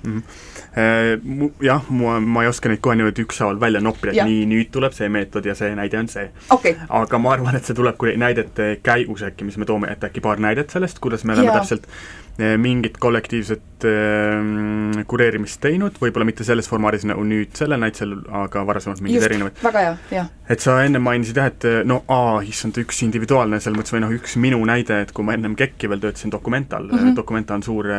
mm. 0.07 0.23
-hmm. 0.23 1.51
Jah, 1.63 1.91
ma, 1.91 2.19
ma 2.21 2.43
ei 2.43 2.49
oska 2.51 2.69
neid 2.69 2.81
kohe 2.83 2.97
niimoodi 2.99 3.23
ükshaaval 3.23 3.61
välja 3.61 3.81
noppida, 3.81 4.13
et 4.13 4.27
nii, 4.27 4.47
nüüd 4.51 4.73
tuleb 4.75 4.93
see 4.97 5.09
meetod 5.09 5.47
ja 5.47 5.55
see 5.55 5.71
näide 5.75 5.99
on 5.99 6.09
see 6.11 6.27
okay.. 6.51 6.75
aga 6.89 7.19
ma 7.19 7.33
arvan, 7.37 7.57
et 7.57 7.65
see 7.65 7.77
tuleb 7.79 7.97
kui 7.97 8.17
näidete 8.19 8.81
käigus 8.83 9.23
äkki, 9.23 9.47
mis 9.47 9.59
me 9.59 9.69
toome, 9.71 9.93
et 9.93 10.05
äkki 10.05 10.21
paar 10.25 10.43
näidet 10.43 10.75
sellest, 10.75 10.99
kuidas 10.99 11.25
me 11.25 11.37
oleme 11.37 11.53
ja. 11.53 11.59
täpselt 11.61 11.87
Eh, 11.87 12.24
mingit 12.59 12.97
kollektiivset 12.99 13.85
äh, 13.87 15.03
kureerimist 15.07 15.61
teinud, 15.63 15.99
võib-olla 16.03 16.27
mitte 16.27 16.47
selles 16.47 16.67
formaadis 16.71 17.05
nagu 17.07 17.23
nüüd 17.27 17.53
sellel 17.55 17.79
näitusel, 17.83 18.17
aga 18.43 18.65
varasemalt 18.67 19.05
mingeid 19.05 19.29
erinevaid. 19.29 19.61
väga 19.63 19.85
hea, 19.85 19.93
jah. 20.17 20.33
et 20.51 20.65
sa 20.65 20.81
enne 20.83 20.99
mainisid 21.03 21.39
jah, 21.39 21.53
et 21.53 21.69
no 21.87 22.01
aa, 22.11 22.41
issand, 22.49 22.81
üks 22.83 23.05
individuaalne 23.07 23.61
selles 23.63 23.79
mõttes 23.79 23.95
või 23.95 24.03
noh, 24.03 24.17
üks 24.19 24.35
minu 24.43 24.59
näide, 24.67 25.05
et 25.07 25.15
kui 25.15 25.27
ma 25.27 25.39
ennem 25.39 25.55
KEK-i 25.59 25.93
veel 25.93 26.03
töötasin 26.03 26.35
Documental 26.35 26.91
mm, 26.91 26.99
-hmm. 26.99 27.17
Documental 27.21 27.61
on 27.61 27.67
suur 27.69 27.93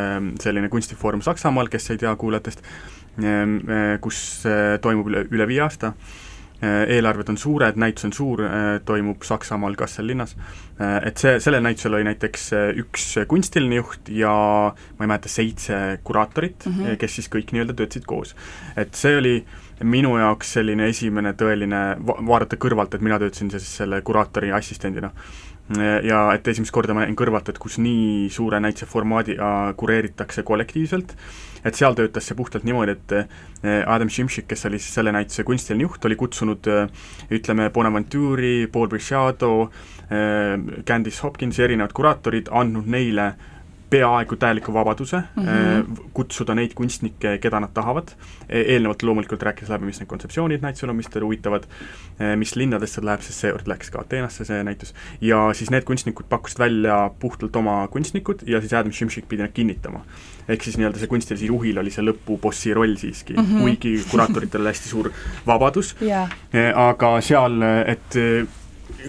selline 0.43 0.69
kunstifoorum 0.73 1.23
Saksamaal, 1.23 1.71
kes 1.71 1.89
ei 1.95 2.03
tea 2.03 2.15
kuulajatest, 2.19 2.63
kus 4.03 4.21
toimub 4.83 5.07
üle, 5.13 5.27
üle 5.31 5.47
viie 5.47 5.63
aasta 5.63 5.93
eelarved 6.63 7.29
on 7.29 7.37
suured, 7.37 7.77
näitus 7.79 8.05
on 8.07 8.13
suur, 8.13 8.43
äh, 8.45 8.79
toimub 8.85 9.23
Saksamaal 9.23 9.75
Kassel 9.75 10.07
linnas, 10.07 10.35
äh, 10.79 10.97
et 11.07 11.17
see, 11.17 11.39
sellel 11.43 11.63
näitusel 11.65 11.97
oli 11.97 12.07
näiteks 12.07 12.47
üks 12.85 13.07
kunstiline 13.27 13.81
juht 13.81 14.09
ja 14.09 14.31
ma 14.71 15.05
ei 15.05 15.11
mäleta, 15.11 15.31
seitse 15.31 15.99
kuraatorit 16.03 16.65
mm, 16.65 16.73
-hmm. 16.73 16.97
kes 17.01 17.15
siis 17.15 17.29
kõik 17.31 17.51
nii-öelda 17.51 17.73
töötasid 17.73 18.05
koos. 18.05 18.35
et 18.75 18.95
see 18.95 19.17
oli 19.17 19.45
minu 19.83 20.17
jaoks 20.17 20.53
selline 20.53 20.87
esimene 20.87 21.33
tõeline 21.33 21.81
va-, 22.07 22.21
vaadata 22.27 22.55
kõrvalt, 22.55 22.95
et 22.95 23.01
mina 23.01 23.19
töötasin 23.19 23.51
siis 23.51 23.77
selle 23.77 24.01
kuraatori 24.01 24.51
assistendina 24.51 25.11
ja 26.03 26.19
et 26.33 26.47
esimest 26.47 26.71
korda 26.71 26.93
ma 26.93 27.01
nägin 27.01 27.17
kõrvalt, 27.17 27.49
et 27.49 27.57
kus 27.57 27.79
nii 27.81 28.29
suure 28.29 28.59
näituse 28.61 28.85
formaadiga 28.85 29.73
kureeritakse 29.77 30.43
kollektiivselt, 30.43 31.15
et 31.65 31.77
seal 31.77 31.97
töötas 31.97 32.27
see 32.29 32.37
puhtalt 32.37 32.65
niimoodi, 32.67 32.93
et 32.93 33.15
eh, 33.17 33.81
Adam 33.81 34.09
Shimshik, 34.11 34.47
kes 34.51 34.67
oli 34.69 34.79
siis 34.81 34.93
selle 34.99 35.13
näituse 35.15 35.45
kunstiline 35.47 35.87
juht, 35.87 36.05
oli 36.05 36.17
kutsunud 36.19 36.69
eh, 36.69 37.09
ütleme, 37.33 37.71
Bonaventure'i, 37.73 38.67
Paul 38.71 38.91
Briciado, 38.91 39.51
eh, 40.05 40.55
Candice 40.85 41.25
Hopkinsi 41.25 41.65
erinevad 41.65 41.95
kuraatorid, 41.97 42.53
andnud 42.53 42.89
neile 42.91 43.33
peaaegu 43.89 44.35
täieliku 44.35 44.73
vabaduse 44.73 45.17
mm 45.17 45.43
-hmm. 45.43 46.09
kutsuda 46.13 46.55
neid 46.55 46.73
kunstnikke, 46.75 47.37
keda 47.37 47.59
nad 47.59 47.69
tahavad 47.73 48.07
e, 48.49 48.61
eelnevalt 48.61 49.03
loomulikult 49.03 49.43
rääkis 49.43 49.69
läbi, 49.69 49.85
mis 49.85 49.99
need 49.99 50.07
kontseptsioonid 50.07 50.61
näitusel 50.61 50.89
on, 50.89 50.95
mis 50.95 51.09
talle 51.09 51.25
huvitavad, 51.25 51.63
e, 52.19 52.35
mis 52.35 52.55
linnadesse 52.55 53.05
läheb, 53.05 53.21
sest 53.21 53.39
seekord 53.39 53.67
läks 53.67 53.91
ka 53.91 54.01
Ateenasse 54.01 54.45
see 54.45 54.63
näitus, 54.63 54.93
ja 55.21 55.53
siis 55.53 55.71
need 55.71 55.83
kunstnikud 55.83 56.25
pakkusid 56.29 56.59
välja 56.59 57.11
puhtalt 57.19 57.55
oma 57.55 57.87
kunstnikud 57.87 58.43
ja 58.45 58.61
siis 58.61 58.73
Adam 58.73 58.91
Shimshik 58.91 59.29
pidi 59.29 59.41
nad 59.41 59.53
kinnitama. 59.53 60.05
ehk 60.47 60.63
siis 60.63 60.77
nii-öelda 60.77 60.99
see 60.99 61.07
kunstilise 61.07 61.45
juhil 61.45 61.77
oli 61.77 61.91
see 61.91 62.03
lõpubossi 62.05 62.73
roll 62.73 62.95
siiski 62.95 63.33
mm, 63.33 63.45
-hmm. 63.45 63.61
kuigi 63.61 64.05
kuraatoritel 64.11 64.61
oli 64.61 64.69
hästi 64.69 64.89
suur 64.89 65.09
vabadus 65.47 65.95
yeah., 66.01 66.29
aga 66.75 67.21
seal, 67.21 67.61
et 67.85 68.17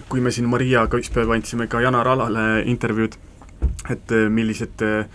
kui 0.09 0.21
me 0.21 0.31
siin 0.31 0.49
Mariaga 0.49 0.97
ükspäev 0.97 1.31
andsime 1.33 1.67
ka 1.67 1.81
Janar 1.81 2.07
Alale 2.07 2.63
intervjuud, 2.65 3.17
et 3.89 4.11
äh, 4.11 4.27
millised 4.33 4.83
äh, 4.85 5.07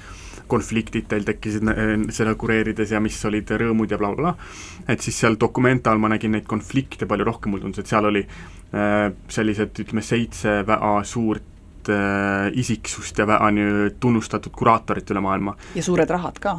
konfliktid 0.51 1.09
teil 1.11 1.25
tekkisid 1.29 1.69
äh, 1.73 1.95
seda 2.15 2.35
kureerides 2.39 2.93
ja 2.95 3.01
mis 3.03 3.19
olid 3.29 3.53
rõõmud 3.63 3.93
ja 3.93 4.01
blablabla 4.01 4.35
bla. 4.35 4.83
bla. 4.83 4.93
et 4.95 5.05
siis 5.05 5.21
seal 5.23 5.39
Documentaal 5.41 6.01
ma 6.03 6.13
nägin 6.13 6.35
neid 6.37 6.49
konflikte 6.51 7.09
palju 7.09 7.29
rohkem, 7.29 7.53
mulle 7.53 7.67
tundus, 7.67 7.85
et 7.85 7.93
seal 7.93 8.09
oli 8.09 8.27
sellised, 8.73 9.83
ütleme, 9.83 10.01
seitse 10.01 10.63
väga 10.65 10.93
suurt 11.05 11.91
isiksust 12.57 13.19
ja 13.21 13.27
väga 13.29 13.51
nii 13.53 13.91
tunnustatud 14.01 14.55
kuraatorit 14.57 15.11
üle 15.13 15.21
maailma. 15.21 15.53
ja 15.77 15.85
suured 15.85 16.09
rahad 16.09 16.39
ka 16.41 16.55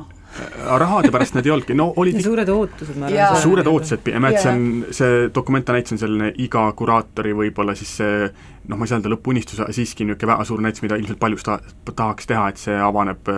rahade 0.79 1.11
pärast 1.13 1.35
need 1.37 1.47
ei 1.47 1.53
olnudki, 1.53 1.75
no 1.77 1.91
olid 2.01 2.17
ja 2.17 2.23
suured 2.25 2.49
ootused, 2.49 2.97
ma 2.97 3.09
arvan. 3.09 3.41
suured 3.41 3.69
ootused, 3.69 4.09
ma 4.21 4.31
et 4.33 4.41
see 4.41 4.53
on, 4.53 4.65
see 4.95 5.27
dokumenta 5.35 5.75
näitus 5.75 5.95
on 5.95 6.01
selline 6.01 6.31
iga 6.41 6.65
kuraatori 6.77 7.35
võib-olla 7.37 7.75
siis 7.77 7.93
see 7.99 8.17
noh, 8.25 8.77
ma 8.77 8.85
ei 8.85 8.91
saa 8.91 8.99
öelda 8.99 9.13
lõpuunistus, 9.13 9.61
aga 9.61 9.75
siiski 9.75 10.07
niisugune 10.07 10.33
väga 10.33 10.49
suur 10.49 10.65
näitus, 10.65 10.83
mida 10.85 10.97
ilmselt 10.97 11.21
paljus 11.21 11.45
ta-, 11.45 11.61
tahaks 11.91 12.29
teha, 12.29 12.49
et 12.49 12.61
see 12.61 12.79
avaneb 12.79 13.33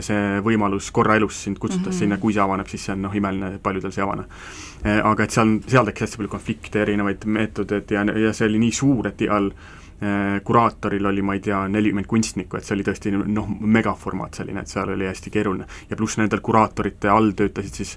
see 0.00 0.40
võimalus 0.40 0.86
korra 0.96 1.18
elus 1.18 1.42
sind 1.44 1.58
kutsuda 1.60 1.90
mm 1.90 1.92
-hmm. 1.92 1.98
sinna, 1.98 2.16
kui 2.16 2.32
see 2.32 2.40
avaneb, 2.40 2.68
siis 2.72 2.86
see 2.86 2.94
on 2.94 3.02
noh, 3.04 3.14
imeline, 3.14 3.58
paljudel 3.62 3.92
see 3.92 4.00
ei 4.00 4.06
avane. 4.08 4.24
Aga 5.04 5.24
et 5.24 5.30
seal, 5.30 5.58
seal 5.68 5.84
tekkis 5.84 6.06
hästi 6.06 6.20
palju 6.22 6.30
konflikte, 6.32 6.80
erinevaid 6.82 7.24
meetodeid 7.24 7.90
ja, 7.92 8.04
ja 8.04 8.32
see 8.32 8.48
oli 8.48 8.62
nii 8.64 8.72
suur, 8.72 9.06
et 9.12 9.20
igal 9.20 9.50
Äh, 9.52 9.83
kuraatoril 10.44 11.06
oli, 11.06 11.22
ma 11.22 11.36
ei 11.36 11.40
tea, 11.40 11.62
nelikümmend 11.70 12.08
kunstnikku, 12.10 12.58
et 12.58 12.66
see 12.66 12.74
oli 12.76 12.84
tõesti 12.86 13.12
noh, 13.14 13.46
megaformaat 13.48 14.40
selline, 14.40 14.64
et 14.64 14.72
seal 14.72 14.90
oli 14.94 15.06
hästi 15.08 15.32
keeruline. 15.32 15.66
ja 15.90 15.96
pluss 15.96 16.18
nendel 16.20 16.42
kuraatorite 16.44 17.08
all 17.08 17.32
töötasid 17.36 17.78
siis 17.80 17.94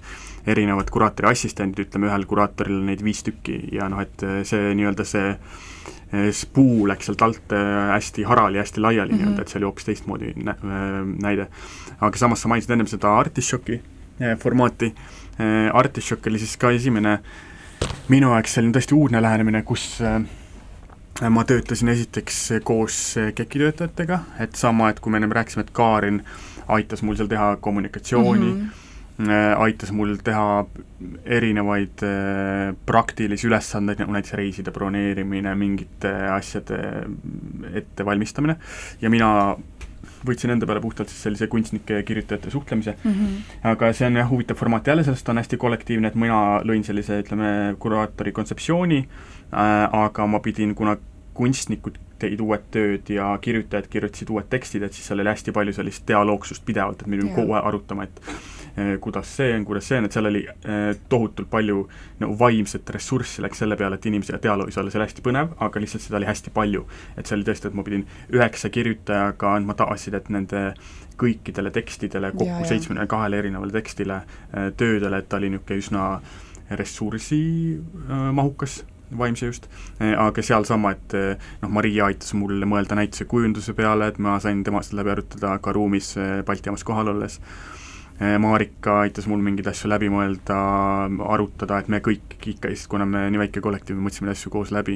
erinevad 0.47 0.91
kuraatori 0.93 1.31
assistendid, 1.31 1.87
ütleme 1.87 2.07
ühel 2.07 2.25
kuraatoril 2.29 2.79
neid 2.87 3.03
viis 3.03 3.23
tükki 3.27 3.57
ja 3.75 3.89
noh, 3.91 4.01
et 4.03 4.23
see 4.47 4.71
nii-öelda 4.77 5.07
see 5.07 5.33
äh, 5.33 6.29
spuu 6.31 6.87
läks 6.87 7.09
sealt 7.09 7.25
alt 7.27 7.57
äh, 7.57 7.73
hästi 7.95 8.23
harali, 8.29 8.61
hästi 8.61 8.81
laiali 8.81 9.11
mm 9.11 9.17
-hmm. 9.17 9.25
nii-öelda, 9.25 9.41
et 9.41 9.53
see 9.53 9.59
oli 9.59 9.69
hoopis 9.71 9.89
teistmoodi 9.89 10.33
nä 10.35 10.55
näide. 11.21 11.47
aga 11.99 12.17
samas 12.17 12.41
sa 12.41 12.47
mainisid 12.47 12.71
ennem 12.71 12.87
seda 12.87 13.17
Artišoki 13.17 13.81
formaati, 14.39 14.93
Artišok 15.73 16.27
oli 16.27 16.39
siis 16.39 16.57
ka 16.57 16.71
esimene 16.71 17.19
minu 18.11 18.31
jaoks 18.33 18.57
selline 18.57 18.75
tõesti 18.75 18.95
uudne 18.97 19.21
lähenemine, 19.21 19.61
kus 19.67 19.85
äh, 20.01 20.21
ma 21.25 21.43
töötasin 21.47 21.89
esiteks 21.93 22.41
koos 22.67 22.97
KEK-i 23.35 23.61
töötajatega, 23.63 24.19
et 24.43 24.57
sama, 24.57 24.91
et 24.91 24.99
kui 25.01 25.13
me 25.13 25.21
ennem 25.21 25.33
rääkisime, 25.33 25.65
et 25.65 25.71
Kaarin 25.75 26.21
aitas 26.73 27.01
mul 27.05 27.17
seal 27.17 27.29
teha 27.31 27.55
kommunikatsiooni 27.63 28.51
mm, 28.51 28.67
-hmm. 29.19 29.61
aitas 29.63 29.91
mul 29.91 30.17
teha 30.23 30.65
erinevaid 31.25 32.03
äh, 32.03 32.75
praktilisi 32.85 33.47
ülesandeid, 33.47 33.99
nagu 33.99 34.13
näiteks 34.13 34.33
reiside 34.33 34.71
broneerimine, 34.71 35.55
mingite 35.55 36.13
asjade 36.33 37.07
ettevalmistamine, 37.73 38.57
ja 39.01 39.09
mina 39.09 39.55
võtsin 40.27 40.51
enda 40.51 40.65
peale 40.65 40.81
puhtalt 40.81 41.09
siis 41.09 41.23
sellise 41.23 41.47
kunstnike 41.47 41.93
ja 41.93 42.03
kirjutajate 42.03 42.49
suhtlemise 42.49 42.95
mm. 43.03 43.11
-hmm. 43.11 43.69
aga 43.71 43.93
see 43.93 44.07
on 44.07 44.15
jah, 44.15 44.29
huvitav 44.29 44.57
formaat 44.57 44.87
jälle, 44.87 45.03
sellest 45.03 45.29
on 45.29 45.37
hästi 45.37 45.57
kollektiivne, 45.57 46.07
et 46.07 46.15
mina 46.15 46.59
lõin 46.61 46.83
sellise, 46.83 47.19
ütleme, 47.23 47.75
kuraatori 47.79 48.31
kontseptsiooni 48.31 48.97
äh,, 48.97 49.07
Äh, 49.07 49.36
aga 49.51 50.27
ma 50.27 50.39
pidin, 50.43 50.75
kuna 50.75 50.97
kunstnikud 51.37 51.97
tegid 52.21 52.41
uued 52.41 52.63
tööd 52.73 53.09
ja 53.13 53.29
kirjutajad 53.41 53.87
kirjutasid 53.91 54.29
uued 54.33 54.47
tekstid, 54.49 54.83
et 54.85 54.93
siis 54.95 55.05
seal 55.09 55.19
oli 55.21 55.29
hästi 55.29 55.51
palju 55.55 55.73
sellist 55.77 56.07
dialoogsust 56.09 56.63
pidevalt, 56.65 57.01
et 57.01 57.07
me 57.07 57.13
pidime 57.17 57.33
kogu 57.35 57.51
aeg 57.53 57.65
arutama, 57.69 58.01
et 58.07 58.17
eh, 58.77 58.95
kuidas 59.03 59.27
see 59.37 59.51
on, 59.55 59.63
kuidas 59.67 59.85
see 59.89 59.97
on, 60.01 60.05
et 60.07 60.13
seal 60.17 60.29
oli 60.29 60.41
eh, 60.47 60.91
tohutult 61.11 61.49
palju 61.51 61.77
nagu 62.23 62.33
vaimset 62.39 62.85
ressurssi 62.95 63.45
läks 63.45 63.57
selle 63.63 63.75
peale, 63.79 63.95
et 63.99 64.07
inimesega 64.09 64.39
dialoogis 64.47 64.77
olla, 64.81 64.89
see 64.93 64.99
oli 65.01 65.07
hästi 65.07 65.25
põnev, 65.29 65.47
aga 65.67 65.75
lihtsalt 65.83 66.03
seda 66.07 66.17
oli 66.21 66.29
hästi 66.31 66.49
palju. 66.57 66.81
et 67.17 67.25
see 67.29 67.35
oli 67.37 67.45
tõesti, 67.51 67.65
et 67.69 67.77
ma 67.77 67.83
pidin 67.85 68.03
üheksa 68.33 68.67
kirjutajaga 68.73 69.47
andma 69.59 69.73
tagasisidet 69.77 70.25
nende 70.33 70.61
kõikidele 71.17 71.69
tekstidele, 71.73 72.27
kokku 72.33 72.63
seitsmekümne 72.69 73.07
kahele 73.09 73.35
erinevale 73.41 73.73
tekstile, 73.73 74.17
töödele, 74.77 75.17
et 75.17 75.29
ta 75.29 75.35
oli 75.39 75.49
niisugune 75.49 75.77
üsna 75.81 76.03
ressursimahukas 76.77 78.73
vaimse 79.15 79.45
just, 79.45 79.67
eh, 79.99 80.13
aga 80.17 80.43
sealsama, 80.43 80.91
et 80.95 81.15
eh, 81.17 81.49
noh, 81.61 81.71
Maria 81.71 82.07
aitas 82.09 82.33
mul 82.37 82.65
mõelda 82.67 82.97
näituse 82.99 83.27
kujunduse 83.29 83.75
peale, 83.77 84.11
et 84.11 84.19
ma 84.19 84.37
sain 84.43 84.63
temast 84.67 84.95
läbi 84.97 85.13
arutada 85.13 85.57
ka 85.63 85.73
ruumis 85.75 86.15
eh, 86.17 86.41
Balti 86.47 86.69
jaamas 86.69 86.85
kohal 86.87 87.13
olles, 87.15 87.39
Marika 88.17 88.95
aitas 89.03 89.27
mul 89.29 89.43
mingeid 89.45 89.67
asju 89.69 89.91
läbi 89.91 90.07
mõelda, 90.09 90.55
arutada, 91.29 91.77
et 91.77 91.91
me 91.93 91.99
kõik 92.01 92.33
ikka, 92.49 92.71
kuna 92.89 93.05
me 93.05 93.27
nii 93.29 93.43
väike 93.43 93.61
kollektiiv, 93.61 93.99
me 93.99 94.07
mõtlesime 94.07 94.33
asju 94.33 94.49
koos 94.55 94.71
läbi. 94.73 94.95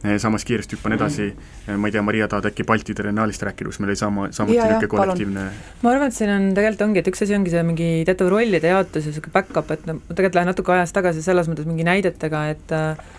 Samas 0.00 0.44
kiiresti 0.48 0.78
hüppan 0.78 0.96
edasi, 0.96 1.28
ma 1.76 1.88
ei 1.88 1.92
tea, 1.92 2.02
Maria, 2.04 2.28
tahad 2.30 2.48
äkki 2.48 2.64
Balti 2.68 2.94
triennaalist 2.96 3.42
rääkida, 3.44 3.68
kus 3.68 3.80
meil 3.82 3.92
oli 3.92 4.00
sama, 4.00 4.28
samuti 4.32 4.56
niisugune 4.56 4.88
kollektiivne 4.94 5.46
ma 5.82 5.92
arvan, 5.92 6.08
et 6.08 6.16
siin 6.16 6.32
on, 6.32 6.50
tegelikult 6.56 6.86
ongi, 6.88 7.02
et 7.02 7.10
üks 7.12 7.24
asi 7.26 7.36
ongi 7.36 7.52
see 7.52 7.64
mingi 7.68 7.88
teatav 8.08 8.30
rollide 8.32 8.72
jaotus 8.72 9.04
ja 9.04 9.12
niisugune 9.12 9.34
back-up, 9.34 9.72
et 9.76 9.84
no 9.88 9.98
ma 10.00 10.14
tegelikult 10.14 10.38
lähen 10.40 10.52
natuke 10.54 10.76
ajas 10.76 10.96
tagasi 10.96 11.24
selles 11.24 11.50
mõttes 11.52 11.68
mingi 11.68 11.84
näidetega, 11.84 12.46
et 12.54 12.72
äh, 12.76 13.10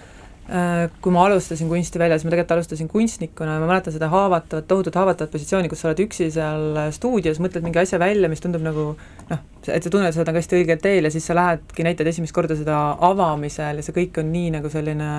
kui 1.05 1.13
ma 1.13 1.27
alustasin 1.27 1.69
kunstivälja, 1.69 2.17
siis 2.17 2.25
ma 2.25 2.33
tegelikult 2.33 2.55
alustasin 2.57 2.89
kunstnikuna 2.91 3.59
ja 3.59 3.61
ma 3.61 3.69
mäletan 3.69 3.93
seda 3.93 4.09
haavatavat, 4.11 4.65
tohutut 4.67 4.97
haavatavat 4.97 5.31
positsiooni, 5.31 5.69
kus 5.69 5.83
sa 5.83 5.91
oled 5.91 6.01
üksi 6.07 6.31
seal 6.33 6.81
stuudios, 6.97 7.39
mõtled 7.43 7.63
mingi 7.63 7.79
asja 7.79 8.01
välja, 8.01 8.27
mis 8.31 8.41
tundub 8.41 8.65
nagu 8.65 8.89
noh, 9.29 9.45
et 9.67 9.85
sa 9.85 9.93
tunned, 9.93 10.09
et 10.09 10.17
sa 10.17 10.23
oled 10.23 10.33
nagu 10.33 10.41
hästi 10.41 10.57
õigel 10.63 10.81
teel 10.81 11.07
ja 11.07 11.13
siis 11.13 11.29
sa 11.29 11.37
lähedki, 11.37 11.85
näitad 11.85 12.09
esimest 12.09 12.35
korda 12.35 12.57
seda 12.57 12.81
avamisel 13.05 13.79
ja 13.79 13.85
see 13.85 13.95
kõik 14.01 14.19
on 14.19 14.33
nii 14.33 14.51
nagu 14.57 14.73
selline 14.73 15.11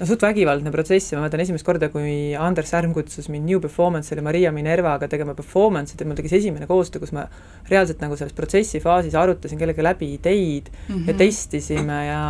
no 0.00 0.08
suht 0.08 0.24
vägivaldne 0.24 0.72
protsess 0.74 1.12
ja 1.12 1.18
ma 1.18 1.26
mäletan 1.26 1.44
esimest 1.44 1.66
korda, 1.66 1.88
kui 1.92 2.32
Anders 2.38 2.72
Särm 2.72 2.94
kutsus 2.96 3.28
mind 3.32 3.48
New 3.48 3.60
Performance'ile 3.62 4.24
Maria 4.24 4.52
Minervaga 4.54 5.08
tegema 5.10 5.36
performance'it 5.38 6.00
ja 6.00 6.08
mul 6.08 6.18
tekkis 6.18 6.38
esimene 6.40 6.66
koostöö, 6.66 7.02
kus 7.02 7.14
ma 7.14 7.26
reaalselt 7.70 8.02
nagu 8.02 8.18
selles 8.18 8.34
protsessi 8.36 8.80
faasis 8.82 9.14
arutasin 9.18 9.60
kellegagi 9.60 9.86
läbi 9.86 10.12
ideid 10.16 10.72
mm 10.72 10.94
-hmm. 10.94 11.08
ja 11.08 11.14
testisime 11.14 12.06
ja 12.06 12.22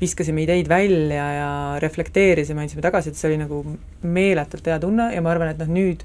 viskasime 0.00 0.42
ideid 0.42 0.68
välja 0.68 1.26
ja 1.32 1.50
reflekteerisime, 1.78 2.62
andsime 2.62 2.82
tagasisidet, 2.82 3.20
see 3.20 3.28
oli 3.28 3.38
nagu 3.42 3.64
meeletult 4.02 4.66
hea 4.66 4.78
tunne 4.80 5.10
ja 5.14 5.22
ma 5.22 5.30
arvan, 5.30 5.52
et 5.52 5.58
noh, 5.58 5.68
nüüd 5.68 6.04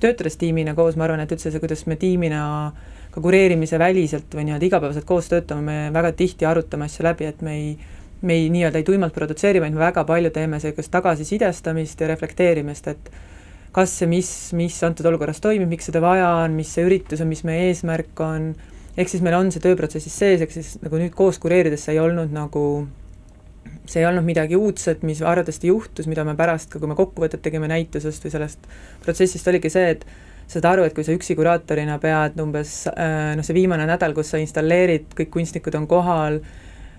töötades 0.00 0.36
tiimina 0.36 0.74
koos, 0.74 0.96
ma 0.96 1.06
arvan, 1.06 1.20
et 1.20 1.32
üldse 1.32 1.52
see, 1.52 1.62
kuidas 1.62 1.86
me 1.86 1.96
tiimina 1.96 2.72
ka 3.14 3.22
kureerimise 3.24 3.78
väliselt 3.78 4.34
või 4.34 4.48
nii-öelda 4.48 4.66
igapäevaselt 4.66 5.06
koos 5.08 5.30
töötame, 5.30 5.62
me 5.62 5.92
väga 5.94 6.12
tihti 6.12 6.44
arutame 6.44 6.84
asju 6.84 7.06
läbi, 7.06 7.24
et 7.30 7.40
me 7.42 7.54
ei 7.54 7.70
me 8.22 8.36
ei 8.36 8.50
nii-öelda 8.52 8.80
ei 8.80 8.86
tuimalt 8.86 9.14
produtseeri, 9.14 9.60
vaid 9.60 9.74
me 9.74 9.82
väga 9.82 10.04
palju 10.08 10.30
teeme 10.34 10.60
sellist 10.62 10.92
tagasisidestamist 10.94 12.00
ja 12.00 12.10
reflekteerimist, 12.12 12.88
et 12.92 13.10
kas 13.76 13.92
ja 14.00 14.08
mis, 14.08 14.30
mis 14.56 14.76
antud 14.86 15.06
olukorras 15.10 15.42
toimib, 15.44 15.68
miks 15.68 15.90
seda 15.90 16.00
vaja 16.00 16.30
on, 16.44 16.56
mis 16.56 16.70
see 16.72 16.86
üritus 16.88 17.20
on, 17.20 17.28
mis 17.28 17.44
meie 17.44 17.68
eesmärk 17.70 18.22
on, 18.24 18.54
ehk 18.96 19.10
siis 19.12 19.24
meil 19.24 19.36
on 19.36 19.50
see 19.52 19.64
tööprotsessis 19.64 20.16
sees, 20.16 20.44
ehk 20.44 20.54
siis 20.54 20.76
nagu 20.84 21.00
nüüd 21.00 21.12
koos 21.16 21.40
kureerides 21.42 21.84
see 21.84 21.96
ei 21.96 22.00
olnud 22.00 22.32
nagu 22.32 22.62
see 23.86 24.00
ei 24.00 24.06
olnud 24.08 24.24
midagi 24.26 24.56
uudset, 24.58 25.02
mis 25.06 25.20
arvatavasti 25.22 25.70
juhtus, 25.70 26.08
mida 26.10 26.24
me 26.26 26.34
pärast 26.38 26.72
ka, 26.72 26.80
kui 26.82 26.90
me 26.90 26.96
kokkuvõtet 26.98 27.42
tegime 27.44 27.68
näitusest 27.70 28.24
või 28.26 28.32
sellest 28.34 28.66
protsessist, 29.04 29.46
oligi 29.50 29.70
see, 29.70 29.92
et 29.94 30.06
saad 30.50 30.66
aru, 30.70 30.86
et 30.86 30.94
kui 30.94 31.06
sa 31.06 31.14
üksi 31.14 31.36
kuraatorina 31.38 31.98
pead 32.02 32.38
umbes 32.42 32.78
äh, 32.90 33.34
noh, 33.38 33.46
see 33.46 33.56
viimane 33.56 33.86
nädal, 33.88 34.14
kus 34.14 34.32
sa 34.32 34.40
installeerid, 34.42 35.10
kõik 35.18 35.32
kunstnikud 35.38 35.78
on 35.78 35.86
kohal, 35.90 36.40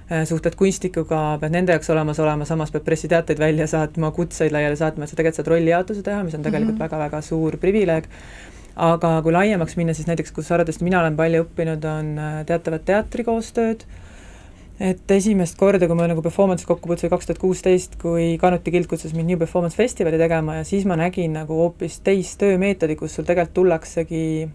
Äh, 0.07 0.21
suhtled 0.23 0.53
kunstnikuga, 0.55 1.17
pead 1.41 1.51
nende 1.51 1.73
jaoks 1.75 1.89
olemas 1.91 2.19
olema, 2.23 2.45
samas 2.47 2.69
pead 2.71 2.85
pressiteateid 2.85 3.41
välja 3.43 3.65
saatma, 3.67 4.13
kutseid 4.15 4.53
laiali 4.55 4.77
saatma, 4.79 5.03
et 5.03 5.11
sa 5.11 5.17
tegelikult 5.19 5.41
saad 5.41 5.49
rollijaotuse 5.51 6.03
teha, 6.05 6.21
mis 6.23 6.37
on 6.37 6.45
tegelikult 6.45 6.77
väga-väga 6.79 7.17
mm 7.17 7.19
-hmm. 7.19 7.27
suur 7.27 7.57
privileeg, 7.59 8.05
aga 8.87 9.09
kui 9.21 9.33
laiemaks 9.35 9.75
minna, 9.75 9.93
siis 9.93 10.07
näiteks, 10.07 10.31
kus 10.31 10.51
arvatavasti 10.51 10.87
mina 10.87 11.01
olen 11.01 11.17
palju 11.17 11.41
õppinud, 11.43 11.87
on 11.91 12.13
äh, 12.19 12.45
teatavad 12.45 12.85
teatrikoostööd, 12.85 13.83
et 14.79 15.11
esimest 15.11 15.57
korda, 15.57 15.87
kui 15.87 15.95
ma 15.95 16.07
nagu 16.07 16.21
performance 16.21 16.65
kokku 16.65 16.87
puutusin 16.87 17.09
kaks 17.09 17.25
tuhat 17.25 17.41
kuusteist, 17.43 17.99
kui 17.99 18.37
Kanuti 18.37 18.71
Kild 18.71 18.87
kutsus 18.87 19.13
mind 19.13 19.27
New 19.27 19.39
Performance 19.39 19.75
festivali 19.75 20.17
tegema 20.17 20.55
ja 20.55 20.63
siis 20.63 20.85
ma 20.85 20.95
nägin 20.95 21.33
nagu 21.33 21.53
hoopis 21.53 21.99
teist 21.99 22.39
töömeetodi, 22.39 22.95
kus 22.95 23.15
sul 23.15 23.25
tegelikult 23.25 23.53
tullaksegi 23.53 24.47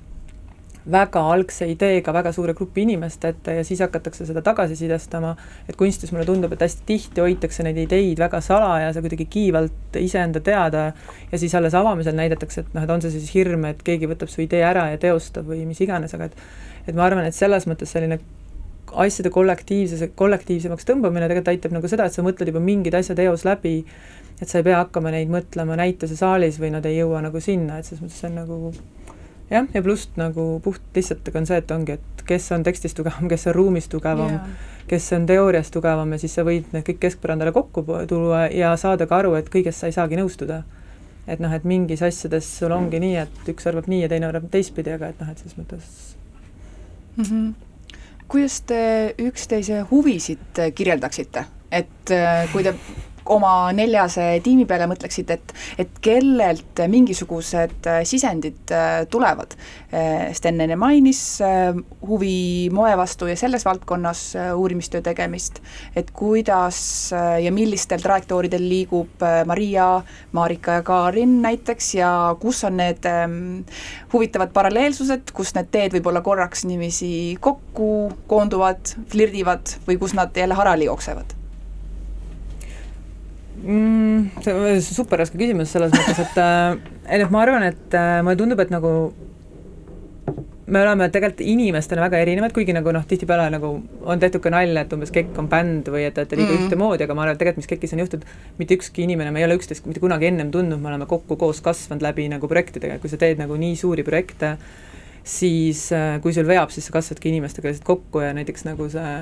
väga 0.90 1.20
algse 1.34 1.68
ideega 1.70 2.12
väga 2.14 2.32
suure 2.34 2.54
grupi 2.58 2.82
inimeste 2.82 3.30
ette 3.30 3.54
ja 3.58 3.64
siis 3.64 3.80
hakatakse 3.84 4.26
seda 4.26 4.42
tagasisidestama, 4.42 5.34
et 5.68 5.78
kunstis 5.78 6.10
mulle 6.12 6.26
tundub, 6.26 6.52
et 6.52 6.64
hästi 6.64 6.82
tihti 6.86 7.22
hoitakse 7.22 7.62
neid 7.62 7.78
ideid 7.84 8.18
väga 8.18 8.40
salajase, 8.42 9.04
kuidagi 9.04 9.28
kiivalt 9.30 9.98
iseenda 10.00 10.42
teada 10.42 10.88
ja 11.30 11.38
siis 11.38 11.54
alles 11.54 11.76
avamisel 11.78 12.18
näidatakse, 12.18 12.66
et 12.66 12.74
noh, 12.74 12.82
et 12.82 12.90
on 12.90 13.04
see 13.04 13.14
siis 13.14 13.30
hirm, 13.36 13.68
et 13.70 13.82
keegi 13.86 14.10
võtab 14.10 14.32
su 14.32 14.42
idee 14.42 14.64
ära 14.66 14.88
ja 14.90 15.00
teostab 15.00 15.46
või 15.48 15.62
mis 15.68 15.80
iganes, 15.84 16.14
aga 16.18 16.30
et 16.30 16.38
et 16.82 16.96
ma 16.98 17.04
arvan, 17.06 17.28
et 17.28 17.36
selles 17.36 17.68
mõttes 17.70 17.92
selline 17.94 18.18
asjade 18.92 19.30
kollektiivsuse, 19.32 20.10
kollektiivsemaks 20.18 20.86
tõmbamine 20.88 21.28
tegelikult 21.30 21.52
aitab 21.52 21.76
nagu 21.76 21.88
seda, 21.88 22.08
et 22.08 22.16
sa 22.16 22.24
mõtled 22.26 22.50
juba 22.50 22.60
mingid 22.60 22.96
asjad 22.98 23.22
eos 23.22 23.46
läbi, 23.46 23.78
et 24.40 24.50
sa 24.50 24.58
ei 24.58 24.66
pea 24.66 24.80
hakkama 24.82 25.12
neid 25.14 25.30
mõtlema 25.32 25.78
näituse 25.78 26.18
saalis 26.18 26.58
või 26.60 26.72
nad 26.74 26.86
ei 26.88 26.98
jõua 26.98 27.22
nagu 27.24 27.40
sinna, 27.40 27.78
et 27.78 27.88
selles 27.88 28.02
mõttes 28.02 28.18
see 28.18 28.32
on 28.32 28.40
nagu 28.42 28.72
jah, 29.52 29.68
ja 29.74 29.82
pluss 29.84 30.10
nagu 30.16 30.60
puht 30.64 30.96
lihtsalt 30.96 31.28
on 31.36 31.46
see, 31.48 31.60
et 31.60 31.70
ongi, 31.74 31.96
et 31.98 32.24
kes 32.26 32.50
on 32.56 32.64
tekstis 32.66 32.94
tugevam, 32.96 33.28
kes 33.30 33.48
on 33.50 33.56
ruumis 33.56 33.88
tugevam 33.92 34.36
yeah., 34.36 34.68
kes 34.90 35.12
on 35.16 35.26
teoorias 35.28 35.70
tugevam 35.72 36.10
ja 36.12 36.18
siis 36.18 36.34
sa 36.36 36.44
võid 36.46 36.72
need 36.74 36.84
kõik 36.86 36.98
keskpõrandale 37.04 37.52
kokku 37.54 37.84
tuua 38.10 38.46
ja 38.52 38.72
saada 38.80 39.06
ka 39.08 39.20
aru, 39.22 39.36
et 39.38 39.50
kõiges 39.52 39.78
sa 39.78 39.90
ei 39.90 39.96
saagi 39.96 40.18
nõustuda. 40.18 40.62
et 41.26 41.38
noh, 41.38 41.52
et 41.54 41.64
mingis 41.64 42.02
asjades 42.02 42.46
sul 42.58 42.72
ongi 42.74 42.98
nii, 42.98 43.16
et 43.16 43.48
üks 43.52 43.66
arvab 43.70 43.86
nii 43.86 44.00
ja 44.02 44.08
teine 44.10 44.26
arvab 44.26 44.48
teistpidi, 44.50 44.90
aga 44.90 45.12
et 45.12 45.20
noh, 45.20 45.30
et 45.30 45.38
selles 45.38 45.54
mõttes 45.54 45.84
mm. 47.16 47.24
-hmm. 47.24 47.52
kuidas 48.28 48.60
te 48.66 49.14
üksteise 49.18 49.84
huvisid 49.90 50.62
kirjeldaksite, 50.74 51.44
et 51.70 52.10
äh, 52.10 52.52
kui 52.52 52.64
te 52.66 52.74
oma 53.30 53.72
neljase 53.76 54.40
tiimi 54.44 54.66
peale 54.68 54.88
mõtleksite, 54.90 55.36
et, 55.38 55.54
et 55.84 55.98
kellelt 56.04 56.82
mingisugused 56.90 57.88
äh, 57.88 58.02
sisendid 58.08 58.72
äh, 58.74 59.04
tulevad. 59.10 59.56
Äh, 59.92 60.30
Sten 60.36 60.60
enne 60.62 60.76
mainis 60.80 61.22
huvi 62.06 62.68
moe 62.74 62.92
vastu 62.98 63.28
ja 63.30 63.36
selles 63.38 63.64
valdkonnas 63.66 64.22
uurimistöö 64.56 65.02
tegemist, 65.04 65.60
et 65.96 66.10
kuidas 66.16 66.78
ja 67.12 67.52
millistel 67.54 68.02
trajektooridel 68.02 68.64
liigub 68.68 69.22
Maria, 69.46 70.02
Marika 70.32 70.78
ja 70.78 70.86
Karin 70.86 71.40
näiteks 71.42 71.94
ja 71.98 72.12
kus 72.40 72.62
on 72.68 72.78
need 72.80 73.06
ähm, 73.08 73.36
huvitavad 74.12 74.54
paralleelsused, 74.54 75.34
kus 75.36 75.54
need 75.58 75.70
teed 75.74 75.96
võib-olla 75.96 76.24
korraks 76.24 76.66
niiviisi 76.68 77.12
kokku 77.40 77.92
koonduvad, 78.30 78.96
flirdivad 79.12 79.78
või 79.86 80.00
kus 80.02 80.16
nad 80.18 80.36
jälle 80.36 80.58
harali 80.58 80.90
jooksevad 80.90 81.41
mm,? 83.62 84.42
see 84.44 84.54
on 84.54 84.80
super 84.86 85.22
raske 85.22 85.38
küsimus 85.40 85.72
selles 85.74 85.92
mõttes, 85.94 86.22
et 86.22 86.40
äh, 86.42 87.18
et 87.18 87.30
ma 87.30 87.44
arvan, 87.44 87.66
et 87.70 87.98
äh, 87.98 88.18
mulle 88.24 88.38
tundub, 88.40 88.62
et 88.62 88.72
nagu 88.74 88.94
me 90.72 90.80
oleme 90.80 91.08
tegelikult 91.12 91.42
inimestena 91.44 92.04
väga 92.04 92.20
erinevad, 92.22 92.52
kuigi 92.54 92.74
nagu 92.74 92.92
noh, 92.94 93.04
tihtipeale 93.08 93.48
nagu 93.52 93.72
on 94.08 94.22
tehtud 94.22 94.42
ka 94.44 94.52
nalja, 94.54 94.84
et 94.84 94.94
umbes 94.94 95.12
Kekk 95.12 95.40
on 95.42 95.48
bänd 95.52 95.90
või 95.92 96.06
et, 96.06 96.18
et 96.22 96.32
liiga 96.36 96.54
mm. 96.54 96.66
ühtemoodi, 96.66 97.04
aga 97.06 97.16
ma 97.16 97.26
arvan, 97.26 97.36
et 97.36 97.42
tegelikult, 97.42 97.64
mis 97.64 97.72
Kekis 97.72 97.96
on 97.96 98.02
juhtunud, 98.04 98.30
mitte 98.60 98.78
ükski 98.78 99.04
inimene, 99.04 99.34
me 99.34 99.42
ei 99.42 99.48
ole 99.48 99.58
üksteist 99.58 99.88
mitte 99.90 100.00
kunagi 100.02 100.30
ennem 100.30 100.52
tundnud, 100.54 100.80
me 100.80 100.92
oleme 100.92 101.08
kokku 101.10 101.36
koos 101.40 101.60
kasvanud 101.64 102.04
läbi 102.04 102.28
nagu 102.32 102.48
projektidega, 102.48 103.00
kui 103.02 103.12
sa 103.12 103.20
teed 103.20 103.42
nagu 103.42 103.58
nii 103.58 103.74
suuri 103.80 104.06
projekte, 104.06 104.54
siis 105.28 105.88
äh, 105.96 106.16
kui 106.22 106.32
sul 106.36 106.48
veab, 106.48 106.72
siis 106.74 106.88
sa 106.88 106.96
kasvadki 106.96 107.34
inimestega 107.34 107.68
lihtsalt 107.68 107.88
kokku 107.90 108.22
ja 108.24 108.32
näiteks 108.36 108.64
nagu 108.70 108.88
see 108.92 109.16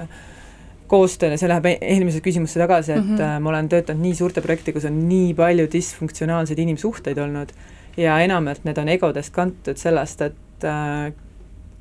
koostööle, 0.91 1.39
see 1.41 1.49
läheb 1.51 1.67
e-, 1.71 1.79
eelmise 1.95 2.21
küsimusse 2.25 2.61
tagasi, 2.61 2.93
et 2.97 3.05
mm 3.05 3.17
-hmm. 3.17 3.43
ma 3.45 3.51
olen 3.53 3.69
töötanud 3.71 4.03
nii 4.03 4.15
suurte 4.19 4.43
projekti, 4.45 4.75
kus 4.75 4.89
on 4.91 4.99
nii 5.09 5.35
palju 5.39 5.69
disfunktsionaalseid 5.73 6.59
inimsuhteid 6.59 7.19
olnud 7.19 7.55
ja 7.97 8.19
enamjaolt 8.25 8.65
need 8.65 8.79
on 8.79 8.89
egodest 8.89 9.35
kantud 9.35 9.79
sellest, 9.79 10.23
et 10.23 10.65
äh, 10.65 11.13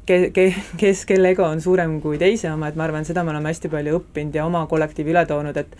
ke-, 0.05 0.29
ke-, 0.33 0.55
kes, 0.77 1.05
kelle 1.05 1.33
ego 1.35 1.45
on 1.45 1.61
suurem 1.61 1.99
kui 2.01 2.17
teise 2.21 2.51
oma, 2.51 2.69
et 2.69 2.77
ma 2.79 2.87
arvan, 2.87 3.05
seda 3.05 3.23
me 3.23 3.33
oleme 3.33 3.51
hästi 3.51 3.71
palju 3.71 3.99
õppinud 3.99 4.35
ja 4.35 4.45
oma 4.45 4.65
kollektiivi 4.69 5.15
üle 5.15 5.25
toonud, 5.29 5.57
et 5.57 5.79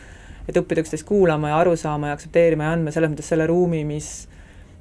et 0.49 0.57
õppida 0.57 0.81
üksteist 0.81 1.05
kuulama 1.05 1.51
ja 1.51 1.59
aru 1.61 1.75
saama 1.77 2.09
ja 2.09 2.15
aktsepteerima 2.17 2.65
ja 2.65 2.71
andma 2.73 2.89
selles 2.93 3.11
mõttes 3.11 3.27
selle 3.29 3.45
ruumi, 3.45 3.83
mis 3.85 4.07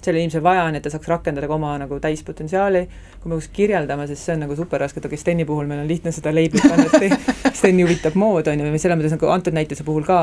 sellel 0.03 0.22
inimesel 0.22 0.42
vaja 0.44 0.64
on, 0.68 0.76
et 0.78 0.84
ta 0.84 0.92
saaks 0.92 1.09
rakendada 1.11 1.49
ka 1.51 1.57
oma 1.57 1.72
nagu 1.80 1.99
täispotentsiaali, 2.03 2.82
kui 3.22 3.30
me 3.30 3.38
kuskil 3.38 3.64
kirjeldame, 3.64 4.07
siis 4.11 4.22
see 4.24 4.36
on 4.36 4.44
nagu 4.46 4.57
super 4.59 4.80
raske, 4.82 5.03
et 5.03 5.09
okei, 5.09 5.18
Steni 5.18 5.46
puhul 5.49 5.66
meil 5.70 5.82
on 5.82 5.90
lihtne 5.90 6.12
seda 6.14 6.32
leiblit 6.34 6.66
panna, 6.70 6.86
et 6.86 7.55
Steni 7.59 7.86
huvitab 7.86 8.18
mood, 8.18 8.46
on 8.46 8.62
ju, 8.62 8.68
või 8.68 8.82
selles 8.82 9.01
mõttes 9.01 9.16
nagu 9.16 9.30
antud 9.34 9.57
näituse 9.59 9.86
puhul 9.86 10.07
ka, 10.07 10.20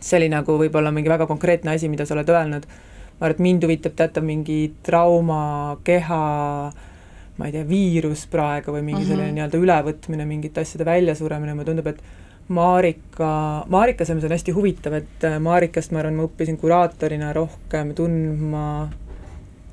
see 0.00 0.20
oli 0.20 0.30
nagu 0.32 0.56
võib-olla 0.60 0.92
mingi 0.94 1.12
väga 1.12 1.28
konkreetne 1.28 1.74
asi, 1.74 1.90
mida 1.92 2.06
sa 2.08 2.16
oled 2.16 2.32
öelnud, 2.32 2.68
ma 3.18 3.26
arvan, 3.26 3.34
et 3.36 3.42
mind 3.44 3.66
huvitab 3.66 3.98
teatav 3.98 4.24
mingi 4.24 4.60
trauma, 4.86 5.42
keha, 5.84 6.22
ma 7.38 7.50
ei 7.50 7.54
tea, 7.54 7.66
viirus 7.68 8.24
praegu 8.30 8.72
või 8.72 8.86
mingi 8.86 9.02
mm 9.02 9.04
-hmm. 9.04 9.12
selline 9.12 9.36
nii-öelda 9.36 9.60
ülevõtmine, 9.66 10.26
mingite 10.26 10.64
asjade 10.64 10.88
väljasuremine, 10.88 11.54
mulle 11.54 11.68
tundub, 11.68 11.92
et 11.92 12.00
Marika, 12.48 13.64
Marika 13.68 14.06
selles 14.06 14.22
mõttes 14.22 14.30
on 14.30 14.36
hästi 14.38 14.54
huvitav, 14.56 14.94
et 15.02 15.26
äh, 15.28 15.36
Marikast 15.42 15.92
ma 15.92 16.00
arvan, 16.00 16.16
ma 16.16 16.24
õppisin 16.28 16.56
kuraatorina 16.60 17.34
rohkem 17.36 17.92
tundma 17.96 18.64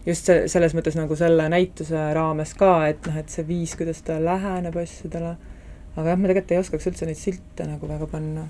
just 0.06 0.28
see, 0.30 0.46
selles 0.52 0.76
mõttes 0.78 0.98
nagu 0.98 1.16
selle 1.18 1.48
näituse 1.52 2.10
raames 2.16 2.54
ka, 2.60 2.74
et 2.92 3.08
noh, 3.08 3.18
et 3.22 3.32
see 3.32 3.46
viis, 3.48 3.76
kuidas 3.80 4.04
ta 4.06 4.20
läheneb 4.22 4.76
asjadele, 4.82 5.34
aga 5.96 6.12
jah, 6.12 6.20
ma 6.20 6.30
tegelikult 6.30 6.54
ei 6.54 6.62
oskaks 6.62 6.92
üldse 6.92 7.10
neid 7.10 7.20
silte 7.20 7.68
nagu 7.70 7.90
väga 7.90 8.10
panna. 8.12 8.46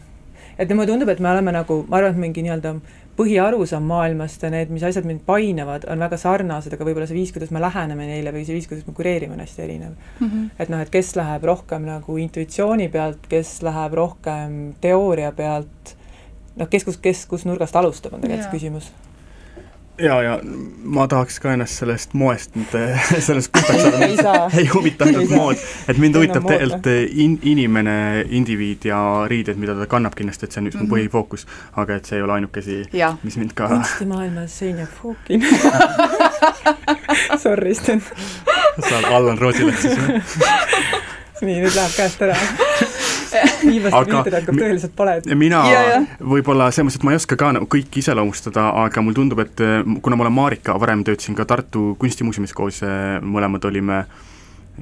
et 0.58 0.70
mulle 0.72 0.88
tundub, 0.88 1.10
et 1.10 1.20
me 1.20 1.30
oleme 1.30 1.52
nagu, 1.56 1.84
ma 1.90 2.00
arvan, 2.00 2.16
et 2.16 2.22
mingi 2.26 2.44
nii-öelda 2.46 2.76
põhiarusaam 3.16 3.86
maailmast 3.88 4.44
ja 4.44 4.52
need, 4.52 4.72
mis 4.76 4.84
asjad 4.84 5.08
mind 5.08 5.24
painavad, 5.28 5.88
on 5.92 6.04
väga 6.04 6.20
sarnased, 6.20 6.74
aga 6.76 6.88
võib-olla 6.88 7.08
see 7.10 7.18
viis, 7.18 7.32
kuidas 7.36 7.54
me 7.56 7.62
läheneme 7.64 8.08
neile 8.10 8.34
või 8.36 8.44
see 8.48 8.58
viis, 8.58 8.68
kuidas 8.72 8.88
me 8.88 8.96
kureerime, 8.98 9.38
on 9.38 9.44
hästi 9.44 9.64
erinev 9.64 9.94
mm. 9.94 10.28
-hmm. 10.28 10.50
et 10.60 10.74
noh, 10.74 10.84
et 10.84 10.92
kes 10.92 11.14
läheb 11.16 11.48
rohkem 11.48 11.88
nagu 11.88 12.18
intuitsiooni 12.26 12.90
pealt, 12.92 13.30
kes 13.32 13.62
läheb 13.66 13.96
rohkem 14.02 14.60
teooria 14.84 15.32
pealt, 15.32 15.96
noh, 16.60 16.70
kes 16.70 16.88
kus, 16.88 17.00
kes 17.02 17.26
kus 17.32 17.48
nurgast 17.48 17.76
alustab, 17.76 18.14
on 18.14 18.26
tegelikult 18.26 18.50
see 18.50 18.58
küsimus 18.60 18.92
ja, 20.00 20.22
ja 20.22 20.40
ma 20.84 21.08
tahaks 21.08 21.40
ka 21.40 21.54
ennast 21.56 21.80
sellest 21.80 22.14
moest 22.18 22.56
mitte 22.56 22.82
sellest 23.28 23.52
puhtaks 23.52 23.84
saada 23.84 24.50
ei 24.54 24.66
ei 24.66 24.68
huvita 24.74 25.06
ainult 25.08 25.30
mood, 25.36 25.62
et 25.88 25.98
mind 26.02 26.20
huvitab 26.20 26.48
tegelikult 26.50 26.90
in-, 27.26 27.38
inimene, 27.44 28.26
indiviid 28.30 28.88
ja 28.90 29.00
riided, 29.32 29.60
mida 29.62 29.76
ta 29.78 29.88
kannab 29.92 30.18
kindlasti, 30.18 30.48
et 30.48 30.56
see 30.56 30.64
on 30.64 30.70
üks 30.72 30.80
mu 30.80 30.84
mm 30.84 30.90
-hmm. 30.90 30.96
põhifookus, 30.96 31.48
aga 31.84 32.00
et 32.00 32.06
see 32.06 32.20
ei 32.20 32.26
ole 32.28 32.38
ainuke 32.40 32.60
asi, 32.60 32.82
mis 33.24 33.38
mind 33.38 33.56
ka 33.56 33.70
kunstimaailmas 33.72 34.60
Sein 34.60 34.78
ja 34.80 34.88
Fookin. 34.88 35.46
Sorry, 37.44 37.74
Sten. 37.76 38.02
sa 38.90 38.98
oled 38.98 39.12
Allan 39.12 39.38
Rootsilaks 39.38 39.82
siis 39.82 39.98
või? 39.98 40.22
nii, 41.46 41.58
nüüd 41.64 41.76
läheb 41.76 41.96
käest 41.96 42.22
ära 42.26 42.36
viimased 43.66 44.10
minutid 44.10 44.38
hakkab 44.38 44.60
tõeliselt 44.60 44.94
pale. 44.98 45.16
mina 45.38 45.64
võib-olla 46.20 46.70
selles 46.72 46.88
mõttes, 46.88 47.00
et 47.02 47.08
ma 47.08 47.16
ei 47.16 47.20
oska 47.20 47.38
ka 47.40 47.52
nagu 47.58 47.68
kõiki 47.72 48.04
iseloomustada, 48.04 48.70
aga 48.86 49.04
mulle 49.04 49.20
tundub, 49.20 49.42
et 49.44 49.64
eh, 49.64 49.82
kuna 50.06 50.20
ma 50.20 50.28
olen 50.28 50.36
Marika, 50.36 50.78
varem 50.82 51.04
töötasin 51.08 51.38
ka 51.38 51.48
Tartu 51.50 51.94
Kunstimuuseumis 52.02 52.56
koos, 52.56 52.82
eh, 52.86 53.18
mõlemad 53.24 53.68
olime 53.68 54.04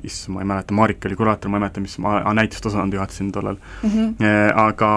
issand, 0.04 0.36
ma 0.36 0.44
ei 0.44 0.50
mäleta, 0.50 0.76
Marika 0.78 1.10
oli 1.10 1.18
kuraator, 1.18 1.54
ma 1.54 1.60
ei 1.60 1.66
mäleta, 1.66 1.84
mis, 1.84 1.98
ma 2.02 2.20
näitust 2.34 2.66
osakond 2.70 2.94
juhatasin 2.94 3.32
tollal 3.34 3.58
mm. 3.58 3.90
-hmm. 3.90 4.58
aga 4.68 4.92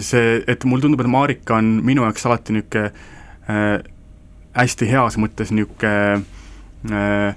see, 0.00 0.42
et 0.46 0.64
mulle 0.64 0.86
tundub, 0.86 1.02
et 1.02 1.10
Marika 1.10 1.60
on 1.60 1.76
minu 1.84 2.06
jaoks 2.06 2.26
alati 2.26 2.56
niisugune 2.56 2.90
äh, 3.50 3.82
hästi 4.56 4.88
heas 4.90 5.18
mõttes 5.20 5.52
niisugune 5.54 6.22
äh, 6.90 7.34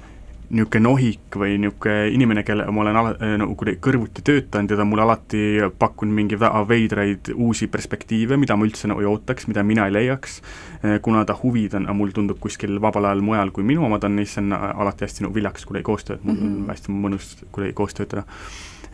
niisugune 0.49 0.81
nohik 0.83 1.35
või 1.37 1.57
niisugune 1.61 2.09
inimene, 2.13 2.43
kelle 2.47 2.65
ma 2.73 2.81
olen 2.83 2.99
ala-, 3.01 3.15
äh, 3.21 3.35
nagu 3.41 3.55
kuidagi 3.59 3.79
kõrvuti 3.85 4.23
töötanud 4.25 4.71
ja 4.71 4.79
ta 4.79 4.85
on 4.85 4.89
mulle 4.91 5.05
alati 5.05 5.43
pakkunud 5.81 6.15
mingi 6.15 6.39
väga 6.39 6.63
veidraid 6.69 7.31
uusi 7.35 7.69
perspektiive, 7.71 8.37
mida 8.41 8.57
ma 8.57 8.65
üldse 8.67 8.89
nagu 8.89 9.03
ei 9.03 9.09
ootaks, 9.09 9.47
mida 9.51 9.63
mina 9.63 9.85
ei 9.89 9.95
leiaks, 9.95 10.39
äh, 10.81 10.97
kuna 11.05 11.23
ta 11.25 11.37
huvid 11.37 11.77
on, 11.77 11.89
mulle 11.97 12.15
tundub 12.17 12.41
kuskil 12.41 12.81
vabal 12.81 13.09
ajal 13.11 13.23
mujal 13.25 13.53
kui 13.55 13.67
minu 13.67 13.85
omad 13.85 14.07
on, 14.09 14.21
siis 14.23 14.41
on 14.41 14.53
alati 14.53 15.05
hästi 15.05 15.27
nagu 15.27 15.37
viljakas 15.37 15.69
kuidagi 15.69 15.87
koostööd, 15.91 16.23
mul 16.23 16.35
on 16.35 16.43
mm 16.43 16.55
-hmm. 16.55 16.69
hästi 16.73 16.99
mõnus 17.05 17.31
kuidagi 17.51 17.73
koos 17.73 17.93
töötada. 17.93 18.25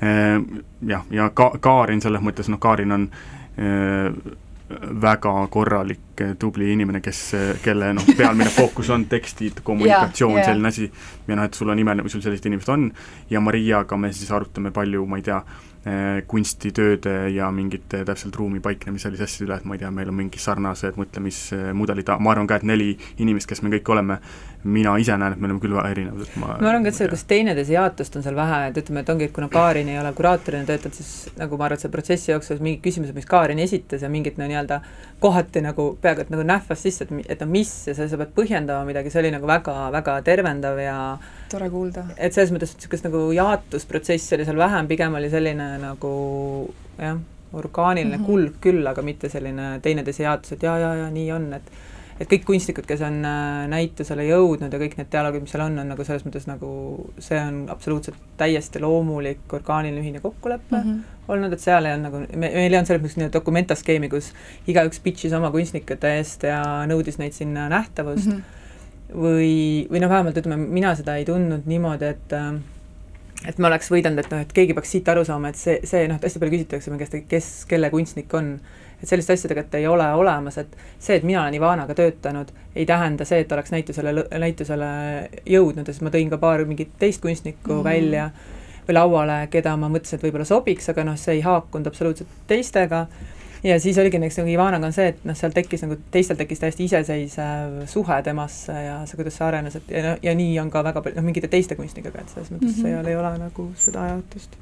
Äh, 0.03 0.41
jah, 0.87 1.05
ja 1.11 1.29
ka-, 1.29 1.53
Kaarin 1.59 2.01
selles 2.01 2.21
mõttes, 2.21 2.51
noh, 2.51 2.59
Kaarin 2.59 2.91
on 2.91 3.09
väga 5.01 5.33
korralik, 5.53 6.23
tubli 6.39 6.71
inimene, 6.73 7.01
kes, 7.05 7.19
kelle 7.61 7.91
noh, 7.93 8.07
pealmine 8.17 8.49
fookus 8.57 8.89
on 8.89 9.05
tekstid, 9.11 9.61
kommunikatsioon 9.63 10.33
yeah,, 10.33 10.41
yeah. 10.41 10.49
selline 10.49 10.71
asi, 10.71 10.89
ja 11.27 11.37
noh, 11.37 11.45
et 11.45 11.53
sul 11.53 11.69
on 11.69 11.79
imeline, 11.79 12.05
kui 12.05 12.13
sul 12.13 12.23
sellised 12.25 12.49
inimesed 12.49 12.73
on, 12.73 12.89
ja 13.29 13.43
Mariaga 13.45 13.99
me 13.99 14.09
siis 14.15 14.31
arutame 14.33 14.73
palju, 14.73 15.05
ma 15.05 15.21
ei 15.21 15.27
tea, 15.29 15.41
Eh, 15.41 15.74
kunstitööde 16.27 17.13
ja 17.29 17.51
mingite 17.53 17.99
täpselt 18.07 18.35
ruumi 18.35 18.59
paiknemise 18.63 19.05
sellise 19.05 19.27
asjade 19.27 19.45
üle, 19.45 19.57
et 19.59 19.67
ma 19.69 19.75
ei 19.75 19.81
tea, 19.83 19.91
meil 19.93 20.09
on 20.09 20.17
mingi 20.17 20.39
sarnased 20.41 20.97
mõtlemismudelid, 20.97 22.09
ma 22.25 22.31
arvan 22.33 22.49
ka, 22.49 22.57
et 22.57 22.65
neli 22.65 22.95
inimest, 23.21 23.45
kes 23.51 23.61
me 23.61 23.69
kõik 23.75 23.91
oleme, 23.93 24.17
mina 24.65 24.95
ise 24.97 25.13
näen, 25.13 25.35
et 25.35 25.43
me 25.43 25.45
oleme 25.45 25.61
küll 25.61 25.75
väga 25.77 25.91
erinevad, 25.93 26.25
et 26.25 26.39
ma 26.41 26.55
ma 26.55 26.71
arvan 26.71 26.87
ka, 26.87 26.89
et 26.89 26.97
sellist 26.97 27.29
teineteise 27.29 27.75
jaotust 27.75 28.17
on 28.17 28.25
seal 28.25 28.37
vähe, 28.39 28.63
et 28.71 28.81
ütleme, 28.81 29.05
et 29.05 29.13
ongi, 29.13 29.29
et 29.29 29.35
kuna 29.35 29.51
Kaarin 29.53 29.93
ei 29.93 29.99
ole 30.01 30.09
kuraatorina 30.17 30.65
töötanud, 30.65 30.97
siis 30.97 31.37
nagu 31.37 31.61
ma 31.61 31.67
arvan, 31.69 31.77
et 31.77 31.85
selle 31.85 31.93
protsessi 31.93 32.33
jooksul 32.33 32.65
mingid 32.65 32.81
küsimused, 32.87 33.13
mis 33.13 33.29
Kaarin 33.29 33.61
esitas 33.61 34.01
ja 34.01 34.09
mingid 34.09 34.41
no 34.41 34.49
nii-öelda 34.49 34.81
kohati 35.21 35.61
nagu 35.61 35.91
peaaegu 36.01 36.25
et 36.25 36.33
nagu 36.33 36.49
nähvas 36.49 36.81
sisse, 36.81 37.05
et, 37.05 37.29
et 37.29 37.45
no 37.45 37.51
mis 37.53 37.75
ja 37.91 37.93
sa, 37.93 38.09
sa 38.09 38.17
pead 38.23 38.33
põhjendama 38.33 38.89
midagi, 38.89 39.13
see 39.13 39.21
oli 39.21 39.35
nagu 39.37 39.45
väga, 39.53 39.77
väga 39.93 40.17
tervendav 40.25 40.81
ja 40.81 40.97
tore 41.55 41.71
kuulda. 41.73 42.05
et 42.17 42.35
selles 42.35 42.53
mõttes, 42.55 42.75
et 42.75 42.83
niisugust 42.83 43.07
nagu 43.07 43.23
jaotusprotsessi 43.35 44.37
oli 44.37 44.47
seal 44.47 44.61
vähem, 44.61 44.91
pigem 44.91 45.17
oli 45.19 45.31
selline 45.33 45.71
nagu 45.81 46.13
jah, 46.99 47.19
orgaaniline 47.55 48.17
mm 48.17 48.21
-hmm. 48.21 48.25
kulg 48.25 48.61
küll, 48.61 48.87
aga 48.87 49.01
mitte 49.01 49.29
selline 49.29 49.79
teineteise 49.81 50.23
jaotus, 50.23 50.55
et 50.55 50.63
jaa, 50.63 50.77
jaa, 50.79 50.95
jaa, 51.03 51.11
nii 51.11 51.31
on, 51.31 51.53
et 51.59 51.75
et 52.19 52.29
kõik 52.31 52.45
kunstnikud, 52.47 52.85
kes 52.87 53.01
on 53.03 53.17
äh, 53.27 53.65
näitusele 53.67 54.23
jõudnud 54.29 54.71
ja 54.71 54.79
kõik 54.79 54.95
need 54.99 55.09
dialoogid, 55.11 55.43
mis 55.43 55.51
seal 55.51 55.65
on, 55.65 55.79
on 55.81 55.89
nagu 55.91 56.05
selles 56.07 56.23
mõttes 56.23 56.47
nagu 56.47 56.69
see 57.19 57.39
on 57.41 57.65
absoluutselt 57.73 58.19
täiesti 58.39 58.79
loomulik 58.79 59.53
orgaaniline 59.57 59.99
ühine 59.99 60.21
kokkulepe 60.23 60.77
mm 60.77 60.83
-hmm. 60.83 61.01
olnud, 61.27 61.53
et 61.53 61.59
seal 61.59 61.85
ei 61.85 61.97
olnud 61.97 62.07
nagu, 62.09 62.21
me, 62.31 62.49
meil 62.55 62.71
ei 62.71 62.77
olnud 62.77 62.87
selles 62.87 63.03
mõttes 63.03 63.17
nii-öelda 63.19 63.39
dokumentaskeemi, 63.39 64.09
kus 64.09 64.31
igaüks 64.67 65.03
pitch'is 65.03 65.35
oma 65.35 65.51
kunstnikute 65.51 66.15
eest 66.17 66.47
ja 66.47 66.61
nõudis 66.87 67.19
neid 67.19 67.35
sinna 67.35 67.69
nähtavust 67.69 68.31
mm, 68.31 68.31
-hmm 68.31 68.63
või, 69.13 69.85
või 69.91 70.01
noh, 70.01 70.09
vähemalt 70.09 70.37
ütleme, 70.41 70.57
mina 70.57 70.95
seda 70.97 71.17
ei 71.19 71.25
tundnud 71.27 71.67
niimoodi, 71.69 72.13
et 72.15 72.33
äh, 72.33 72.55
et 73.49 73.59
ma 73.61 73.69
oleks 73.69 73.91
võidelnud, 73.93 74.23
et 74.23 74.31
noh, 74.31 74.41
et 74.45 74.55
keegi 74.55 74.73
peaks 74.77 74.95
siit 74.95 75.09
aru 75.11 75.25
saama, 75.27 75.51
et 75.51 75.59
see, 75.59 75.77
see 75.87 76.07
noh, 76.09 76.19
hästi 76.21 76.41
palju 76.41 76.55
küsitakse 76.55 76.91
mu 76.93 76.99
käest, 77.01 77.17
kes, 77.29 77.51
kelle 77.69 77.91
kunstnik 77.93 78.33
on. 78.37 78.55
et 78.95 79.09
sellist 79.09 79.29
asja 79.29 79.49
tegelikult 79.51 79.75
ei 79.75 79.87
ole 79.91 80.05
olemas, 80.17 80.57
et 80.57 80.75
see, 80.97 81.17
et 81.17 81.23
mina 81.27 81.41
olen 81.41 81.57
Ivanaga 81.57 81.93
töötanud, 81.97 82.53
ei 82.75 82.85
tähenda 82.87 83.25
see, 83.27 83.41
et 83.43 83.51
oleks 83.51 83.73
näitusele, 83.73 84.13
näitusele 84.39 84.89
jõudnud 85.45 85.83
ja 85.83 85.93
siis 85.93 86.05
ma 86.05 86.13
tõin 86.13 86.31
ka 86.31 86.39
paar 86.41 86.63
mingit 86.65 86.95
teist 86.99 87.21
kunstnikku 87.21 87.73
mm 87.73 87.79
-hmm. 87.79 87.83
välja 87.83 88.29
või 88.87 88.95
lauale, 88.95 89.37
keda 89.51 89.75
ma 89.77 89.89
mõtlesin, 89.89 90.15
et 90.15 90.23
võib-olla 90.23 90.45
sobiks, 90.45 90.89
aga 90.89 91.03
noh, 91.03 91.17
see 91.17 91.35
ei 91.35 91.41
haakunud 91.41 91.87
absoluutselt 91.87 92.29
teistega 92.47 93.05
ja 93.65 93.79
siis 93.81 93.97
oligi 94.01 94.19
näiteks 94.21 94.39
nagu 94.41 94.51
Ivanaga 94.53 94.89
on 94.89 94.93
see, 94.95 95.07
et 95.13 95.23
noh, 95.27 95.37
seal 95.37 95.53
tekkis 95.55 95.85
nagu, 95.85 95.97
teistel 96.13 96.37
tekkis 96.39 96.61
täiesti 96.61 96.85
iseseisev 96.89 97.79
suhe 97.91 98.19
temasse 98.25 98.75
ja 98.87 98.99
see, 99.09 99.17
kuidas 99.19 99.39
see 99.39 99.47
arenes, 99.47 99.79
et 99.79 99.95
ja 99.95 100.17
ja 100.23 100.35
nii 100.37 100.59
on 100.61 100.69
ka 100.73 100.83
väga 100.85 101.01
palju, 101.01 101.19
noh, 101.19 101.25
mingite 101.25 101.49
teiste 101.51 101.77
kunstnikega, 101.79 102.21
et 102.21 102.35
selles 102.35 102.53
mõttes 102.53 102.69
mm 102.69 102.77
-hmm. 102.77 102.93
seal 102.93 103.11
ei 103.11 103.19
ole 103.21 103.33
nagu 103.41 103.69
seda 103.81 104.07
jaotust 104.13 104.59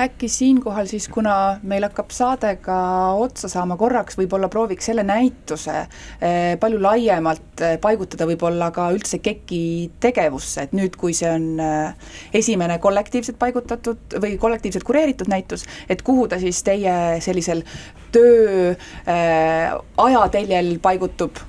äkki 0.00 0.28
siinkohal 0.28 0.86
siis, 0.90 1.08
kuna 1.12 1.58
meil 1.68 1.84
hakkab 1.86 2.10
saade 2.14 2.54
ka 2.64 2.76
otsa 3.20 3.50
saama, 3.52 3.76
korraks 3.80 4.16
võib-olla 4.18 4.48
prooviks 4.52 4.88
selle 4.88 5.04
näituse 5.06 5.74
eh, 5.82 6.54
palju 6.60 6.80
laiemalt 6.82 7.62
eh, 7.64 7.76
paigutada 7.82 8.26
võib-olla 8.28 8.70
ka 8.74 8.88
üldse 8.94 9.20
KEK-i 9.22 9.90
tegevusse, 10.02 10.66
et 10.66 10.74
nüüd, 10.76 10.96
kui 11.00 11.14
see 11.16 11.30
on 11.30 11.46
eh, 11.62 12.10
esimene 12.42 12.78
kollektiivselt 12.82 13.38
paigutatud 13.42 14.18
või 14.22 14.36
kollektiivselt 14.40 14.86
kureeritud 14.88 15.30
näitus, 15.32 15.66
et 15.88 16.02
kuhu 16.06 16.26
ta 16.28 16.40
siis 16.42 16.62
teie 16.66 17.20
sellisel 17.24 17.62
töö 18.12 18.74
ajateljel 19.06 20.76
paigutub 20.84 21.40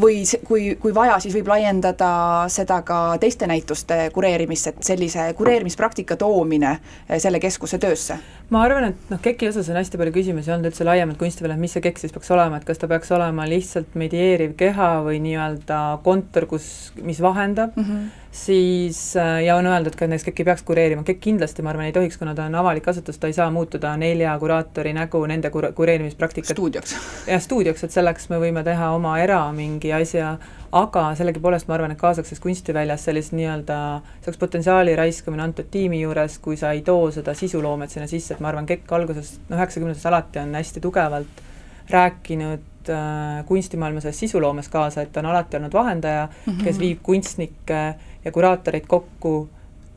või 0.00 0.22
kui, 0.46 0.74
kui 0.80 0.94
vaja, 0.94 1.18
siis 1.22 1.34
võib 1.36 1.48
laiendada 1.52 2.10
seda 2.52 2.80
ka 2.86 2.98
teiste 3.22 3.46
näituste 3.50 4.08
kureerimist, 4.14 4.70
et 4.70 4.82
sellise 4.86 5.28
kureerimispraktika 5.38 6.16
toomine 6.20 6.72
eh, 6.74 7.18
selle 7.22 7.40
keskuse 7.42 7.78
töösse? 7.82 8.18
ma 8.54 8.64
arvan, 8.66 8.90
et 8.90 9.10
noh, 9.10 9.20
KEK-i 9.22 9.48
osas 9.48 9.70
on 9.72 9.78
hästi 9.80 9.98
palju 9.98 10.14
küsimusi 10.14 10.52
olnud 10.52 10.68
üldse 10.68 10.86
laiemalt 10.86 11.18
kunstipeale, 11.18 11.56
mis 11.60 11.72
see 11.74 11.84
KEK 11.84 12.02
siis 12.02 12.12
peaks 12.14 12.30
olema, 12.34 12.60
et 12.60 12.66
kas 12.68 12.80
ta 12.80 12.90
peaks 12.90 13.10
olema 13.16 13.46
lihtsalt 13.48 13.96
medieeriv 13.98 14.52
keha 14.60 14.90
või 15.06 15.20
nii-öelda 15.24 15.80
kontor, 16.04 16.48
kus, 16.50 16.68
mis 17.02 17.22
vahendab 17.24 17.76
mm, 17.78 17.88
-hmm. 17.88 18.23
Siis 18.34 19.16
äh, 19.16 19.44
ja 19.44 19.56
on 19.56 19.66
öeldud 19.66 19.94
ka, 19.94 20.04
et 20.04 20.10
näiteks 20.10 20.26
KEK 20.26 20.40
ei 20.42 20.46
peaks 20.48 20.64
kureerima, 20.66 21.04
KEK 21.06 21.20
kindlasti 21.22 21.62
ma 21.62 21.70
arvan, 21.70 21.86
ei 21.86 21.94
tohiks, 21.94 22.18
kuna 22.18 22.34
ta 22.34 22.48
on 22.50 22.56
avalik 22.58 22.88
asutus, 22.90 23.18
ta 23.22 23.30
ei 23.30 23.36
saa 23.36 23.46
muutuda 23.54 23.92
nelja 24.00 24.32
kuraatori 24.42 24.90
nägu 24.96 25.20
nende 25.30 25.52
kur-, 25.54 25.70
kureerimispraktikat 25.76 26.50
stuudioks. 26.50 26.96
jah, 27.30 27.42
stuudioks, 27.42 27.86
et 27.86 27.94
selleks 27.94 28.26
me 28.32 28.40
võime 28.42 28.64
teha 28.66 28.90
oma 28.96 29.14
era 29.22 29.38
mingi 29.54 29.94
asja, 29.94 30.34
aga 30.74 31.06
sellegipoolest 31.14 31.70
ma 31.70 31.78
arvan, 31.78 31.94
et 31.94 32.00
kaasaegses 32.00 32.42
kunstiväljas 32.42 33.06
sellist 33.06 33.36
nii-öelda, 33.38 33.78
see 34.18 34.32
oleks 34.32 34.42
potentsiaali 34.42 34.96
raiskamine 34.98 35.46
antud 35.46 35.70
tiimi 35.70 36.02
juures, 36.02 36.40
kui 36.42 36.58
sa 36.58 36.74
ei 36.74 36.82
too 36.82 37.12
seda 37.14 37.36
sisuloomet 37.38 37.94
sinna 37.94 38.10
sisse, 38.10 38.34
et 38.34 38.42
ma 38.42 38.50
arvan, 38.50 38.66
KEK 38.66 38.98
algusest, 38.98 39.44
noh 39.46 39.62
üheksakümnendatest 39.62 40.10
alati 40.10 40.42
on 40.42 40.58
hästi 40.58 40.82
tugevalt 40.82 41.44
rääkinud 41.90 42.90
äh, 42.90 43.44
kunstimaailma 43.46 44.00
selles 44.00 44.18
sisuloomes 44.18 44.68
kaasa, 44.68 45.02
et 45.04 45.12
ta 45.12 45.20
on 45.20 45.30
alati 45.30 45.56
olnud 45.56 45.72
vahendaja 45.72 46.26
mm, 46.26 46.52
-hmm. 46.52 46.64
kes 46.64 46.78
viib 46.78 46.98
kunstnikke 47.02 47.94
ja 48.24 48.32
kuraatoreid 48.32 48.86
kokku 48.88 49.34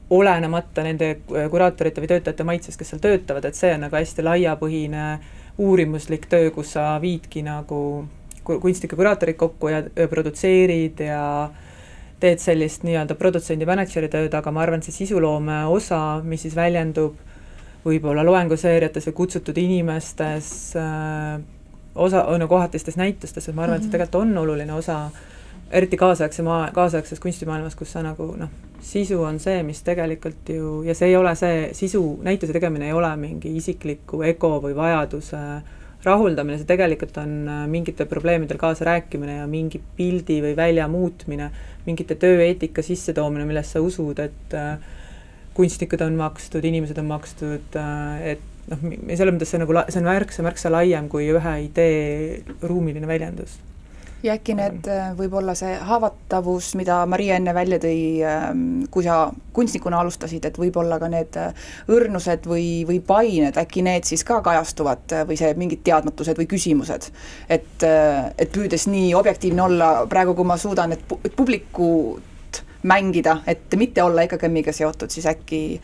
olenemata 0.10 0.84
nende 0.84 1.10
äh, 1.12 1.50
kuraatorite 1.52 2.04
või 2.04 2.12
töötajate 2.12 2.46
maitsest, 2.48 2.80
kes 2.80 2.94
seal 2.94 3.04
töötavad, 3.04 3.46
et 3.46 3.60
see 3.60 3.74
on 3.76 3.86
nagu 3.88 3.98
hästi 3.98 4.24
laiapõhine 4.24 5.08
uurimuslik 5.58 6.28
töö, 6.30 6.52
kus 6.56 6.76
sa 6.78 6.94
viidki 7.02 7.42
nagu 7.44 7.80
kunstnike 8.48 8.96
kuraatorid 8.96 9.36
kokku 9.36 9.72
ja 9.74 9.82
produtseerid 10.10 11.02
ja 11.04 11.24
teed 12.20 12.42
sellist 12.42 12.86
nii-öelda 12.88 13.18
produtsendi 13.20 13.68
mänedžeri 13.68 14.10
tööd, 14.10 14.34
aga 14.34 14.52
ma 14.54 14.64
arvan, 14.64 14.82
see 14.82 14.96
sisuloome 14.96 15.66
osa, 15.70 16.22
mis 16.24 16.46
siis 16.48 16.56
väljendub 16.58 17.18
võib-olla 17.86 18.24
loenguseeriates 18.26 19.10
või 19.10 19.18
kutsutud 19.20 19.58
inimestes 19.62 20.50
äh,, 20.80 21.38
osa, 21.96 22.24
on 22.32 22.42
ju 22.42 22.48
kohatistes 22.48 22.98
näitustes, 22.98 23.50
et 23.50 23.56
ma 23.56 23.68
arvan, 23.68 23.78
et 23.78 23.86
see 23.86 23.92
mhm. 23.92 23.98
tegelikult 23.98 24.22
on 24.24 24.38
oluline 24.44 24.74
osa, 24.74 25.02
eriti 25.72 25.98
kaasaegse 26.00 26.44
maa, 26.46 26.68
kaasaegses 26.76 27.20
kunstimaailmas, 27.24 27.76
kus 27.76 27.92
sa 27.96 28.04
nagu 28.06 28.30
noh, 28.40 28.52
sisu 28.84 29.20
on 29.26 29.40
see, 29.44 29.62
mis 29.68 29.82
tegelikult 29.86 30.50
ju, 30.52 30.82
ja 30.88 30.96
see 30.96 31.12
ei 31.12 31.18
ole 31.20 31.34
see, 31.40 31.70
sisu, 31.78 32.04
näituse 32.24 32.56
tegemine 32.56 32.88
ei 32.88 32.96
ole 32.96 33.10
mingi 33.20 33.52
isikliku 33.60 34.22
ego 34.28 34.58
või 34.64 34.76
vajaduse 34.78 35.40
äh, 35.40 35.74
rahuldamine, 36.06 36.60
see 36.60 36.70
tegelikult 36.70 37.18
on 37.22 37.34
äh, 37.52 37.64
mingitel 37.72 38.08
probleemidel 38.10 38.60
kaasarääkimine 38.62 39.40
ja 39.42 39.48
mingi 39.50 39.82
pildi 39.98 40.40
või 40.46 40.56
välja 40.58 40.88
muutmine, 40.92 41.50
mingite 41.88 42.16
tööeetika 42.20 42.86
sissetoomine, 42.86 43.48
millest 43.50 43.76
sa 43.76 43.84
usud, 43.84 44.22
et 44.24 44.58
äh, 44.58 44.78
kunstnikud 45.58 46.04
on 46.06 46.20
makstud, 46.20 46.66
inimesed 46.70 47.00
on 47.02 47.08
makstud, 47.10 47.80
et 48.22 48.44
noh, 48.70 48.84
selles 49.10 49.34
mõttes 49.34 49.50
see 49.50 49.62
nagu 49.64 49.74
see 49.88 50.04
on 50.04 50.06
märksa, 50.06 50.46
märksa 50.46 50.70
laiem 50.70 51.08
kui 51.10 51.32
ühe 51.34 51.56
idee 51.66 52.44
ruumiline 52.62 53.10
väljendus 53.10 53.58
ja 54.28 54.36
äkki 54.38 54.56
need, 54.58 54.88
äh, 54.92 55.10
võib-olla 55.18 55.56
see 55.58 55.74
haavatavus, 55.88 56.74
mida 56.80 57.00
Maria 57.10 57.38
enne 57.40 57.54
välja 57.56 57.80
tõi, 57.82 57.98
ähm, 58.28 58.62
kui 58.92 59.06
sa 59.06 59.32
kunstnikuna 59.56 60.02
alustasid, 60.04 60.46
et 60.46 60.60
võib-olla 60.60 61.00
ka 61.02 61.10
need 61.12 61.38
äh, 61.40 61.68
õrnused 61.94 62.48
või, 62.50 62.68
või 62.88 63.00
pained, 63.08 63.58
äkki 63.58 63.84
need 63.86 64.08
siis 64.10 64.26
ka 64.28 64.42
kajastuvad 64.46 65.18
äh, 65.18 65.26
või 65.30 65.40
see 65.40 65.54
mingid 65.60 65.84
teadmatused 65.88 66.40
või 66.40 66.50
küsimused. 66.52 67.12
et, 67.50 67.84
et 67.84 68.50
püüdes 68.52 68.88
nii 68.90 69.14
objektiivne 69.16 69.62
olla 69.62 69.90
praegu, 70.10 70.36
kui 70.36 70.46
ma 70.48 70.58
suudan, 70.60 70.92
et 70.94 71.36
publiku 71.36 71.88
mängida, 72.84 73.40
et 73.48 73.74
mitte 73.80 74.04
olla 74.04 74.24
EKKM-iga 74.28 74.74
seotud, 74.76 75.10
siis 75.14 75.26
äkki 75.30 75.80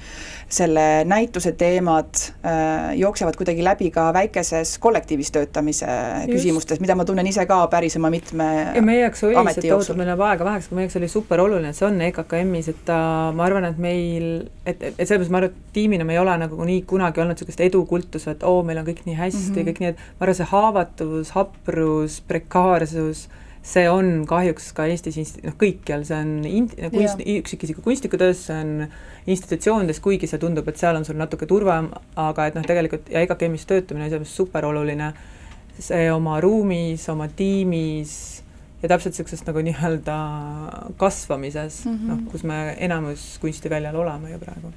selle 0.54 1.04
näituse 1.10 1.54
teemad 1.58 2.20
äh, 2.46 2.94
jooksevad 3.00 3.38
kuidagi 3.40 3.64
läbi 3.66 3.90
ka 3.92 4.12
väikeses 4.14 4.78
kollektiivis 4.84 5.32
töötamise 5.34 5.88
Just. 5.88 6.34
küsimustes, 6.34 6.82
mida 6.84 6.96
ma 6.96 7.06
tunnen 7.06 7.28
ise 7.28 7.46
ka 7.50 7.62
päris 7.72 7.98
oma 7.98 8.12
mitme 8.14 8.50
ja 8.76 8.84
meie 8.86 9.02
jaoks 9.06 9.26
oli 9.30 9.56
see 9.56 9.66
toodud, 9.70 9.98
meil 9.98 10.12
läheb 10.12 10.26
aega 10.28 10.48
väheks, 10.50 10.70
aga 10.70 10.80
meie 10.80 10.88
jaoks 10.88 11.00
oli 11.02 11.12
super 11.12 11.44
oluline, 11.46 11.74
et 11.74 11.80
see 11.80 11.88
on 11.90 12.02
EKKM-is, 12.10 12.70
et 12.74 12.84
ta, 12.88 13.00
ma 13.36 13.48
arvan, 13.48 13.70
et 13.72 13.82
meil, 13.82 14.30
et, 14.66 14.78
et, 14.78 14.94
et 14.94 15.08
selles 15.08 15.24
mõttes 15.24 15.34
ma 15.34 15.42
arvan, 15.42 15.54
et 15.54 15.76
tiimina 15.78 16.08
me 16.08 16.18
ei 16.18 16.22
ole 16.22 16.36
nagu 16.46 16.70
nii 16.70 16.84
kunagi 16.90 17.24
olnud 17.24 17.40
niisugust 17.40 17.64
edukultust, 17.66 18.30
et 18.36 18.46
oo, 18.48 18.62
meil 18.68 18.84
on 18.84 18.88
kõik 18.88 19.06
nii 19.08 19.18
hästi 19.18 19.40
mm, 19.42 19.56
-hmm. 19.56 19.72
kõik 19.72 19.82
nii, 19.82 19.94
et 19.96 20.04
ma 20.20 20.28
arvan, 20.28 20.38
see 20.38 20.52
haavatavus, 20.54 21.34
haprus, 21.38 22.20
prekaarsus, 22.28 23.28
see 23.64 23.88
on 23.88 24.26
kahjuks 24.28 24.72
ka 24.76 24.86
Eestis 24.92 25.18
inst-, 25.22 25.40
noh 25.46 25.56
kõikjal, 25.60 26.04
see 26.08 26.20
on 26.20 26.34
int-, 26.48 26.76
kunst, 26.92 27.24
üksikisiku 27.24 27.84
kunstnikutöös, 27.86 28.46
see 28.50 28.60
on 28.60 28.74
institutsioonides, 29.32 30.02
kuigi 30.04 30.28
see 30.28 30.42
tundub, 30.42 30.68
et 30.68 30.80
seal 30.80 31.00
on 31.00 31.08
sul 31.08 31.20
natuke 31.20 31.48
turvam, 31.50 31.90
aga 32.20 32.50
et 32.50 32.60
noh, 32.60 32.66
tegelikult 32.68 33.08
ja 33.14 33.24
EKKM-is 33.24 33.68
töötamine 33.70 34.10
on 34.10 34.12
selles 34.12 34.26
mõttes 34.26 34.38
super 34.44 34.68
oluline, 34.68 35.14
see 35.80 36.06
oma 36.12 36.38
ruumis, 36.44 37.08
oma 37.14 37.30
tiimis 37.32 38.18
ja 38.84 38.92
täpselt 38.92 39.16
niisuguses 39.16 39.46
nagu 39.48 39.64
nii-öelda 39.64 40.18
kasvamises 41.00 41.86
mm, 41.86 41.94
-hmm. 41.94 42.10
noh, 42.12 42.24
kus 42.32 42.44
me 42.44 42.76
enamus 42.84 43.38
kunstiväljal 43.42 43.96
oleme 43.96 44.36
ju 44.36 44.40
praegu 44.44 44.74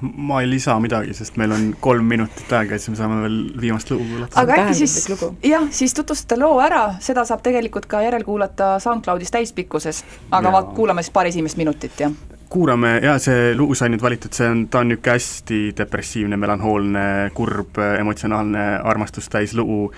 ma 0.00 0.40
ei 0.42 0.50
lisa 0.50 0.74
midagi, 0.82 1.14
sest 1.16 1.38
meil 1.40 1.54
on 1.54 1.70
kolm 1.80 2.08
minutit 2.10 2.52
aega 2.52 2.76
ja 2.76 2.82
siis 2.82 2.92
me 2.92 2.98
saame 2.98 3.20
veel 3.22 3.38
viimast 3.60 3.90
lugu 3.92 4.04
kuulata. 4.10 4.40
aga 4.42 4.58
äkki 4.64 4.74
siis, 4.82 5.08
jah, 5.44 5.66
siis 5.70 5.94
tutvustada 5.94 6.40
loo 6.42 6.58
ära, 6.60 6.84
seda 7.04 7.24
saab 7.28 7.44
tegelikult 7.46 7.86
ka 7.90 8.02
järelkuulata 8.04 8.74
SoundCloudis 8.84 9.32
täispikkuses, 9.34 10.04
aga 10.30 10.54
ja. 10.58 10.62
kuulame 10.76 11.04
siis 11.04 11.14
paar 11.14 11.30
esimest 11.30 11.60
minutit, 11.60 12.00
jah 12.00 12.33
kuulame, 12.54 13.00
jaa, 13.02 13.16
see 13.18 13.54
lugu 13.58 13.74
sai 13.74 13.88
nüüd 13.90 14.02
valitud, 14.04 14.30
see 14.34 14.46
on, 14.46 14.60
ta 14.70 14.84
on 14.84 14.92
niisugune 14.92 15.14
hästi 15.16 15.56
depressiivne, 15.78 16.36
melanhoolne, 16.38 17.04
kurb, 17.34 17.80
emotsionaalne, 17.82 18.62
armastust 18.90 19.32
täis 19.32 19.56
lugu, 19.58 19.88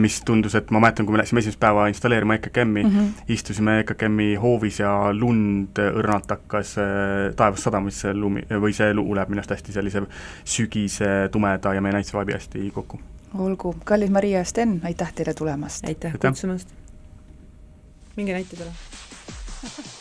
mis 0.00 0.16
tundus, 0.24 0.56
et 0.56 0.72
ma 0.72 0.80
mäletan, 0.80 1.04
kui 1.06 1.12
me 1.12 1.20
läksime 1.20 1.42
esimest 1.42 1.60
päeva 1.60 1.86
installeerima 1.92 2.38
EKKM-i 2.38 2.84
mm, 2.84 2.94
-hmm. 2.94 3.26
istusime 3.36 3.78
EKKM-i 3.82 4.30
hoovis 4.40 4.80
ja 4.80 4.92
lund 5.12 5.76
õrnalt 5.82 6.32
hakkas 6.32 6.76
äh, 6.80 7.34
taevast 7.36 7.68
sadamisse 7.68 8.14
lumi, 8.14 8.46
või 8.64 8.72
see 8.76 8.94
lugu 8.96 9.18
läheb 9.18 9.34
minu 9.34 9.44
arust 9.44 9.52
hästi 9.58 9.76
sellise 9.76 10.02
sügise, 10.44 11.28
tumeda 11.32 11.74
ja 11.74 11.84
meie 11.84 12.00
vibe 12.00 12.38
hästi 12.38 12.70
kokku. 12.74 13.00
olgu, 13.38 13.74
kallis 13.84 14.10
Maria 14.10 14.38
ja 14.38 14.44
Sten, 14.44 14.80
aitäh 14.84 15.12
teile 15.12 15.34
tulemast! 15.34 15.84
aitäh 15.84 16.16
kutsumast! 16.16 16.72
minge 18.16 18.32
näitudele! 18.32 18.72